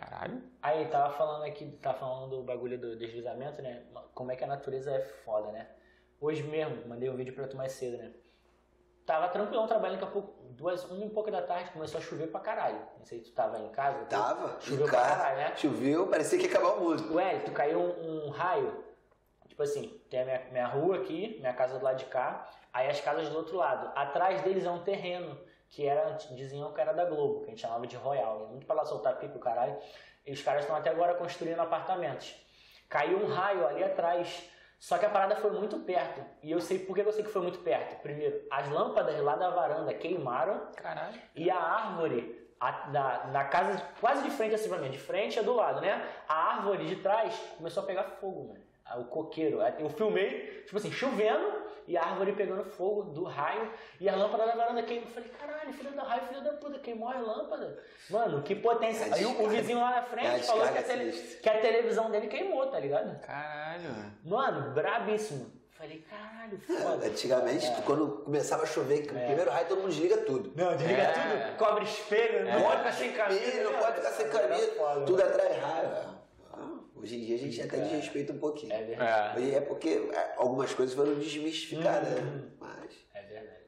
[0.00, 0.42] Caralho.
[0.62, 3.82] Aí, tava falando aqui, tava falando do bagulho do deslizamento, né?
[4.14, 5.68] Como é que a natureza é foda, né?
[6.18, 8.10] Hoje mesmo, mandei um vídeo pra tu mais cedo, né?
[9.04, 12.28] Tava tranquilão trabalhando, daqui a pouco, duas, uma e pouco da tarde, começou a chover
[12.28, 12.78] pra caralho.
[12.98, 13.98] Não sei se tu tava em casa.
[14.04, 15.56] tu- Tava, Choveu em pra caralho, né?
[15.56, 17.14] choveu, parecia que ia acabar o mundo.
[17.14, 18.84] Ué, tu caiu um, um raio.
[19.48, 22.88] Tipo assim, tem a minha, minha rua aqui, minha casa do lado de cá, aí
[22.88, 23.90] as casas do outro lado.
[23.94, 25.38] Atrás deles é um terreno,
[25.70, 28.40] que era, diziam que era da Globo, que a gente chamava de Royal.
[28.40, 28.46] né?
[28.50, 29.76] Muito pra lá soltar pipa, o caralho.
[30.26, 32.34] E os caras estão até agora construindo apartamentos.
[32.88, 34.50] Caiu um raio ali atrás.
[34.80, 36.22] Só que a parada foi muito perto.
[36.42, 38.00] E eu sei por que eu sei que foi muito perto.
[38.02, 40.68] Primeiro, as lâmpadas lá da varanda queimaram.
[40.76, 41.20] Caralho.
[41.36, 45.38] E a árvore a- na, na casa quase de frente assim pra mim, de frente
[45.38, 46.04] é do lado, né?
[46.28, 48.60] A árvore de trás começou a pegar fogo, mano.
[48.84, 49.60] Ah, O coqueiro.
[49.78, 51.59] Eu filmei, tipo assim, chovendo
[51.90, 53.68] e a árvore pegando fogo do raio
[53.98, 55.08] e a lâmpada da varanda queimou.
[55.08, 57.82] Eu falei, caralho, filho da raio, filho da puta, queimou a lâmpada.
[58.08, 59.06] Mano, que potência.
[59.06, 61.10] É a Aí o, vizinho lá na É frente falou que a, tele-
[61.42, 63.20] que a televisão dele queimou, tá ligado?
[63.22, 63.90] Caralho.
[64.24, 65.50] Mano, brabíssimo.
[65.72, 67.06] Falei, caralho, foda.
[67.06, 70.52] Antigamente, tu- quando começava a chover, que o primeiro raio todo mundo desliga tudo.
[70.54, 71.12] Não, desliga É.
[71.12, 73.62] tudo, cobre espelho, não pode ficar sem camisa.
[73.64, 74.66] Não pode ficar sem camisa,
[75.06, 76.19] tudo atrai raio.
[77.02, 78.72] Hoje em dia a gente até desrespeita um pouquinho.
[78.72, 79.38] É verdade.
[79.38, 79.40] É.
[79.42, 82.42] Hoje é porque é, algumas coisas foram desmistificadas, né?
[82.60, 82.92] Mas.
[83.14, 83.60] É verdade.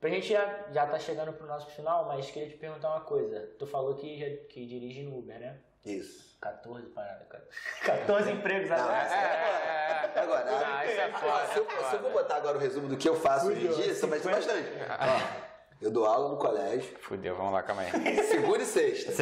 [0.00, 3.40] Pra gente já, já tá chegando pro nosso final, mas queria te perguntar uma coisa.
[3.58, 5.58] Tu falou que, que dirige no Uber, né?
[5.84, 6.36] Isso.
[6.40, 7.46] 14 paradas, cara.
[7.84, 8.96] 14 empregos Não, agora.
[9.02, 10.50] essa é agora.
[10.50, 11.88] Agora, Ah, isso é foda, se, eu, é foda.
[11.88, 14.06] se eu vou botar agora o resumo do que eu faço hoje em dia, isso
[14.08, 14.68] vai ser bastante.
[14.90, 18.22] Ó, eu dou aula no colégio, Fudeu, vamos lá, calma aí.
[18.24, 19.12] segunda e sexta.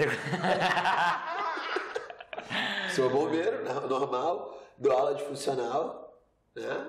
[2.94, 6.18] Sou bombeiro, no- normal, dou aula de funcional,
[6.54, 6.86] né?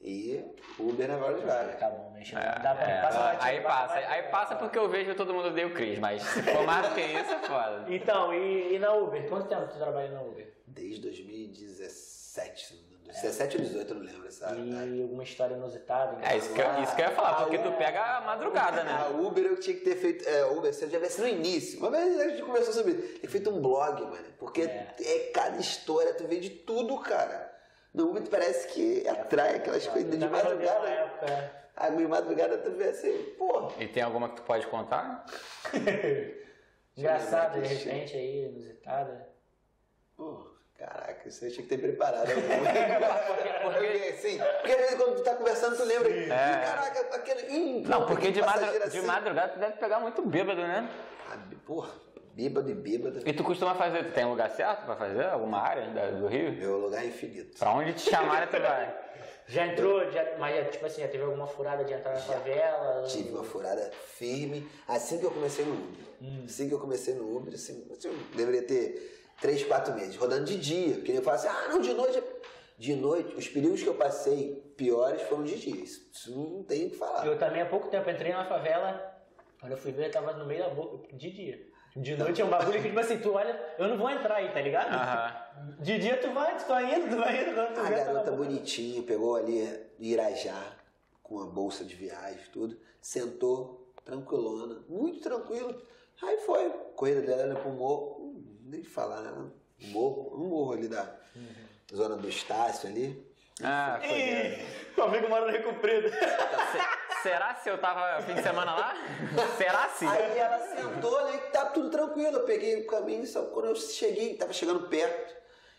[0.00, 0.44] E
[0.78, 1.78] Uber na vários lugares.
[1.78, 2.62] Tá bom, deixa eu...
[2.62, 4.12] Dá pra É, passa batido, aí passa, batido.
[4.12, 6.94] aí passa porque eu vejo todo mundo odeia o Cris, mas se for mais do
[6.94, 7.84] que isso, é foda.
[7.88, 9.28] Então, e, e na Uber?
[9.28, 10.52] Quanto tempo tu trabalha na Uber?
[10.66, 12.91] Desde 2017, se não.
[13.06, 14.54] 17 ou 18, eu não lembro essa.
[14.54, 16.18] E alguma história inusitada?
[16.26, 18.84] É isso que, eu, isso que eu ia falar, porque tu pega a madrugada, A
[18.84, 19.08] né?
[19.20, 20.26] Uber eu tinha que ter feito.
[20.28, 21.78] É, Uber, se eu tivesse no início.
[21.78, 23.20] Uma vez a gente conversou sobre isso.
[23.20, 24.24] Ter feito um blog, mano.
[24.38, 24.94] Porque É.
[25.00, 25.18] é.
[25.34, 27.52] cada história, tu vê de tudo, cara.
[27.92, 30.88] No Uber tu parece que atrai aquelas coisas de na madrugada.
[30.88, 31.26] época.
[31.30, 31.62] é.
[31.76, 33.70] A de madrugada tu vê assim, pô.
[33.78, 35.24] E tem alguma que tu pode contar?
[36.96, 39.28] Engraçada, de repente aí, inusitada.
[40.16, 40.51] Pô,
[40.86, 42.26] caraca, isso aí tinha que ter preparado.
[43.62, 46.10] porque, assim, porque às vezes quando tu tá conversando, tu lembra.
[46.10, 46.26] "Ih, É.
[46.64, 47.42] Caraca, aquele.
[47.52, 50.88] Ih, Não, porque de, madru- passageiro de assim." madrugada tu deve pegar muito bêbado, né?
[51.30, 51.90] Ah, porra,
[52.34, 53.22] bêbado e bêbado.
[53.26, 55.24] E tu costuma fazer, tu tem um lugar certo pra fazer?
[55.26, 56.52] Alguma área da- do Rio?
[56.52, 57.58] Meu lugar é infinito.
[57.58, 59.02] Pra onde te chamarem tu vai?
[59.44, 63.02] Já entrou, já, mas já, tipo assim, já teve alguma furada de entrar na favela?
[63.08, 66.44] Tive uma furada firme assim que eu comecei no Uber.
[66.46, 70.44] Assim que eu comecei no Uber, assim, assim, eu deveria ter 3, 4 meses, rodando
[70.44, 70.94] de dia.
[70.94, 72.18] Porque eu falo assim, ah, não, de noite.
[72.18, 72.42] é-"
[72.78, 75.82] De noite, os perigos que eu passei piores foram de dia.
[75.82, 77.26] Isso, isso não tem o que falar.
[77.26, 79.14] Eu também há pouco tempo entrei na favela,
[79.60, 81.72] quando eu fui ver, eu tava no meio da boca, de dia.
[81.94, 84.50] De noite é um bagulho que, tipo assim, tu olha, eu não vou entrar aí,
[84.50, 84.94] tá ligado?
[84.94, 85.76] Aham.
[85.80, 88.04] De dia tu vai, tu vai indo, tu vai indo, quando tu A vê, tá
[88.04, 90.74] garota bonitinha pegou ali Irajá,
[91.22, 95.82] com a bolsa de viagem, tudo, sentou, tranquilona, muito tranquilo.
[96.22, 98.31] Aí foi, corrida dela morro, hum,
[98.72, 99.30] nem falar, né?
[99.82, 101.14] Um morro, um morro ali da
[101.94, 103.30] zona do Estácio ali.
[103.62, 106.08] Ah, foi o amigo mora no Rio Comprido.
[106.08, 108.94] Se- Será se eu tava fim de semana lá?
[109.56, 110.04] Será se?
[110.06, 111.38] Aí ela sentou, né?
[111.52, 112.38] Tá tudo tranquilo.
[112.38, 115.36] Eu peguei o caminho, só que quando eu cheguei, tava chegando perto,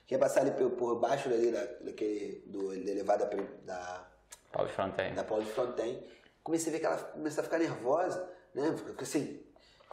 [0.10, 3.26] ia passar ali por, baixo ali da, daquele, do, da elevada
[3.64, 4.07] da,
[4.53, 5.14] Paulo Fronten.
[5.15, 6.07] da Paulo de Fronten.
[6.44, 8.74] Comecei a ver que ela começou a ficar nervosa, né?
[8.78, 9.44] Ficou Assim,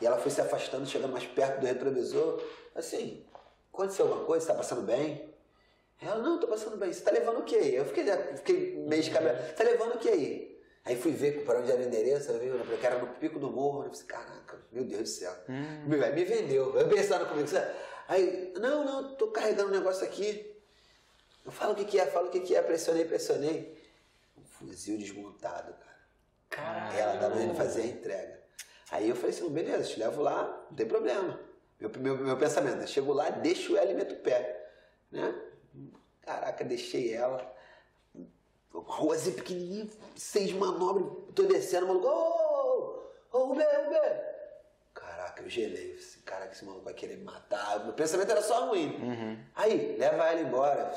[0.01, 2.43] e ela foi se afastando, chegando mais perto do retrovisor.
[2.75, 3.25] Assim,
[3.73, 4.45] aconteceu alguma coisa?
[4.47, 5.31] Você tá passando bem?
[6.01, 6.93] Ela, não, tô passando bem.
[6.93, 7.75] Você tá levando o que aí?
[7.75, 8.05] Eu fiquei,
[8.37, 9.37] fiquei meio de cabelo.
[9.37, 10.51] Você tá levando o que aí?
[10.85, 13.07] Aí fui ver para onde era o endereço, eu vi, eu falei que era no
[13.07, 13.85] pico do morro.
[13.85, 15.33] Eu falei, caraca, meu Deus do céu.
[15.87, 16.75] Me, me vendeu.
[16.75, 17.47] Eu pensando comigo.
[17.47, 17.71] sabe?
[18.09, 20.57] Aí, não, não, tô carregando um negócio aqui.
[21.45, 23.79] Eu falo o que, que é, falo o que, que é, pressionei, pressionei.
[24.39, 25.91] Um fuzil desmontado, cara.
[26.49, 26.99] Caralho.
[26.99, 28.40] Ela tava indo fazer a entrega.
[28.91, 31.39] Aí eu falei assim, beleza, te levo lá, não tem problema.
[31.79, 34.69] Meu, meu, meu pensamento, eu chego lá, deixo ela e meto o pé.
[35.11, 35.35] Né?
[36.23, 37.55] Caraca, deixei ela.
[38.73, 44.31] Ruazinha pequenininha, seis manobras, tô descendo, maluco, ô, ô, Uber, Uber.
[44.95, 45.95] Caraca, Caraca, eu gelei.
[45.95, 47.85] Assim, Caraca, esse maluco vai querer me matar.
[47.85, 48.97] Meu pensamento era só ruim.
[49.55, 50.93] Aí, leva ela embora.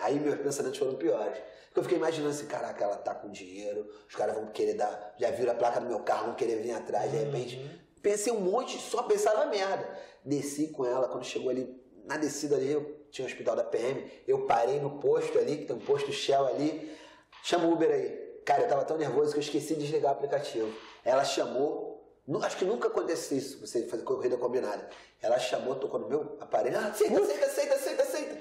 [0.00, 1.38] Aí meus pensamentos foram piores.
[1.76, 5.14] Porque eu fiquei imaginando assim, caraca, ela tá com dinheiro, os caras vão querer dar,
[5.18, 7.84] já viram a placa do meu carro, vão querer vir atrás, de repente.
[8.00, 9.86] Pensei um monte, só pensava merda.
[10.24, 14.10] Desci com ela, quando chegou ali, na descida ali, eu tinha o hospital da PM,
[14.26, 16.96] eu parei no posto ali, que tem um posto Shell ali,
[17.42, 18.08] chama o Uber aí.
[18.46, 20.72] Cara, eu tava tão nervoso que eu esqueci de desligar o aplicativo.
[21.04, 22.10] Ela chamou,
[22.42, 24.88] acho que nunca acontece isso, você fazer corrida combinada.
[25.20, 28.40] Ela chamou, tocou no meu aparelho, ah, aceita, aceita, aceita.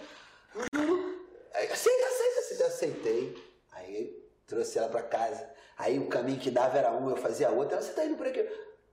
[1.55, 3.35] Aí, aceita, aceita, aceita, aceitei.
[3.71, 5.49] Aí trouxe ela pra casa.
[5.77, 7.75] Aí o caminho que dava era um, eu fazia outro.
[7.75, 8.47] Ela, você tá indo por aqui?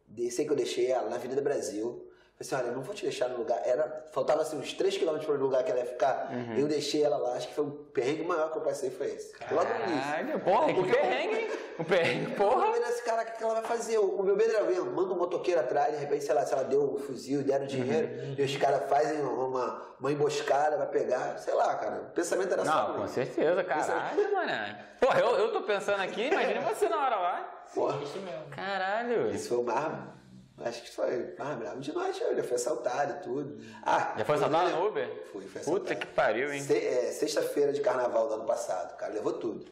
[0.07, 2.12] Desci que eu deixei ela na Avenida Brasil.
[2.43, 3.60] Assim, olha, eu não vou te deixar no lugar.
[3.64, 6.31] Era, faltava assim, uns 3km para o lugar que ela ia ficar.
[6.56, 7.35] Eu deixei ela lá.
[7.36, 9.32] Acho que foi o perrengue maior que eu passei, foi esse.
[9.51, 10.10] Logo no início.
[10.10, 11.51] Caralho, porra, que perrengue, hein?
[11.78, 13.98] O perrengue, Porra, mas esse cara, o que ela vai fazer?
[13.98, 16.94] O meu medo era manda um motoqueiro atrás, de repente, sei lá, se ela deu
[16.94, 18.09] o fuzil, deram dinheiro,
[18.39, 22.02] e os caras fazem uma, uma emboscada, vai pegar, sei lá, cara.
[22.02, 22.89] O pensamento era só.
[22.89, 24.77] Não, com certeza, caralho, mano.
[25.01, 27.64] Porra, eu, eu tô pensando aqui, imagina você na hora lá.
[27.74, 28.44] Porra, Isso mesmo.
[28.51, 29.31] Caralho.
[29.31, 30.22] Isso foi o mais.
[30.59, 33.59] Acho que foi mais bravo de nós, eu já foi assaltado e tudo.
[33.85, 35.09] Ah, Já foi assaltado no Uber?
[35.33, 35.97] Fui, fui Puta assaltado.
[36.01, 36.61] que pariu, hein?
[36.62, 39.66] Se- é, Sexta-feira de carnaval do ano passado, o cara levou tudo.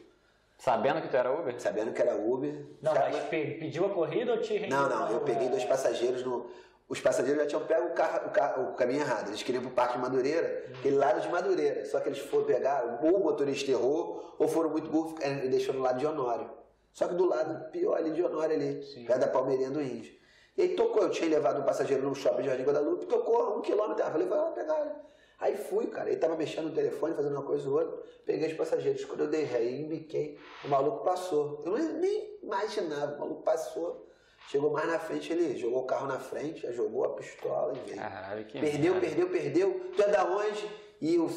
[0.57, 1.59] Sabendo que tu era Uber?
[1.59, 2.65] Sabendo que era Uber.
[2.81, 4.77] Não, Cara, mas pe- pediu a corrida ou te rendeu?
[4.77, 6.49] Não, não, eu peguei dois passageiros no.
[6.89, 9.29] Os passageiros já tinham pego o, carro, o, carro- o caminho errado.
[9.29, 11.85] Eles queriam ir pro Parque de Madureira, aquele lado de Madureira.
[11.85, 15.73] Só que eles foram pegar, ou o motorista errou, ou foram muito burros e deixou
[15.73, 16.49] no lado de Honório.
[16.91, 20.19] Só que do lado pior ali de Honório ali, perto da Palmeirinha do Índio.
[20.57, 23.61] E aí tocou, eu tinha levado um passageiro no shopping de Jardim Guadalupe, tocou um
[23.61, 24.91] quilômetro, ah, falei, vai lá pegar ele.
[25.39, 28.53] Aí fui, cara, ele tava mexendo no telefone, fazendo uma coisa ou outra, peguei os
[28.53, 29.03] passageiros.
[29.05, 31.63] Quando eu dei ré e embiquei, o maluco passou.
[31.65, 34.07] Eu nem- imaginava, o maluco passou.
[34.49, 37.79] Chegou mais na frente, ele jogou o carro na frente, já jogou a pistola e
[37.89, 38.01] veio.
[38.01, 39.07] Caralho, que Perdeu, merda.
[39.07, 39.91] perdeu, perdeu.
[39.95, 40.69] Tu é da onde?
[40.99, 41.29] E eu,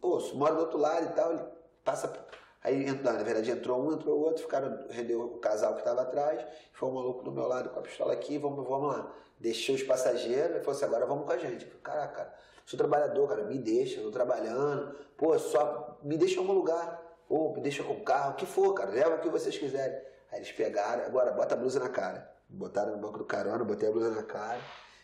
[0.00, 1.32] pô, moro do outro lado e tal.
[1.32, 1.42] Ele
[1.84, 2.08] passa.
[2.64, 6.02] Aí, entrou, na verdade, entrou um, entrou o outro, ficaram, rendeu o casal que estava
[6.02, 6.44] atrás.
[6.72, 9.12] Foi um maluco do meu lado com a pistola aqui, vamos, vamos lá.
[9.38, 11.64] Deixei os passageiros, ele falou assim: agora vamos com a gente.
[11.64, 12.34] Falei, Caraca, cara,
[12.64, 14.94] sou trabalhador, cara, me deixa, eu tô trabalhando.
[15.16, 17.00] Pô, só me deixa em algum lugar.
[17.28, 19.96] Ou me deixa com o carro, o que for, cara, leva o que vocês quiserem.
[20.30, 22.30] Aí eles pegaram, agora bota a blusa na cara.
[22.48, 24.60] Botaram no banco do carona, botei a blusa na cara.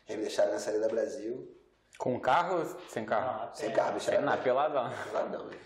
[0.08, 1.54] Aí me deixaram na saída Brasil.
[1.98, 3.48] Com carro ou sem carro?
[3.48, 3.72] Ah, Sem é.
[3.72, 4.10] carro, bicho.
[4.10, 4.90] É, na peladão.
[5.10, 5.56] Peladão, né?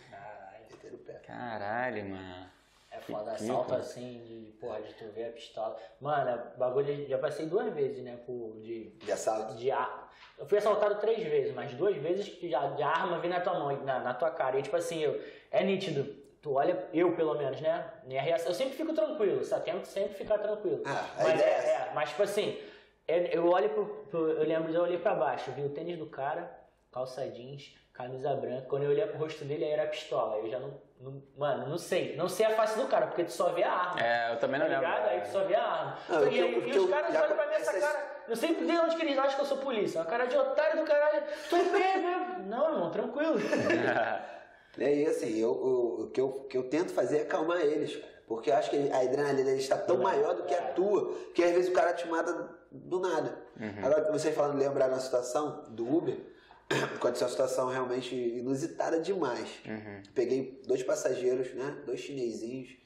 [0.98, 0.98] Caralho.
[0.98, 1.12] Meteram o pé.
[1.26, 2.50] Caralho, mano.
[2.90, 5.76] É foda, Que assalto assim, de, porra, de tu ver a pistola.
[6.00, 9.54] Mano, é bagulho, já passei duas vezes, né, por, de, De assalto.
[9.54, 10.12] de ar...
[10.38, 13.58] Eu fui assaltado três vezes, mas duas vezes que já de arma vir na tua
[13.58, 14.58] mão, na, na tua cara.
[14.58, 15.18] E tipo assim, eu,
[15.50, 16.04] é nítido.
[16.42, 17.88] Tu olha, eu pelo menos, né?
[18.04, 20.82] Minha reação, eu sempre fico tranquilo, só tento sempre ficar tranquilo.
[20.84, 21.48] Ah, mas é é,
[21.88, 22.58] é, mas tipo assim,
[23.06, 26.06] é- eu olho pro, pro- eu lembro eu olhei pra baixo, vi o tênis do
[26.06, 26.50] cara,
[26.92, 28.66] calça jeans, camisa branca.
[28.68, 30.36] Quando eu olhei pro rosto dele, aí era a pistola.
[30.36, 33.32] Eu já não, não- mano, não sei, não sei a face do cara, porque tu
[33.32, 34.00] só vê a arma.
[34.00, 34.86] É, eu também não Tá lembro.
[34.88, 35.08] ligado?
[35.08, 35.98] Aí tu só vê a arma.
[36.08, 38.22] Não, e, eu- e que os eu caras olham pra mim essa cara.
[38.28, 40.00] Eu sempre de onde que eles acham que eu sou polícia.
[40.00, 41.22] Uma cara de otário do caralho.
[41.50, 42.44] Tô bem, né?
[42.46, 43.34] Não, irmão, tranquilo.
[44.78, 47.94] É, E assim, eu, o, o que eu, que eu tento fazer é acalmar eles.
[48.26, 51.44] Porque eu acho que a adrenalina deles está tão maior do que a tua, que
[51.44, 53.36] às vezes o cara te mata do nada.
[53.82, 56.16] Agora, vocês falando, lembrar da situação do Uber,
[56.94, 59.48] aconteceu uma situação realmente inusitada demais.
[60.14, 61.82] Peguei dois passageiros, né?
[61.86, 62.76] Dois chinesinhos,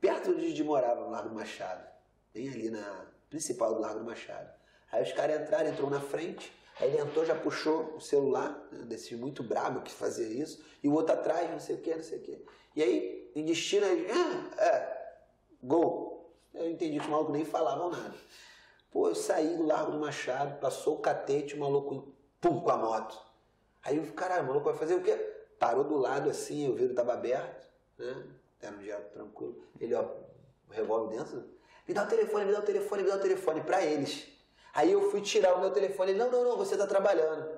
[0.00, 1.86] perto de onde morava, no Largo do Machado.
[2.34, 4.50] Bem ali na principal do Largo do Machado.
[4.90, 8.84] Aí os caras entraram, entrou na frente, aí ele entrou, já puxou o celular, né,
[8.84, 12.02] desse muito brabo que fazia isso, e o outro atrás, não sei o que, não
[12.02, 12.44] sei o que.
[12.76, 15.14] E aí, em destino, ele, ah, é,
[15.62, 16.30] gol.
[16.52, 18.14] Eu entendi que os malucos nem falavam nada.
[18.90, 22.12] Pô, eu saí do Largo do Machado, passou o catete, o maluco,
[22.42, 23.18] pum, com a moto.
[23.84, 25.14] Aí eu, caralho, o maluco vai fazer o quê?
[25.58, 27.66] Parou do lado assim, o vidro tava aberto,
[27.96, 28.26] né?
[28.60, 29.64] Era um dia tranquilo.
[29.80, 31.44] Ele, ó, o revólver dentro.
[31.86, 34.28] Me dá o telefone, me dá o telefone, me dá o telefone pra eles.
[34.74, 36.12] Aí eu fui tirar o meu telefone.
[36.12, 37.48] Ele, não, não, não, você tá trabalhando.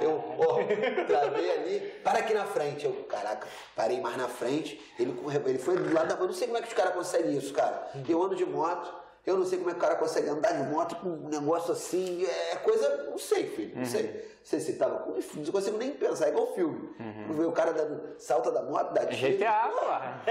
[0.00, 0.58] Eu, ó,
[1.06, 2.84] travei ali, para aqui na frente.
[2.84, 3.46] Eu, caraca,
[3.76, 4.80] parei mais na frente.
[4.98, 5.14] Ele,
[5.46, 6.24] ele foi do lado da rua.
[6.24, 7.90] Eu não sei como é que os caras conseguem isso, cara.
[8.08, 9.01] Eu ando de moto.
[9.24, 11.72] Eu não sei como é que o cara consegue andar de moto com um negócio
[11.72, 12.24] assim.
[12.26, 13.04] É coisa.
[13.10, 13.76] Não sei, filho.
[13.76, 14.02] Não sei.
[14.04, 14.98] Não sei se tava.
[15.00, 16.26] com- Não consigo nem pensar.
[16.26, 16.92] É igual filme.
[16.96, 19.32] Quando vê o cara dando salta da moto, dá tiro.
[19.38, 20.22] GTA, porra.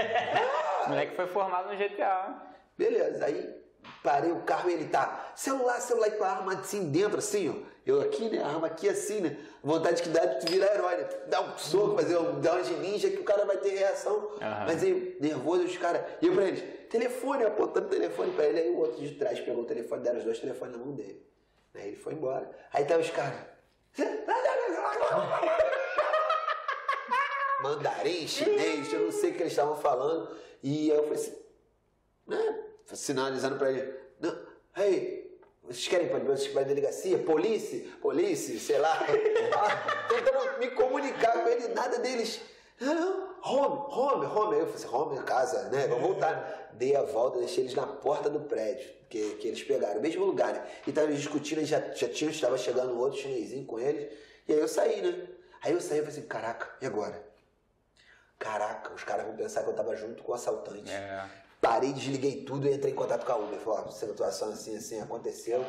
[0.84, 2.36] O moleque foi formado no GTA.
[2.76, 3.62] Beleza, aí
[4.02, 7.48] parei o carro e ele tá, celular, celular, e com a arma assim dentro, assim,
[7.50, 7.72] ó.
[7.84, 8.40] Eu aqui, né?
[8.42, 9.36] A arma aqui assim, né?
[9.62, 11.04] Vontade que dá de virar herói, né?
[11.26, 14.30] Dar um soco, fazer um, dar uma de ninja que o cara vai ter reação.
[14.40, 14.64] Aham.
[14.66, 16.02] Mas aí, nervoso, os caras.
[16.20, 16.62] E eu pra eles,
[16.92, 18.60] telefone, apontando o telefone pra ele.
[18.60, 21.26] Aí o outro de trás pegou o telefone, deram os dois telefones na mão dele.
[21.74, 22.50] Aí ele foi embora.
[22.70, 23.40] Aí tá os caras.
[27.62, 30.36] Mandarim, chinês, eu não sei o que eles estavam falando.
[30.62, 31.34] E eu falei assim,
[32.26, 32.64] né?
[32.92, 33.94] Sinalizando pra ele.
[34.20, 34.36] Não,
[34.76, 37.16] hey, vocês querem para a delegacia?
[37.18, 37.88] Polícia?
[38.02, 38.98] Polícia, sei lá.
[40.08, 42.42] Tentando me comunicar com ele, nada deles.
[42.80, 44.54] Não, home, home, home.
[44.54, 45.86] Aí eu falei assim, home, casa, né?
[45.86, 46.70] Vamos voltar.
[46.74, 50.54] Dei a volta, deixei eles na porta do prédio que, que eles pegaram, mesmo lugar,
[50.54, 50.66] né?
[50.86, 54.10] E estavam discutindo, já, já tinha, estava chegando um outro chinesinho com eles.
[54.48, 55.28] E aí eu saí, né?
[55.62, 57.22] Aí eu saí e falei assim, caraca, e agora?
[58.38, 60.90] Caraca, os caras vão pensar que eu tava junto com o assaltante.
[60.90, 61.28] É.
[61.60, 63.60] Parei, desliguei tudo e entrei em contato com a Uber.
[63.60, 65.62] Falei, ó, situação assim, assim aconteceu.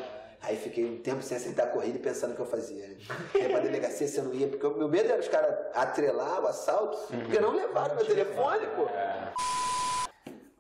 [0.44, 2.86] Aí fiquei um tempo sem aceitar a corrida e pensando o que eu fazia.
[2.86, 2.96] Né?
[3.36, 6.48] Ia pra delegacia, você não ia, porque o meu medo era os caras atrelar o
[6.48, 8.88] assalto, porque não levaram meu telefone, pô.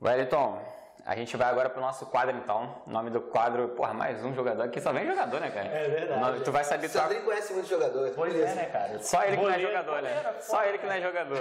[0.02, 0.62] Wellington,
[1.06, 2.82] a gente vai agora pro nosso quadro então.
[2.88, 4.64] O nome do quadro, porra, mais um jogador.
[4.64, 5.68] Aqui só vem jogador, né, cara?
[5.68, 6.20] É verdade.
[6.22, 7.10] Nome- tu vai saber Você tua...
[7.10, 8.10] nem conhece muito jogador.
[8.16, 9.00] Pois é, né, cara?
[9.00, 10.36] Só ele que não é jogador, né?
[10.40, 11.40] Só ele que não é jogador.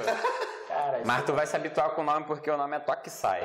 [0.66, 3.44] Cara, Mas tu vai se habituar com o nome porque o nome é Toque Sai.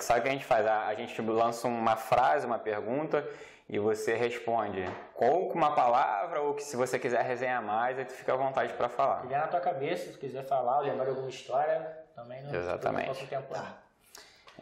[0.00, 0.66] Toque Sai o que a gente faz?
[0.66, 3.26] A a gente lança uma frase, uma pergunta
[3.68, 8.04] e você responde ou com uma palavra ou que se você quiser resenhar mais, aí
[8.04, 9.26] tu fica à vontade pra falar.
[9.26, 13.26] Vier na tua cabeça, se quiser falar ou lembrar de alguma história, também não Exatamente.
[13.26, 13.54] tempo.
[13.54, 13.90] não.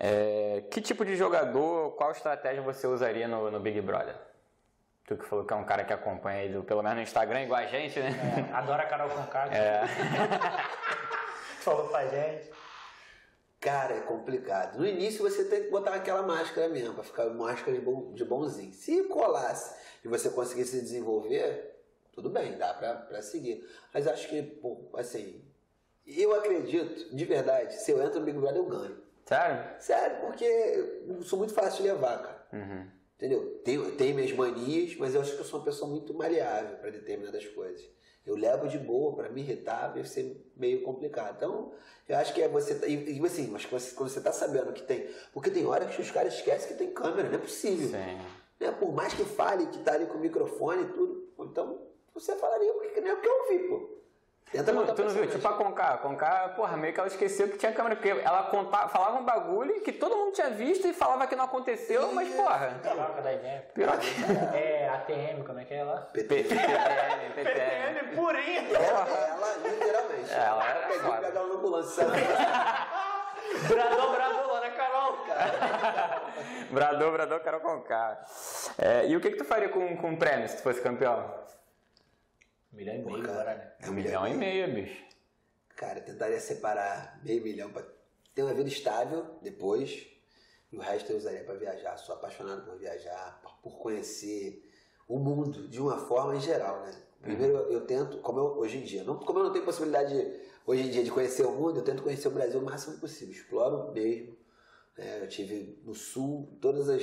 [0.00, 4.14] É, que tipo de jogador, qual estratégia você usaria no, no Big Brother?
[5.06, 7.60] Tu que falou que é um cara que acompanha do, pelo menos no Instagram, igual
[7.60, 8.10] a gente, né?
[8.50, 9.46] É, adora a Carol Conká.
[9.46, 9.82] É.
[11.60, 12.57] Falou pra gente.
[13.60, 14.78] Cara, é complicado.
[14.78, 18.24] No início você tem que botar aquela máscara mesmo, pra ficar máscara de, bom, de
[18.24, 18.72] bonzinho.
[18.72, 21.76] Se colasse e você conseguisse desenvolver,
[22.12, 23.68] tudo bem, dá pra, pra seguir.
[23.92, 25.44] Mas acho que, pô, assim,
[26.06, 29.02] eu acredito, de verdade, se eu entro no Big Brother eu ganho.
[29.24, 29.80] Sério?
[29.80, 32.46] Sério, porque eu sou muito fácil de levar, cara.
[32.52, 32.86] Uhum.
[33.16, 33.60] Entendeu?
[33.64, 36.90] Tenho, tenho minhas manias, mas eu acho que eu sou uma pessoa muito maleável para
[36.90, 37.84] determinadas coisas.
[38.28, 41.36] Eu levo de boa, para me irritar, vai ser meio complicado.
[41.36, 41.72] Então,
[42.06, 42.78] eu acho que é você.
[42.86, 45.08] E, e assim, mas quando você, tá sabendo que tem.
[45.32, 47.88] Porque tem hora que os caras esquecem que tem câmera, não é possível.
[47.88, 48.18] Sim.
[48.60, 48.70] Né?
[48.78, 51.80] Por mais que fale que tá ali com o microfone e tudo, então
[52.12, 53.97] você falaria o que nem o que eu vi, pô.
[54.50, 55.26] Tenta Tu, tu não viu?
[55.28, 55.94] Tipo a Conká.
[55.94, 57.96] A Conká, porra, meio que ela esqueceu que tinha câmera.
[57.96, 61.44] Porque ela contava, falava um bagulho que todo mundo tinha visto e falava que não
[61.44, 62.78] aconteceu, mas porra.
[62.82, 63.66] Piroca da ideia.
[63.74, 63.98] Piroca.
[64.54, 65.96] É, ATM, como é que é lá?
[66.12, 67.34] PTM, PTM.
[67.34, 68.60] PTM purinha.
[68.72, 70.32] Ela, ela, literalmente.
[70.32, 71.16] Ela era peguei foda.
[71.16, 72.04] e pegar ela na ambulância.
[72.04, 72.18] sabe?
[73.68, 75.18] Bradou, bradou lá na Carol.
[76.70, 78.18] Brador, Brador, Carol Conká.
[78.78, 81.24] É, e o que, que tu faria com, com o prêmio se tu fosse campeão?
[82.72, 83.32] Um milhão e meio cara.
[83.40, 83.72] agora, né?
[83.80, 85.04] É Um milhão e meio, bicho.
[85.76, 87.84] Cara, eu tentaria separar meio milhão pra
[88.34, 90.06] ter uma vida estável depois.
[90.70, 91.96] E o resto eu usaria pra viajar.
[91.96, 94.64] Sou apaixonado por viajar, por- conhecer
[95.06, 96.94] o mundo de uma forma em geral, né?
[97.22, 100.14] Primeiro eu, eu tento, como eu, hoje em dia, não, como eu não tenho possibilidade
[100.14, 102.98] de- hoje em dia de conhecer o mundo, eu tento conhecer o Brasil o máximo
[102.98, 103.34] possível.
[103.34, 104.36] Exploro mesmo.
[104.96, 105.22] né?
[105.22, 107.02] eu tive no sul, todas as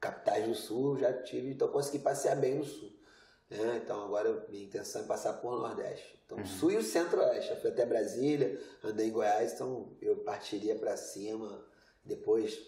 [0.00, 2.90] capitais do sul, já tive, então eu consegui passear bem no sul.
[3.50, 3.80] Né?
[3.82, 6.18] Então agora minha intenção é passar por Nordeste.
[6.24, 7.50] Então, o Sul e o Centro-Oeste.
[7.50, 11.64] Eu fui até Brasília, andei em Goiás, então eu partiria para cima,
[12.04, 12.58] depois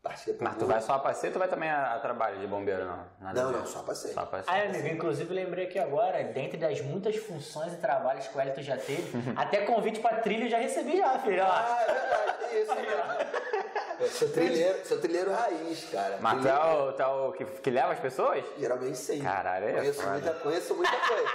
[0.00, 2.38] partiria para Mas tu vai só a passeio ou tu vai também a, a trabalho
[2.38, 3.04] de bombeiro, não?
[3.20, 4.14] Nada a Não, não, só passeio.
[4.14, 4.56] Só a passeio.
[4.56, 8.62] Ah, amigo, inclusive lembrei aqui agora, dentre das muitas funções e trabalhos que o Elton
[8.62, 11.42] já teve, até convite pra trilha eu já recebi já, filho.
[11.42, 13.43] Ah, é verdade, tem isso
[14.08, 16.18] sou trilheiro, sou trilheiro raiz, cara.
[16.20, 18.44] Mas tu é o, tu é o que, que leva as pessoas?
[18.58, 19.22] Geralmente sim.
[19.22, 20.12] Caralho, é conheço foda.
[20.12, 21.30] muita, conheço muita coisa.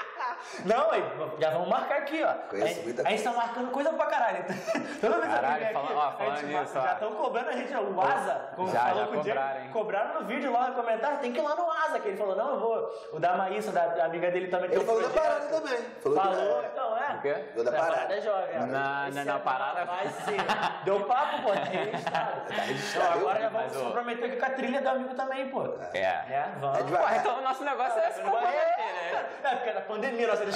[0.66, 1.04] Não, aí,
[1.40, 2.34] já vamos marcar aqui, ó.
[2.50, 4.46] Conheço gente- muita a gente tá marcando coisa pra caralho.
[5.02, 6.84] Toda vez que Caralho, vem fala- aqui, ó, a falando gente nisso, marca- ó.
[6.84, 9.40] já estão cobrando a gente, ó, o Asa, como Já, falou já com o Diego,
[9.40, 9.70] cobraram, hein?
[9.72, 12.36] cobraram no vídeo lá no comentário, tem que ir lá no Asa, que ele falou,
[12.36, 13.10] não, eu vou.
[13.14, 15.78] O da Maísa, da, da amiga dele também Ele falou da parada também.
[16.02, 17.10] Falou, Falou, que, então é.
[17.16, 17.34] O quê?
[17.56, 17.96] Deu da Da parada.
[17.98, 18.60] parada é jovem.
[18.60, 20.38] Na- na- na é- parada- Vai ser.
[20.86, 23.20] Deu papo, pô, tá registrado.
[23.20, 25.64] Agora já vamos se comprometer aqui com a trilha do amigo também, pô.
[25.94, 26.00] É.
[26.00, 26.80] É, vamos.
[27.20, 29.26] Então o nosso negócio é se comprometer, né?
[29.44, 30.56] É, porque na pandemia, nós eles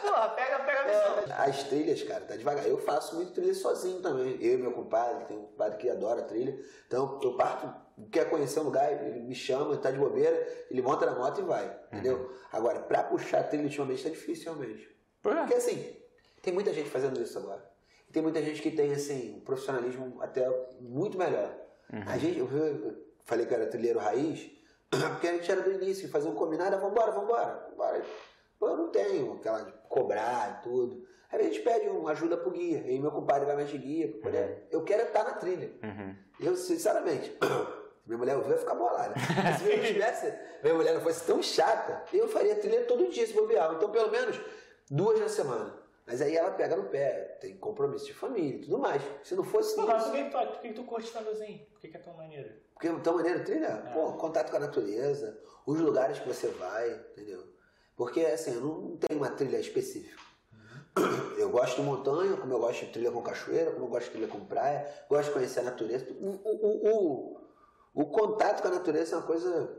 [0.00, 1.36] Porra, pega, pega a missão.
[1.36, 2.66] As trilhas, cara, tá devagar.
[2.66, 4.38] Eu faço muito trilha sozinho também.
[4.40, 6.58] Eu e meu compadre, tem um compadre que adora trilha.
[6.86, 7.72] Então eu parto,
[8.10, 11.44] quer conhecer um lugar, ele me chama, tá de bobeira, ele monta na moto e
[11.44, 12.32] vai, entendeu?
[12.52, 14.88] Agora, pra puxar trilha ultimamente tá difícil realmente.
[15.22, 15.96] Por Porque assim,
[16.42, 17.68] tem muita gente fazendo isso agora.
[18.08, 20.48] E tem muita gente que tem, assim, um profissionalismo até
[20.80, 21.54] muito melhor.
[22.06, 24.50] A gente, eu, eu falei que era trilheiro raiz,
[25.12, 28.04] Porque a gente era do início, fazia um combinado, ah, vambora, vambora, vambora.
[28.60, 31.06] Eu não tenho aquela de cobrar e tudo.
[31.30, 32.78] Aí a gente pede uma ajuda pro guia.
[32.86, 34.08] E meu compadre vai mais de guia.
[34.08, 34.48] Pra poder...
[34.48, 34.56] Uhum.
[34.70, 35.72] Eu quero estar na trilha.
[35.82, 36.16] Uhum.
[36.40, 37.36] Eu, sinceramente,
[38.06, 39.14] minha mulher ouvir, vai ficar bolada.
[39.58, 43.34] se eu tivesse, minha mulher não fosse tão chata, eu faria trilha todo dia se
[43.34, 43.74] bobear.
[43.74, 44.40] Então, pelo menos
[44.90, 45.77] duas na semana.
[46.08, 49.02] Mas aí ela pega no pé, tem compromisso de família e tudo mais.
[49.22, 49.86] Se não fosse isso.
[49.86, 51.12] Mas por que, tu, por que tu curte?
[51.12, 52.50] Por que, que é tão maneiro?
[52.72, 53.66] Porque é tão maneiro trilha?
[53.66, 53.92] É.
[53.92, 57.44] Pô, contato com a natureza, os lugares que você vai, entendeu?
[57.94, 60.18] Porque assim, eu não tenho uma trilha específica.
[60.96, 61.34] Uhum.
[61.36, 64.12] Eu gosto de montanha, como eu gosto de trilha com cachoeira, como eu gosto de
[64.12, 66.06] trilha com praia, gosto de conhecer a natureza.
[66.10, 69.78] O, o, o, o contato com a natureza é uma coisa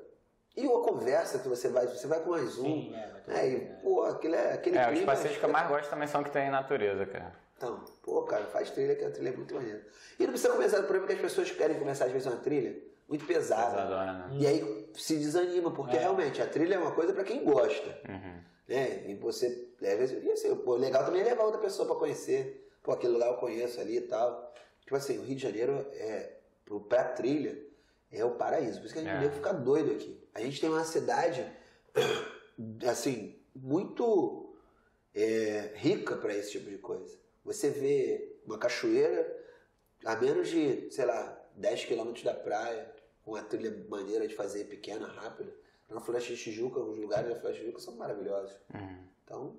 [0.60, 2.64] e uma conversa que você vai, você vai com mais um.
[2.64, 2.96] Sim,
[3.28, 6.08] é, é, e, pô, aquele é aquele É, os passeios que eu mais gosto também
[6.08, 7.34] são que tem natureza, cara.
[7.56, 9.86] Então, pô, cara, faz trilha, que a trilha é muito maneira.
[10.18, 12.38] E não precisa começar, o problema é que as pessoas querem começar às vezes uma
[12.38, 13.76] trilha muito pesada.
[13.76, 14.30] Pesadona, né?
[14.34, 16.00] E aí se desanima, porque é.
[16.00, 17.98] realmente a trilha é uma coisa para quem gosta.
[18.08, 18.40] Uhum.
[18.68, 19.10] Né?
[19.10, 20.04] E você leva.
[20.04, 22.70] E assim, pô, legal também é levar outra pessoa para conhecer.
[22.84, 24.54] Pô, aquele lugar eu conheço ali e tal.
[24.82, 26.36] Tipo assim, o Rio de Janeiro é.
[26.88, 27.69] Pra trilha
[28.12, 28.80] é o paraíso.
[28.80, 29.32] Por isso que a gente é.
[29.32, 30.20] ficar doido aqui.
[30.34, 31.46] A gente tem uma cidade,
[32.90, 34.56] assim, muito
[35.14, 37.18] é, rica para esse tipo de coisa.
[37.44, 39.38] Você vê uma cachoeira
[40.06, 44.66] a menos de, sei lá, 10 quilômetros da praia, com uma trilha maneira de fazer
[44.66, 45.54] pequena, rápida.
[45.90, 48.56] Na Floresta de Tijuca, os lugares da Floresta de Tijuca são maravilhosos.
[48.74, 49.04] Uhum.
[49.24, 49.58] Então,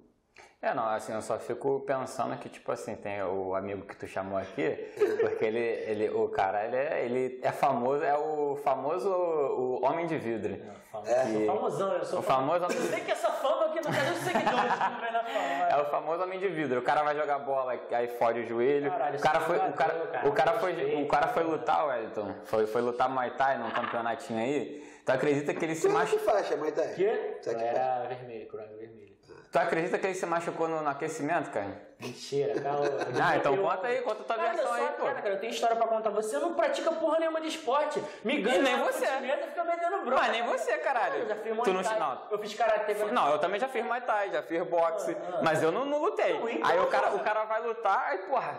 [0.63, 4.07] é, não, assim, eu só fico pensando que, tipo assim, tem o amigo que tu
[4.07, 9.09] chamou aqui, porque ele, ele o cara, ele é, ele é famoso, é o famoso
[9.09, 10.59] o homem de vidro.
[11.07, 11.25] É, é.
[11.25, 12.77] sou famosão, eu sou o famoso homem...
[12.77, 15.69] Eu sei que essa fama aqui não tem os seguidores que vem na fama.
[15.71, 16.81] É o famoso homem de vidro.
[16.81, 18.91] O cara vai jogar bola, aí fode o joelho.
[18.91, 22.35] Caralho, o cara foi, o cara, cara, o cara foi, o cara foi lutar, Wellington.
[22.45, 25.01] Foi, foi lutar Muay Thai num campeonatinho aí.
[25.07, 26.19] Tu acredita que ele se machucou?
[26.19, 26.93] Que faixa, Muay Thai?
[26.95, 27.39] Que?
[27.47, 29.10] Era vermelho, coronel vermelho.
[29.51, 31.91] Tu acredita que ele se machucou no, no aquecimento, cara?
[31.99, 32.87] Mentira, calma.
[33.21, 33.63] ah, então eu...
[33.65, 35.07] conta aí, conta tua cara, versão aí, pô.
[35.07, 36.11] Cara, eu tenho história pra contar.
[36.11, 38.01] Você não pratica porra nenhuma de esporte.
[38.25, 38.59] Me ganha.
[38.59, 39.07] E nem você.
[39.07, 40.23] fica metendo bronca.
[40.23, 41.17] Mas nem você, caralho.
[41.17, 41.99] eu já fiz Muay Thai.
[41.99, 42.95] Não, eu fiz karatê.
[42.95, 45.17] Não, eu também já fiz Muay Thai, já fiz boxe.
[45.21, 45.41] Ah, ah.
[45.43, 46.39] Mas eu não, não lutei.
[46.39, 48.55] Não, então, aí o cara, o cara vai lutar, e porra.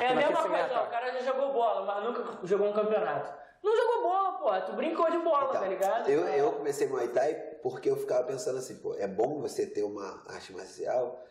[0.00, 3.30] É a mesma coisa, ó, o cara já jogou bola, mas nunca jogou um campeonato.
[3.62, 4.66] Não jogou bola, pô.
[4.66, 6.08] Tu brincou de bola, então, tá ligado?
[6.08, 9.84] Eu, eu comecei Muay Thai porque eu ficava pensando assim, pô, é bom você ter
[9.84, 11.24] uma arte marcial.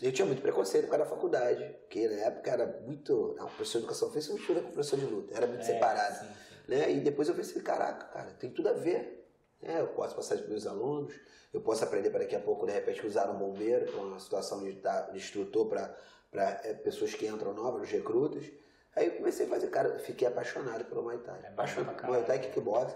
[0.00, 3.32] Eu tinha muito preconceito com a faculdade, porque na época era muito.
[3.32, 6.20] O professor de educação física mistura com o professor de luta, era muito é, separado.
[6.20, 6.32] Sim, sim.
[6.68, 6.92] Né?
[6.92, 9.28] E depois eu pensei, caraca, cara, tem tudo a ver.
[9.60, 11.14] É, eu posso passar para meus alunos,
[11.52, 14.74] eu posso aprender para daqui a pouco, de repente, usar um bombeiro uma situação de,
[14.74, 18.44] de instrutor para é, pessoas que entram novas, os recrutas.
[18.94, 21.40] Aí eu comecei a fazer, cara, fiquei apaixonado pelo Muay Thai.
[21.42, 22.94] É apaixonado pelo Muay Thai Kickbox.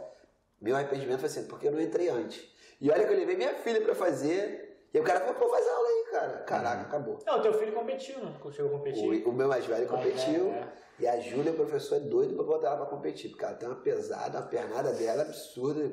[0.61, 2.55] Meu arrependimento foi assim, porque eu não entrei antes.
[2.81, 4.67] E olha que eu levei minha filha pra fazer.
[4.93, 6.39] E o cara falou, pô, faz aula aí, cara.
[6.39, 6.87] Caraca, uhum.
[6.87, 7.19] acabou.
[7.27, 9.27] Não, o teu filho competiu, não chegou a competir?
[9.27, 10.49] O, o meu mais velho competiu.
[10.53, 10.73] É, é.
[10.99, 13.31] E a Júlia, professor, é doido pra botar ela pra competir.
[13.31, 15.93] Porque ela tem uma pesada, uma pernada dela absurda.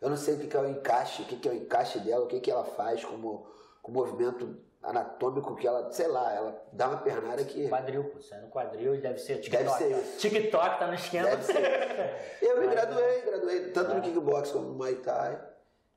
[0.00, 1.98] Eu não sei o que, que é o encaixe, o que, que é o encaixe
[2.00, 3.46] dela, o que, que ela faz como,
[3.80, 7.68] com o movimento anatômico que ela, sei lá, ela dá uma pernada que.
[7.68, 9.64] Quadril, pô, sai no quadril deve ser TikTok.
[9.64, 10.18] Deve ser isso.
[10.18, 11.30] TikTok tá no esquema.
[11.30, 11.64] Deve ser.
[12.42, 13.94] Eu me graduei, graduei tanto é.
[13.94, 15.40] no kickbox como no Muay Thai.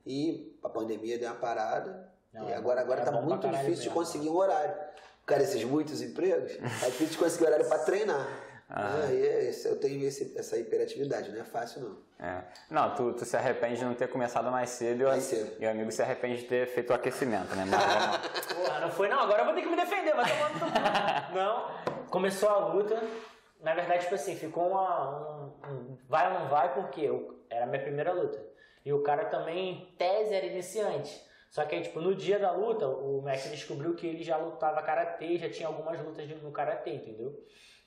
[0.07, 2.11] E a pandemia deu uma parada.
[2.33, 3.83] Não, e agora, agora é tá muito difícil mesmo.
[3.83, 4.73] de conseguir um horário.
[5.25, 6.51] Cara, esses muitos empregos,
[6.83, 8.25] é difícil de conseguir horário para treinar.
[8.69, 9.05] Ah.
[9.05, 11.97] Ah, é, eu tenho esse, essa hiperatividade, não é fácil não.
[12.19, 12.43] É.
[12.69, 15.55] Não, tu, tu, se arrepende de não ter começado mais cedo, mais e, cedo.
[15.61, 17.63] e o amigo se arrepende de ter feito o aquecimento, né?
[17.65, 18.17] Mas,
[18.53, 20.35] Porra, não foi não, agora eu vou ter que me defender, mas eu
[21.33, 23.01] Não, começou a luta,
[23.61, 27.63] na verdade, tipo assim, ficou uma, um, um vai ou não vai, porque eu, era
[27.63, 28.37] a minha primeira luta.
[28.87, 31.21] E o cara também, tese, era iniciante.
[31.49, 34.81] Só que aí, tipo, no dia da luta, o Max descobriu que ele já lutava
[34.81, 37.37] karatê, já tinha algumas lutas no karatê, entendeu?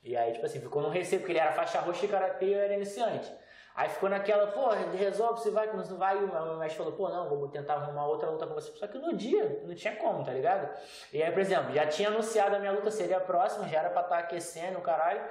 [0.05, 2.53] E aí, tipo assim, ficou no receio, porque ele era faixa roxa de karatê e
[2.53, 3.33] eu era iniciante.
[3.75, 6.19] Aí ficou naquela, pô, resolve se vai, como não vai.
[6.19, 8.71] E o mestre falou, pô, não, vou tentar arrumar outra luta com você.
[8.73, 10.69] Só que no dia não tinha como, tá ligado?
[11.15, 13.89] E aí, por exemplo, já tinha anunciado a minha luta seria a próxima, já era
[13.89, 15.23] pra estar tá aquecendo, caralho.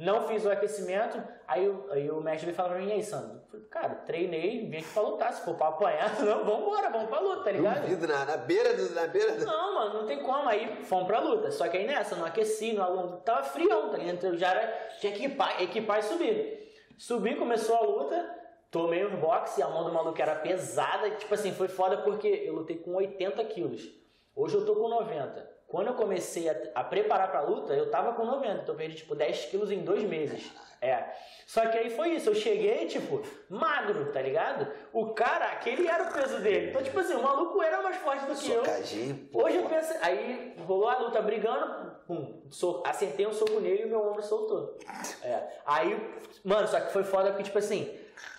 [0.00, 3.38] Não fiz o aquecimento, aí, aí o mestre veio falar pra mim, e aí, Sandro?
[3.68, 7.44] Cara, treinei, vim aqui pra lutar, se for pra apanhar, não, vambora, vamos pra luta,
[7.44, 7.82] tá ligado?
[7.82, 8.94] Duvido, na, na beira do.
[8.94, 9.44] Na beira do...
[9.44, 10.48] Não, mano, não tem como.
[10.48, 11.50] Aí fomos pra luta.
[11.50, 14.14] Só que aí nessa, não aqueci, não, tava frião, tá ligado?
[14.14, 16.72] Então já era, tinha que equipar, equipar e subir.
[16.96, 18.38] Subi, começou a luta,
[18.70, 22.54] tomei os boxe, a mão do maluco era pesada, tipo assim, foi foda porque eu
[22.54, 23.86] lutei com 80 quilos.
[24.34, 25.59] Hoje eu tô com 90.
[25.70, 28.96] Quando eu comecei a, a preparar pra luta, eu tava com 90, então eu perdi
[28.96, 30.50] tipo 10 quilos em dois meses.
[30.82, 31.04] É.
[31.46, 34.66] Só que aí foi isso, eu cheguei, tipo, magro, tá ligado?
[34.92, 36.70] O cara, aquele era o peso dele.
[36.70, 38.64] Então, tipo assim, o maluco era mais forte do que eu.
[38.64, 39.44] Socadinho, pô.
[39.44, 39.92] Hoje eu penso.
[40.00, 44.78] Aí rolou a luta brigando, pum, so- acertei um soco nele e meu ombro soltou.
[45.22, 45.42] É.
[45.66, 46.00] Aí,
[46.44, 47.94] mano, só que foi foda porque, tipo assim,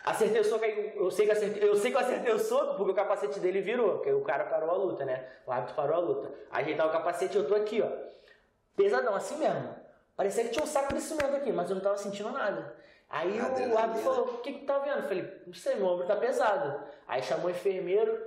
[0.06, 2.76] acertei o soco, eu sei que eu acertei, eu sei que eu acertei o soco
[2.76, 5.28] porque o capacete dele virou, porque o cara parou a luta, né?
[5.46, 6.32] O árbitro parou a luta.
[6.50, 7.90] Aí ajeitar o capacete eu tô aqui, ó.
[8.76, 9.76] Pesadão, assim mesmo.
[10.16, 12.76] Parecia que tinha um saco de cimento aqui, mas eu não tava sentindo nada.
[13.10, 14.98] Aí o árbitro falou, o que que tá vendo?
[14.98, 16.84] Eu falei, não sei, meu ombro tá pesado.
[17.08, 18.18] Aí chamou o enfermeiro,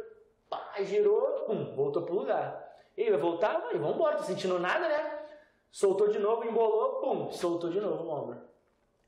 [0.51, 2.77] pá, girou, pum, voltou pro lugar.
[2.97, 5.21] E eu voltava, e vambora, tô sentindo nada, né?
[5.71, 8.39] Soltou de novo, embolou, pum, soltou de novo o ombro.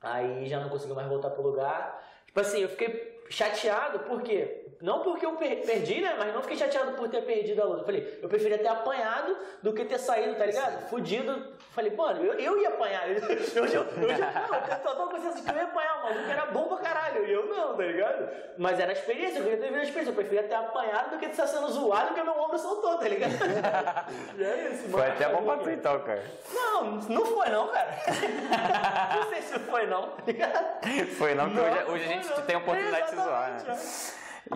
[0.00, 2.02] Aí já não conseguiu mais voltar pro lugar.
[2.36, 4.62] Tipo assim, eu fiquei chateado porque.
[4.78, 6.14] Não porque eu per- perdi, né?
[6.18, 7.80] Mas não fiquei chateado por ter perdido a luta.
[7.80, 10.90] Eu Falei, eu preferia ter apanhado do que ter saído, tá ligado?
[10.90, 11.54] Fudido.
[11.70, 13.08] Falei, mano, eu, eu ia apanhar.
[13.08, 13.16] Eu,
[13.64, 16.30] eu, eu, eu, já- não, eu só tava com que eu ia apanhar, o maluco
[16.30, 17.24] era bom pra caralho.
[17.24, 18.28] E eu não, tá ligado?
[18.58, 20.10] Mas era a experiência, eu queria ter vivido a experiência.
[20.10, 23.32] Eu preferia ter apanhado do que estar sendo zoado que meu ombro soltou, tá ligado?
[24.36, 25.12] E é isso, Foi mano.
[25.14, 26.22] até bom pra tu então, cara.
[26.52, 27.88] Não, não foi não, cara.
[29.16, 30.86] não sei se foi não, tá ligado?
[31.16, 32.42] Foi não, porque hoje, hoje a foi gente não.
[32.42, 33.78] tem a oportunidade de se zoar, né?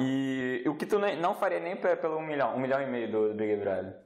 [0.00, 3.10] E o que tu não faria nem pe- pelo um milhão, um milhão e meio
[3.10, 3.96] do Big Brother?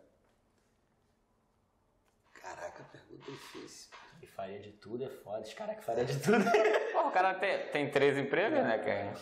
[2.41, 3.91] Caraca, pergunta difícil.
[4.23, 6.43] E faria de tudo é foda, os caras que faria de tudo.
[6.93, 9.15] Pô, o cara tem, tem três empregos, né, cara?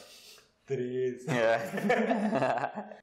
[0.67, 1.27] 13.
[1.31, 1.59] É.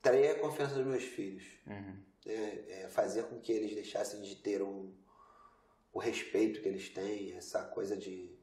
[0.00, 1.44] Traria a confiança dos meus filhos.
[1.66, 1.96] Uhum.
[2.26, 2.64] né?
[2.68, 4.94] É, fazer com que eles deixassem de ter um,
[5.92, 8.35] o respeito que eles têm, essa coisa de.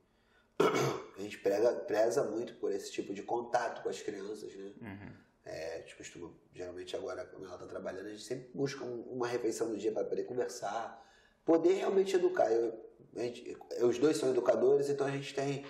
[1.17, 4.71] A gente preza, preza muito por esse tipo de contato com as crianças, né?
[4.81, 5.13] Uhum.
[5.45, 9.01] É, a gente costuma, geralmente agora, quando ela está trabalhando, a gente sempre busca um-
[9.11, 11.03] uma refeição no dia para poder conversar,
[11.45, 12.49] poder realmente educar.
[12.51, 12.73] Eu,
[13.15, 15.65] a gente- os dois são educadores, então a gente tem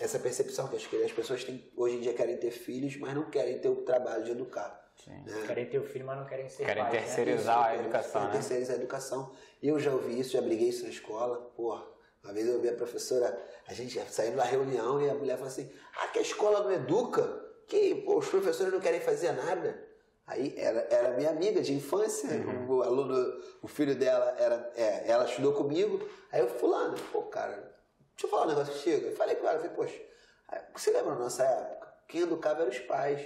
[0.00, 3.14] essa percepção que as, que as pessoas têm, hoje em dia querem ter filhos, mas
[3.14, 4.82] não querem ter o trabalho de educar.
[5.06, 5.22] Né?
[5.46, 7.00] Querem ter o filho, mas não querem ser Querem pais, né?
[7.02, 8.32] terceirizar a Isso, educação, querem né?
[8.32, 9.36] Terceirizar a educação.
[9.62, 11.36] Eu já ouvi isso, já briguei isso na escola.
[11.56, 11.84] Porra,
[12.24, 13.38] uma vez eu ouvi a professora,
[13.68, 16.72] a gente saindo da reunião e a mulher falou assim: Ah, que a escola não
[16.72, 17.22] educa?
[17.68, 19.82] Que pô, os professores não querem fazer nada.
[20.26, 22.78] Aí era, era minha amiga de infância, Uhum.
[22.78, 26.00] o aluno, o filho dela era, é, ela estudou comigo.
[26.32, 29.06] Aí eu fulano, pô, cara, deixa eu falar um negócio contigo.
[29.06, 30.02] Eu falei com ela, eu falei, poxa,
[30.48, 31.92] aí, você lembra da nossa época?
[32.08, 33.20] Quem educava eram os pais.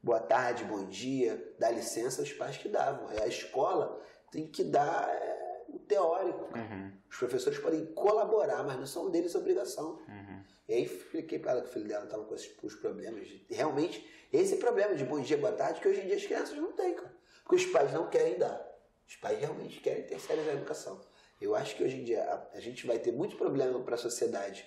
[0.00, 3.08] Boa tarde, bom dia, dá licença, os pais que davam.
[3.08, 4.00] Aí a escola
[4.30, 5.33] tem que dar é,
[5.74, 6.56] o teórico.
[6.56, 6.92] Uhum.
[7.10, 10.00] Os professores podem colaborar, mas não são deles obrigação.
[10.08, 10.42] Uhum.
[10.68, 13.26] E aí expliquei para ela que o filho dela estava com esses os problemas.
[13.26, 16.56] De, realmente, esse problema de bom dia, boa tarde, que hoje em dia as crianças
[16.56, 17.14] não têm, cara.
[17.42, 18.64] Porque os pais não querem dar.
[19.06, 21.00] Os pais realmente querem terceirizar a educação.
[21.40, 23.98] Eu acho que hoje em dia a, a gente vai ter muito problema para a
[23.98, 24.66] sociedade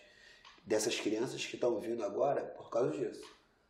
[0.63, 3.23] dessas crianças que estão vindo agora por causa disso.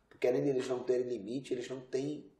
[0.08, 2.30] Porque além de eles não terem limite, eles não têm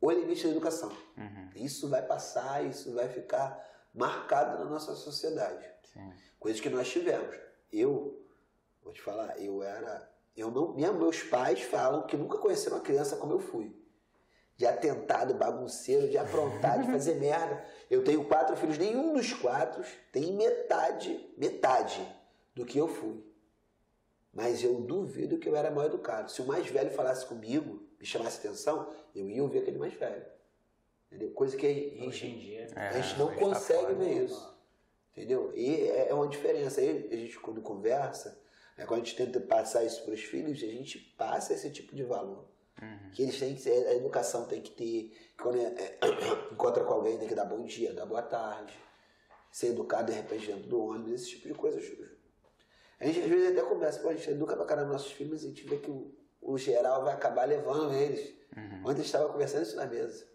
[0.00, 0.90] o limite da educação.
[1.16, 1.50] Uhum.
[1.56, 5.64] Isso vai passar, isso vai ficar marcado na nossa sociedade.
[5.84, 6.12] Sim.
[6.38, 7.36] Coisas que nós tivemos.
[7.72, 8.20] Eu,
[8.82, 10.10] vou te falar, eu era.
[10.36, 13.74] Eu não, minha, meus pais falam que nunca conheceram uma criança como eu fui.
[14.56, 17.64] De atentado, bagunceiro, de aprontar, de fazer merda.
[17.88, 22.06] Eu tenho quatro filhos, nenhum dos quatro tem metade, metade
[22.54, 23.24] do que eu fui.
[24.32, 26.30] Mas eu duvido que eu era mal educado.
[26.30, 30.26] Se o mais velho falasse comigo, me chamasse atenção, eu ia ouvir aquele mais velho.
[31.14, 31.30] Entendeu?
[31.34, 32.66] Coisa que a gente, Hoje em dia.
[32.74, 33.94] É, a gente não hoje tá consegue foda.
[33.94, 34.54] ver isso.
[35.12, 35.52] Entendeu?
[35.54, 36.80] E é é uma diferença.
[36.80, 38.36] Aí a gente, quando conversa,
[38.76, 41.94] né, quando a gente tenta passar isso para os filhos, a gente passa esse tipo
[41.94, 42.44] de valor.
[42.82, 43.10] Uhum.
[43.12, 44.84] Que eles têm que ser, a educação tem que ter.
[45.36, 45.98] que Quando é- é,
[46.52, 48.76] encontra com alguém, tem que dar bom dia, dar boa tarde.
[49.52, 51.78] Ser educado de repente dentro do ônibus, esse tipo de coisa.
[52.98, 55.46] A gente às vezes até conversa, pô, a gente educa pra caramba nossos filhos e
[55.46, 56.12] a gente vê que o,
[56.42, 58.34] o geral vai acabar levando eles.
[58.56, 58.80] Uhum.
[58.80, 60.26] Ontem a gente estava conversando isso na mesa.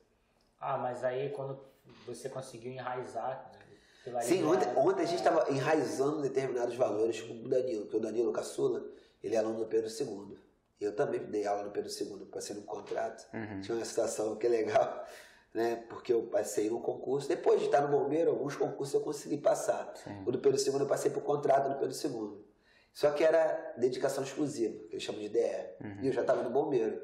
[0.59, 1.59] Ah, mas aí quando
[2.05, 3.51] você conseguiu enraizar.
[3.53, 3.59] né,
[4.03, 7.97] você vai Sim, ontem, ontem a gente estava enraizando determinados valores com o Danilo, porque
[7.97, 8.85] o Danilo Caçula,
[9.23, 10.37] ele é aluno do Pedro II.
[10.79, 13.27] Eu também dei aula no Pedro II, passei num contrato.
[13.33, 13.59] Uhum.
[13.61, 15.05] Tinha uma situação que é legal,
[15.53, 15.83] né?
[15.89, 17.27] Porque eu passei num concurso.
[17.27, 19.91] Depois de estar no bombeiro, alguns concursos eu consegui passar.
[19.95, 20.23] Sim.
[20.25, 22.45] O do Pedro II eu passei por contrato no Pedro II.
[22.93, 25.75] Só que era dedicação exclusiva, que eles chamam de DR.
[26.01, 27.01] E eu já estava no bombeiro.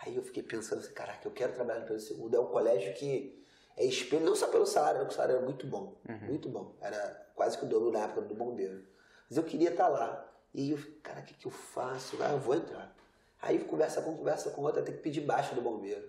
[0.00, 2.34] Aí eu fiquei pensando assim, caraca, eu quero trabalhar no Pedro II.
[2.34, 3.44] É um colégio que
[3.76, 6.00] é espelho, não só pelo salário, porque o salário era muito bom.
[6.26, 6.74] Muito bom.
[6.80, 8.84] Era quase que o dobro na época do bombeiro.
[9.28, 10.26] Mas eu queria estar lá.
[10.54, 12.16] E eu, cara, o que, que eu faço?
[12.22, 12.94] Ah, eu vou entrar.
[13.42, 16.06] Aí conversa com conversa com outra, tem que pedir baixa do bombeiro.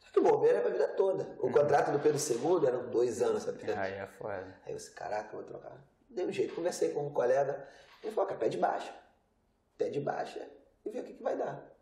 [0.00, 1.36] Só que o bombeiro é pra vida toda.
[1.38, 3.70] O contrato do Pedro II eram dois anos, sabe?
[3.72, 4.60] Aí é foda.
[4.64, 5.82] Aí eu disse, caraca, eu vou trocar.
[6.10, 7.66] Dei um jeito, conversei com um colega.
[8.02, 8.94] Ele falou, cara, pé de baixa.
[9.78, 10.48] Pé de baixa
[10.84, 11.73] e vê o que, que vai dar.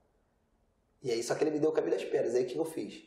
[1.03, 2.35] E aí, só que ele me deu o caminho das pedras.
[2.35, 3.03] Aí o que eu fiz?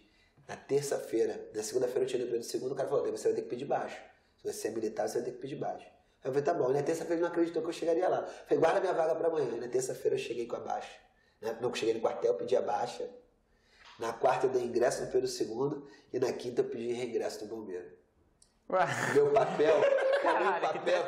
[0.48, 3.42] Na terça-feira, na segunda-feira eu tinha ido pelo segundo, o cara falou, você vai ter
[3.44, 3.98] que pedir baixo.
[4.38, 5.86] Se você é militar, você vai ter que pedir baixo.
[5.86, 6.70] Aí eu falei, tá bom.
[6.70, 8.20] E na terça-feira ele não acreditou que eu chegaria lá.
[8.20, 9.56] Eu falei, guarda minha vaga para amanhã.
[9.56, 11.00] E na terça-feira eu cheguei com a baixa.
[11.42, 13.10] Não, eu cheguei no quartel, pedi a baixa.
[14.00, 17.56] Na quarta eu dei ingresso no Pedro segundo e na quinta eu pedi reingresso do
[17.56, 17.88] bombeiro.
[18.70, 18.86] Ué.
[19.14, 19.76] Meu papel,
[20.22, 21.04] Caralho, meu papel,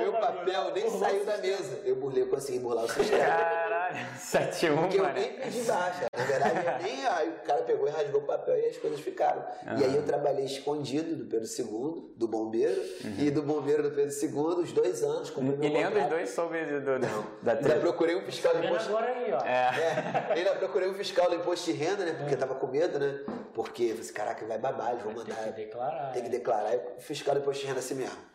[0.00, 1.80] meu papel nem saiu da mesa.
[1.84, 3.67] Eu burlei, eu consegui burlar o sistema.
[3.88, 6.06] Caralho, 7 1 Porque eu nem pedi baixa.
[6.16, 9.00] Na verdade, eu nem, aí o cara pegou e rasgou o papel e as coisas
[9.00, 9.44] ficaram.
[9.66, 9.78] Uhum.
[9.78, 13.14] E aí eu trabalhei escondido do Pedro II, do bombeiro, uhum.
[13.18, 15.32] e do bombeiro do Pedro II, os dois anos.
[15.36, 17.26] E nenhum dos dois soube do, do, Não.
[17.42, 18.88] da Ainda procurei um fiscal de imposto.
[18.88, 19.44] agora aí, ó.
[19.44, 19.50] É.
[19.50, 20.32] é.
[20.38, 22.12] Ainda procurei um fiscal do imposto de renda, né?
[22.12, 22.36] Porque é.
[22.36, 23.20] tava com medo, né?
[23.54, 25.34] Porque eu falei assim, caraca, vai babar, eles vão mandar.
[25.34, 26.12] Tem que declarar.
[26.12, 26.68] Tem que declarar.
[26.68, 28.28] Aí o fiscal do imposto de renda assim mesmo.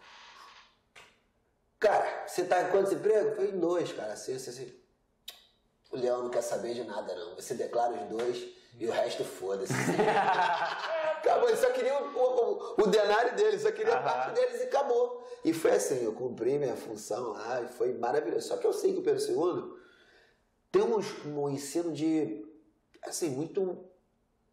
[1.80, 3.36] Cara, você tá em quantos empregos?
[3.36, 4.14] Foi em dois, cara.
[4.14, 4.83] Assim, assim, assim.
[5.94, 7.36] O Leão não quer saber de nada, não.
[7.36, 8.46] Você declara os dois
[8.80, 9.74] e o resto foda-se.
[11.24, 14.64] acabou, ele só queria o, o, o denário dele, só queria a parte deles e
[14.64, 15.26] acabou.
[15.44, 18.48] E foi assim, eu cumpri minha função lá e foi maravilhoso.
[18.48, 19.74] Só que eu sei que o Pedro II
[20.72, 21.00] tem um,
[21.40, 22.46] um ensino de,
[23.04, 23.90] assim, muito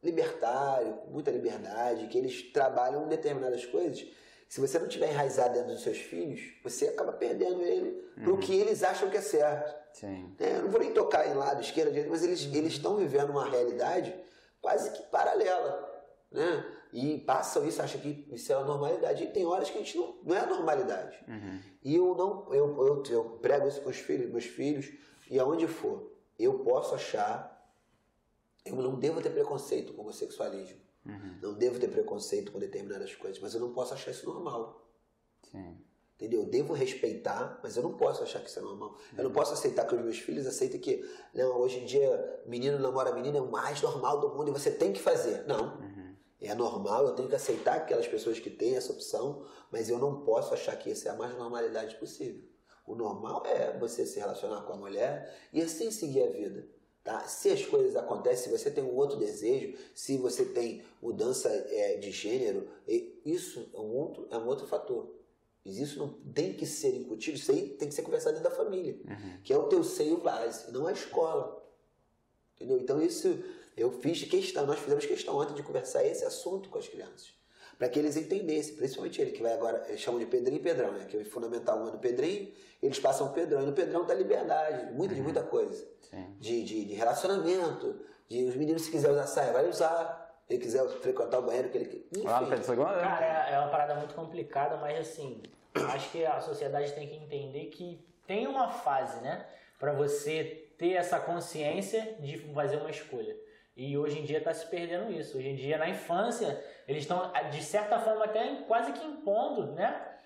[0.02, 4.06] libertário, muita liberdade, que eles trabalham determinadas coisas.
[4.48, 8.24] Se você não tiver enraizado dentro dos seus filhos, você acaba perdendo ele uhum.
[8.24, 9.79] para o que eles acham que é certo.
[9.92, 10.34] Sim.
[10.38, 12.66] É, eu não vou nem tocar em lado, esquerda, direita, mas eles uhum.
[12.66, 14.14] estão vivendo uma realidade
[14.60, 15.88] quase que paralela.
[16.30, 16.64] Né?
[16.92, 19.24] E passam isso, acham que isso é a normalidade.
[19.24, 21.18] E tem horas que a gente não, não é a normalidade.
[21.28, 21.60] Uhum.
[21.82, 24.92] E eu não eu, eu, eu prego isso com os filhos, meus filhos,
[25.30, 27.58] e aonde for, eu posso achar
[28.64, 30.78] eu não devo ter preconceito com o homossexualismo.
[31.04, 31.38] Uhum.
[31.40, 34.86] Não devo ter preconceito com determinadas coisas, mas eu não posso achar isso normal.
[35.50, 35.78] Sim.
[36.20, 36.42] Entendeu?
[36.42, 38.94] Eu devo respeitar, mas eu não posso achar que isso é normal.
[39.16, 41.02] Eu não posso aceitar que os meus filhos aceitem que
[41.34, 44.70] não, hoje em dia menino namora menina é o mais normal do mundo e você
[44.70, 45.46] tem que fazer.
[45.46, 45.78] Não.
[45.78, 46.14] Uhum.
[46.42, 50.20] É normal, eu tenho que aceitar aquelas pessoas que têm essa opção, mas eu não
[50.20, 52.42] posso achar que isso é a mais normalidade possível.
[52.86, 56.68] O normal é você se relacionar com a mulher e assim seguir a vida.
[57.02, 57.20] Tá?
[57.20, 61.96] Se as coisas acontecem, se você tem um outro desejo, se você tem mudança é,
[61.96, 62.68] de gênero,
[63.24, 65.19] isso é um outro, é um outro fator.
[65.64, 68.98] Isso não tem que ser incutido, isso aí tem que ser conversado dentro da família,
[69.04, 69.42] uhum.
[69.42, 71.62] que é o teu seio base, não a escola.
[72.56, 72.78] Entendeu?
[72.78, 73.42] Então isso
[73.76, 77.40] eu fiz questão, nós fizemos questão ontem de conversar esse assunto com as crianças
[77.80, 80.92] para que eles entendessem, principalmente ele, que vai agora, eles chamam de Pedrinho e Pedrão,
[80.92, 81.06] né?
[81.06, 84.04] que é o fundamental 1 é no Pedrinho, eles passam o Pedrão, e no Pedrão
[84.04, 85.88] tá liberdade, muita, de muita coisa.
[86.38, 90.19] De, de, de, relacionamento, de os meninos se quiser usar saia, vai usar,
[90.50, 92.08] ele quiser frequentar o banheiro, que ele...
[92.12, 92.26] Enfim.
[92.26, 92.84] Lá no Pedro II?
[92.84, 95.42] Cara, é, é uma parada muito complicada, mas assim,
[95.74, 99.46] acho que a sociedade tem que entender que tem uma fase, né?
[99.80, 103.34] para você ter essa consciência de fazer uma escolha.
[103.74, 105.38] E hoje em dia está se perdendo isso.
[105.38, 110.18] Hoje em dia, na infância, eles estão, de certa forma, até quase que impondo, né?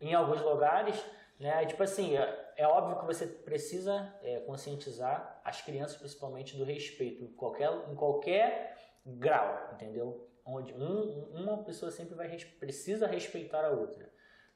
[0.00, 1.00] Em alguns lugares,
[1.38, 1.64] né?
[1.66, 7.22] Tipo assim, é, é óbvio que você precisa é, conscientizar as crianças, principalmente, do respeito,
[7.22, 10.28] em qualquer, em qualquer grau, entendeu?
[10.44, 12.28] Onde um, uma pessoa sempre vai
[12.58, 14.10] precisa respeitar a outra,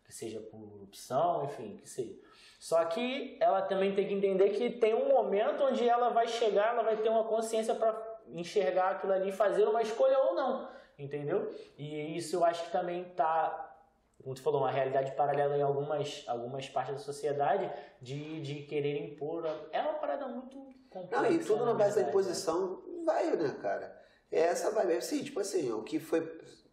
[0.04, 2.18] que seja por opção, enfim, que seja.
[2.58, 6.72] Só que ela também tem que entender que tem um momento onde ela vai chegar,
[6.72, 7.94] ela vai ter uma consciência para
[8.28, 11.52] enxergar aquilo ali, fazer uma escolha ou não, entendeu?
[11.76, 13.76] E isso eu acho que também está,
[14.22, 18.96] como tu falou, uma realidade paralela em algumas, algumas partes da sociedade de, de querer
[18.98, 19.44] impor.
[19.70, 20.56] É uma parada muito
[20.88, 21.22] complexa.
[21.22, 23.02] Não, e tudo na base da imposição né?
[23.04, 24.03] vai, né, cara?
[24.34, 26.20] É essa vai, sim, tipo assim, o que foi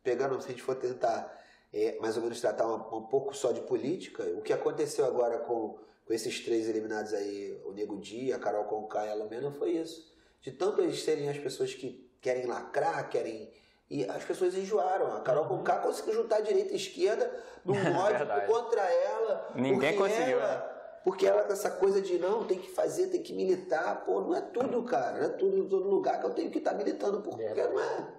[0.03, 1.39] pegando, se a gente for tentar
[1.71, 5.39] é, mais ou menos tratar um, um, pouco só de política, o que aconteceu agora
[5.39, 9.51] com, com esses três eliminados aí, o Nego Dia, a Carol Conká e a Lumena,
[9.51, 10.11] foi isso
[10.41, 13.51] de tanto eles serem as pessoas que querem lacrar, querem.
[13.89, 15.15] E as pessoas enjoaram.
[15.15, 15.81] A Carol Conká uhum.
[15.83, 17.31] conseguiu juntar direita e esquerda
[17.63, 19.51] num ódio contra ela.
[19.55, 20.39] Ninguém conseguiu.
[20.39, 20.81] Ela, né?
[21.03, 24.03] Porque ela com essa coisa de não, tem que fazer, tem que militar.
[24.06, 25.18] Pô, não é tudo, cara.
[25.18, 27.80] Não é tudo em todo lugar que eu tenho que estar tá militando, porque não
[27.80, 28.14] é.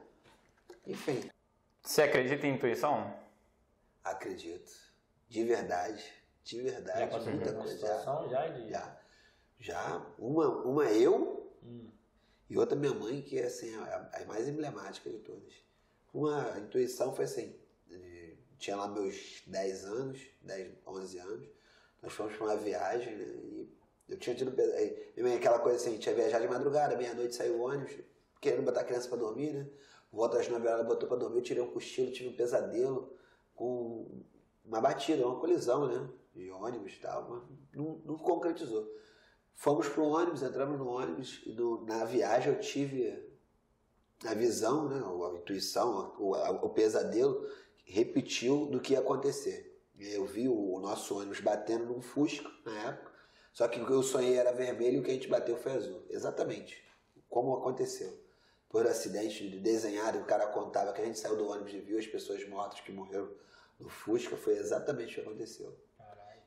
[0.87, 1.31] Enfim.
[1.83, 3.13] Você acredita em intuição?
[4.03, 4.73] Acredito.
[5.29, 6.05] De verdade.
[6.43, 7.11] De verdade.
[7.11, 7.75] Já muita coisa.
[7.75, 8.97] Situação, já, já, já.
[9.59, 10.07] Já.
[10.19, 11.53] Uma, uma eu.
[11.63, 11.93] Hum
[12.53, 15.55] e outra minha mãe, que é assim, a, a mais emblemática de todas.
[16.13, 17.57] Uma intuição foi assim,
[18.59, 21.49] tinha lá meus 10 anos, 10, 11 anos,
[22.03, 23.69] nós fomos para uma viagem, e
[24.09, 24.53] eu tinha tido
[25.37, 27.93] aquela coisa assim, tinha viajado de madrugada, meia-noite saiu o ônibus,
[28.41, 29.67] querendo botar a criança para dormir, né?
[30.13, 33.17] Volta às 9 horas, botou para dormir, eu tirei um cochilo, tive um pesadelo
[33.55, 34.23] com
[34.65, 36.11] uma batida, uma colisão, né?
[36.35, 37.43] De ônibus e tal, mas
[37.73, 38.91] não, não concretizou.
[39.55, 43.31] Fomos pro ônibus, entramos no ônibus e no, na viagem eu tive
[44.27, 47.47] a visão, né, a intuição, o, o pesadelo
[47.85, 49.72] repetiu do que ia acontecer.
[50.11, 53.13] Eu vi o nosso ônibus batendo num Fusca na época,
[53.53, 55.73] só que o que eu sonhei era vermelho e o que a gente bateu foi
[55.73, 56.05] azul.
[56.11, 56.83] Exatamente.
[57.29, 58.21] Como aconteceu.
[58.69, 61.99] Por acidente de desenhado, o cara contava que a gente saiu do ônibus e viu
[61.99, 63.31] as pessoas mortas que morreram
[63.79, 65.77] no Fusca, foi exatamente o que aconteceu.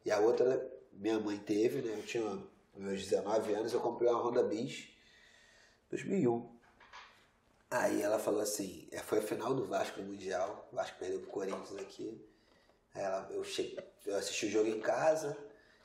[0.03, 1.93] E a outra, minha mãe teve, né?
[1.97, 2.43] Eu tinha
[2.75, 4.89] meus 19 anos, eu comprei uma Honda Bis
[5.89, 6.55] 2001.
[7.69, 11.29] Aí ela falou assim, é, foi a final do Vasco Mundial, o Vasco perdeu pro
[11.29, 12.23] Corinthians aqui.
[12.95, 15.37] Ela, eu, cheguei, eu assisti o jogo em casa,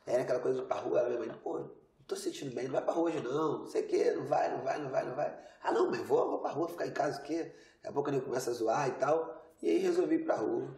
[0.06, 1.70] aí aquela coisa pra rua, ela minha mãe, pô, não
[2.06, 4.50] tô sentindo bem, não vai pra rua hoje não, não sei o que, não vai,
[4.50, 5.38] não vai, não vai, não vai.
[5.62, 7.52] Ah não, mãe, vou, vou pra rua, ficar em casa o quê?
[7.82, 9.54] Daqui a pouco ele começa a zoar e tal.
[9.60, 10.62] E aí resolvi ir pra rua.
[10.62, 10.76] No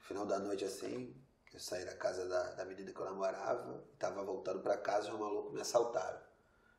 [0.00, 1.14] final da noite assim,
[1.52, 5.12] eu saí da casa da, da menina que eu namorava, tava voltando para casa e
[5.12, 6.20] os malucos me assaltaram.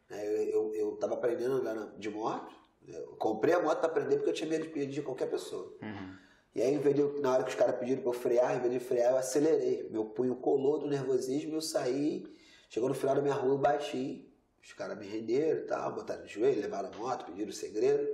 [0.10, 1.62] Eu, eu, eu tava aprendendo
[1.98, 2.56] de moto,
[2.88, 5.76] eu comprei a moto para aprender porque eu tinha medo de pedir de qualquer pessoa.
[5.82, 6.18] Uhum.
[6.60, 8.80] E aí, eu, na hora que os caras pediram para eu frear, em vez de
[8.82, 9.88] frear, eu acelerei.
[9.90, 12.30] Meu punho colou do nervosismo, eu saí,
[12.70, 14.30] chegou no final da minha rua, eu bati.
[14.62, 18.06] Os caras me renderam e tal, botaram no joelho, levaram a moto, pediram o segredo.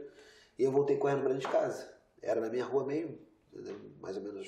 [0.59, 1.91] E eu voltei correndo para dentro de casa.
[2.21, 3.19] Era na minha rua meio,
[3.99, 4.47] mais ou menos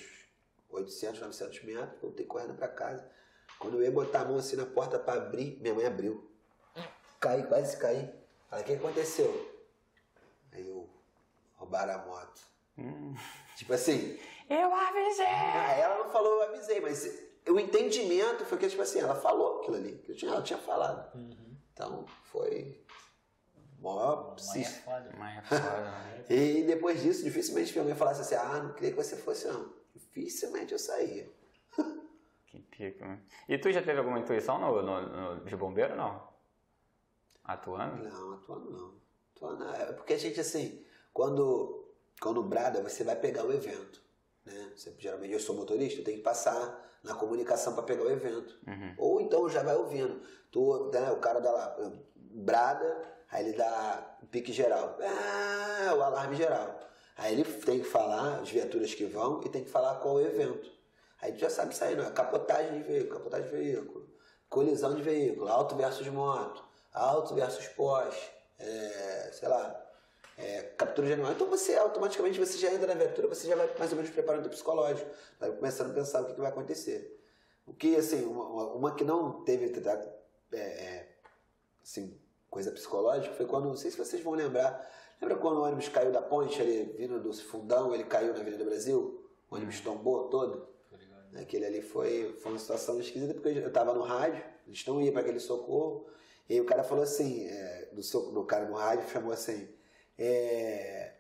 [0.69, 3.09] 800, 900 metros, voltei correndo para casa.
[3.57, 6.29] Quando eu ia botar a mão assim na porta para abrir, minha mãe abriu.
[7.19, 8.13] Caí, quase caí.
[8.47, 9.51] Falei, o que aconteceu?
[10.51, 10.87] Aí eu,
[11.55, 12.41] roubaram a moto.
[12.77, 13.15] Hum.
[13.57, 14.17] Tipo assim.
[14.49, 15.25] Eu avisei!
[15.25, 17.05] Ah, ela não falou, eu avisei, mas
[17.49, 19.97] o entendimento foi que, tipo assim, ela falou aquilo ali.
[20.05, 21.13] Que tinha, ela tinha falado.
[21.13, 21.57] Uhum.
[21.73, 22.81] Então, foi.
[23.79, 25.15] Mó Mãe é foda.
[25.17, 25.81] Mãe é foda.
[25.81, 26.25] Né?
[26.29, 29.77] e depois disso, dificilmente minha mãe falasse assim: ah, não queria que você fosse, não
[30.17, 31.29] dificilmente eu saía.
[32.47, 33.21] que pico, né?
[33.47, 36.27] E tu já teve alguma intuição no, no, no de bombeiro não?
[37.43, 38.03] Atuando?
[38.03, 38.93] Não, atuando não.
[39.35, 41.86] Atuando, é porque a gente assim, quando,
[42.21, 44.01] quando brada, você vai pegar o evento.
[44.45, 44.71] Né?
[44.75, 48.57] Você, geralmente eu sou motorista, eu tenho que passar na comunicação para pegar o evento.
[48.67, 48.95] Uhum.
[48.97, 50.21] Ou então já vai ouvindo.
[50.51, 51.77] Tu, né, o cara dá lá,
[52.15, 54.97] brada, aí ele dá pique geral.
[55.01, 56.79] Ah, o alarme geral.
[57.17, 60.23] Aí ele tem que falar as viaturas que vão e tem que falar qual é
[60.23, 60.71] o evento.
[61.21, 62.11] Aí tu já sabe sair, não é?
[62.11, 64.07] Capotagem de veículo, capotagem de veículo,
[64.47, 66.63] colisão de veículo, auto versus moto,
[66.93, 68.15] auto versus pós,
[68.59, 69.86] é, sei lá,
[70.37, 71.33] é, captura de animal.
[71.33, 74.45] Então você automaticamente você já entra na viatura, você já vai mais ou menos preparando
[74.45, 75.09] o psicológico,
[75.39, 77.19] vai começando a pensar o que, que vai acontecer.
[77.65, 81.09] O que, assim, uma, uma que não teve é, é,
[81.83, 82.17] assim,
[82.49, 84.89] coisa psicológica foi quando, não sei se vocês vão lembrar,
[85.21, 88.63] Lembra quando o ônibus caiu da ponte, ali, vindo do fundão, ele caiu na Avenida
[88.63, 89.27] Brasil?
[89.49, 90.67] O ônibus tombou todo?
[91.35, 95.11] Aquele ali foi, foi uma situação esquisita, porque eu estava no rádio, eles não iam
[95.11, 96.07] para aquele socorro,
[96.49, 98.01] e aí o cara falou assim, é, do,
[98.31, 99.67] do cara no rádio chamou assim,
[100.17, 101.13] é,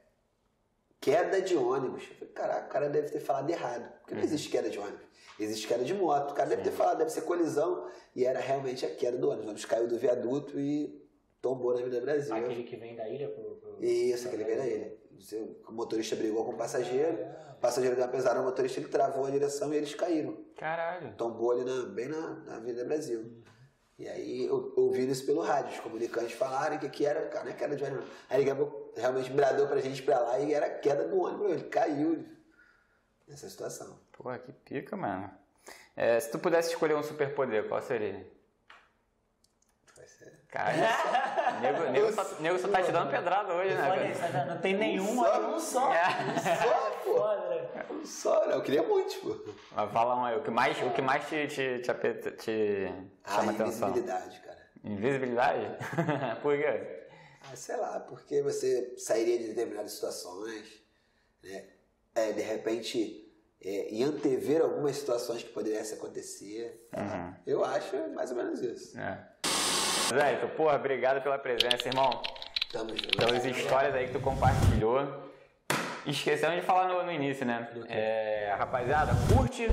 [0.99, 2.03] queda de ônibus.
[2.09, 4.27] Eu falei, caraca, o cara deve ter falado errado, porque não uhum.
[4.27, 5.07] existe queda de ônibus.
[5.39, 6.31] Existe queda de moto.
[6.31, 7.87] O cara deve ter falado, deve ser colisão.
[8.15, 9.45] E era realmente a queda do ônibus.
[9.45, 11.07] O ônibus caiu do viaduto e
[11.41, 12.35] tombou na Avenida Brasil.
[12.35, 13.55] Aquele que vem da ilha pro.
[13.55, 13.83] pro...
[13.83, 14.97] Isso, aquele que vem da ilha.
[15.67, 17.17] O motorista brigou com o passageiro,
[17.53, 20.37] o passageiro deu uma pesada no motorista, ele travou a direção e eles caíram.
[20.55, 21.15] Caralho.
[21.15, 23.43] Tombou ali na, bem na, na Avenida Brasil.
[23.97, 27.51] E aí eu ouvi isso pelo rádio, os comunicantes falaram que, que era, cara, não
[27.51, 28.05] é queda de ônibus.
[28.29, 28.45] Aí ele
[28.99, 32.25] realmente bradou pra gente pra lá e era queda do ônibus, ele caiu
[33.27, 33.99] nessa situação.
[34.11, 35.29] Pô, que pica, mano.
[35.95, 38.25] É, se tu pudesse escolher um superpoder, qual seria?
[40.49, 40.71] Cara,
[41.61, 44.15] nego, nego, só, nego só tá te dando pedrada hoje, né?
[44.15, 44.45] Cara?
[44.45, 45.93] Não tem nenhum, um um só.
[45.93, 46.05] É.
[46.05, 47.93] Um só, pô.
[47.93, 48.55] Um só, né?
[48.55, 49.53] Eu queria muito, pô.
[49.75, 52.93] Mas fala um aí, o que mais, o que mais te, te, te, te
[53.27, 53.89] chama ah, atenção?
[53.89, 54.57] Invisibilidade, cara.
[54.83, 55.77] Invisibilidade?
[56.41, 57.06] Por quê?
[57.49, 60.81] Ah, sei lá, porque você sairia de determinadas situações,
[61.43, 61.65] né?
[62.13, 63.31] É, de repente,
[63.63, 66.87] é, e antever algumas situações que poderiam acontecer.
[66.95, 67.33] Uhum.
[67.45, 68.99] Eu acho mais ou menos isso.
[68.99, 69.27] É.
[70.13, 72.21] Zé, então, porra, obrigado pela presença, irmão.
[72.71, 73.17] Tamo junto.
[73.17, 75.27] Pelas histórias aí que tu compartilhou.
[76.05, 77.69] Esquecemos de falar no, no início, né?
[77.89, 79.67] É, rapaziada, curte,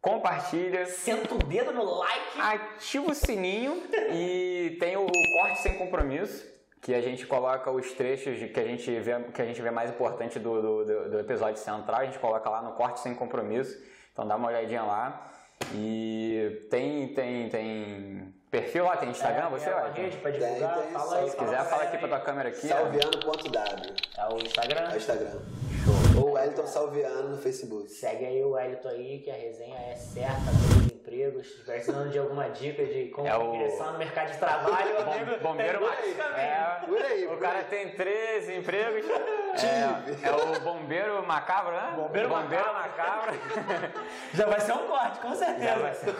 [0.00, 0.84] compartilha.
[0.86, 2.40] Senta o dedo no like.
[2.40, 3.82] Ativa o sininho
[4.12, 6.46] e tem o corte sem compromisso,
[6.82, 9.88] que a gente coloca os trechos que a gente vê, que a gente vê mais
[9.88, 12.00] importante do, do, do episódio central.
[12.00, 13.80] A gente coloca lá no corte sem compromisso.
[14.12, 15.30] Então dá uma olhadinha lá.
[15.72, 20.02] E tem, tem, tem perfil lá, tem Instagram, É, você, é Wellington?
[20.02, 21.24] rede pra Tem, divulgar, tem, fala só aí.
[21.24, 22.66] se Se quiser, fala aqui pra tua câmera aqui.
[22.66, 23.94] Salviano.w.
[24.18, 24.80] É o Instagram.
[24.90, 26.01] É o Instagram.
[26.16, 27.88] Ou Wellington Salviano no Facebook.
[27.90, 31.46] Segue aí o Wellington aí, que a resenha é certa dos empregos.
[31.46, 35.04] Se estiver precisando de alguma dica de como É o- ingressar no mercado de trabalho,
[35.04, 36.38] Bom- amigo, bombeiro tem ma- dois caminhos.
[36.38, 37.64] é, Por aí, O por cara aí.
[37.64, 39.04] tem 13 empregos.
[39.10, 41.92] É, é o bombeiro macabro, né?
[41.96, 43.32] Bombeiro macabro.
[44.34, 45.64] Já vai ser um corte, com certeza.
[45.64, 46.14] Já vai ser.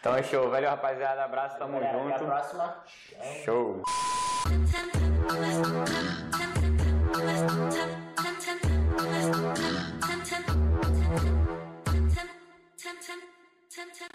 [0.00, 2.30] Então é show, valeu rapaziada, abraço, tamo Galera, Até a junto.
[2.30, 2.84] próxima.
[3.44, 3.82] Show.
[13.74, 14.13] ten, ten.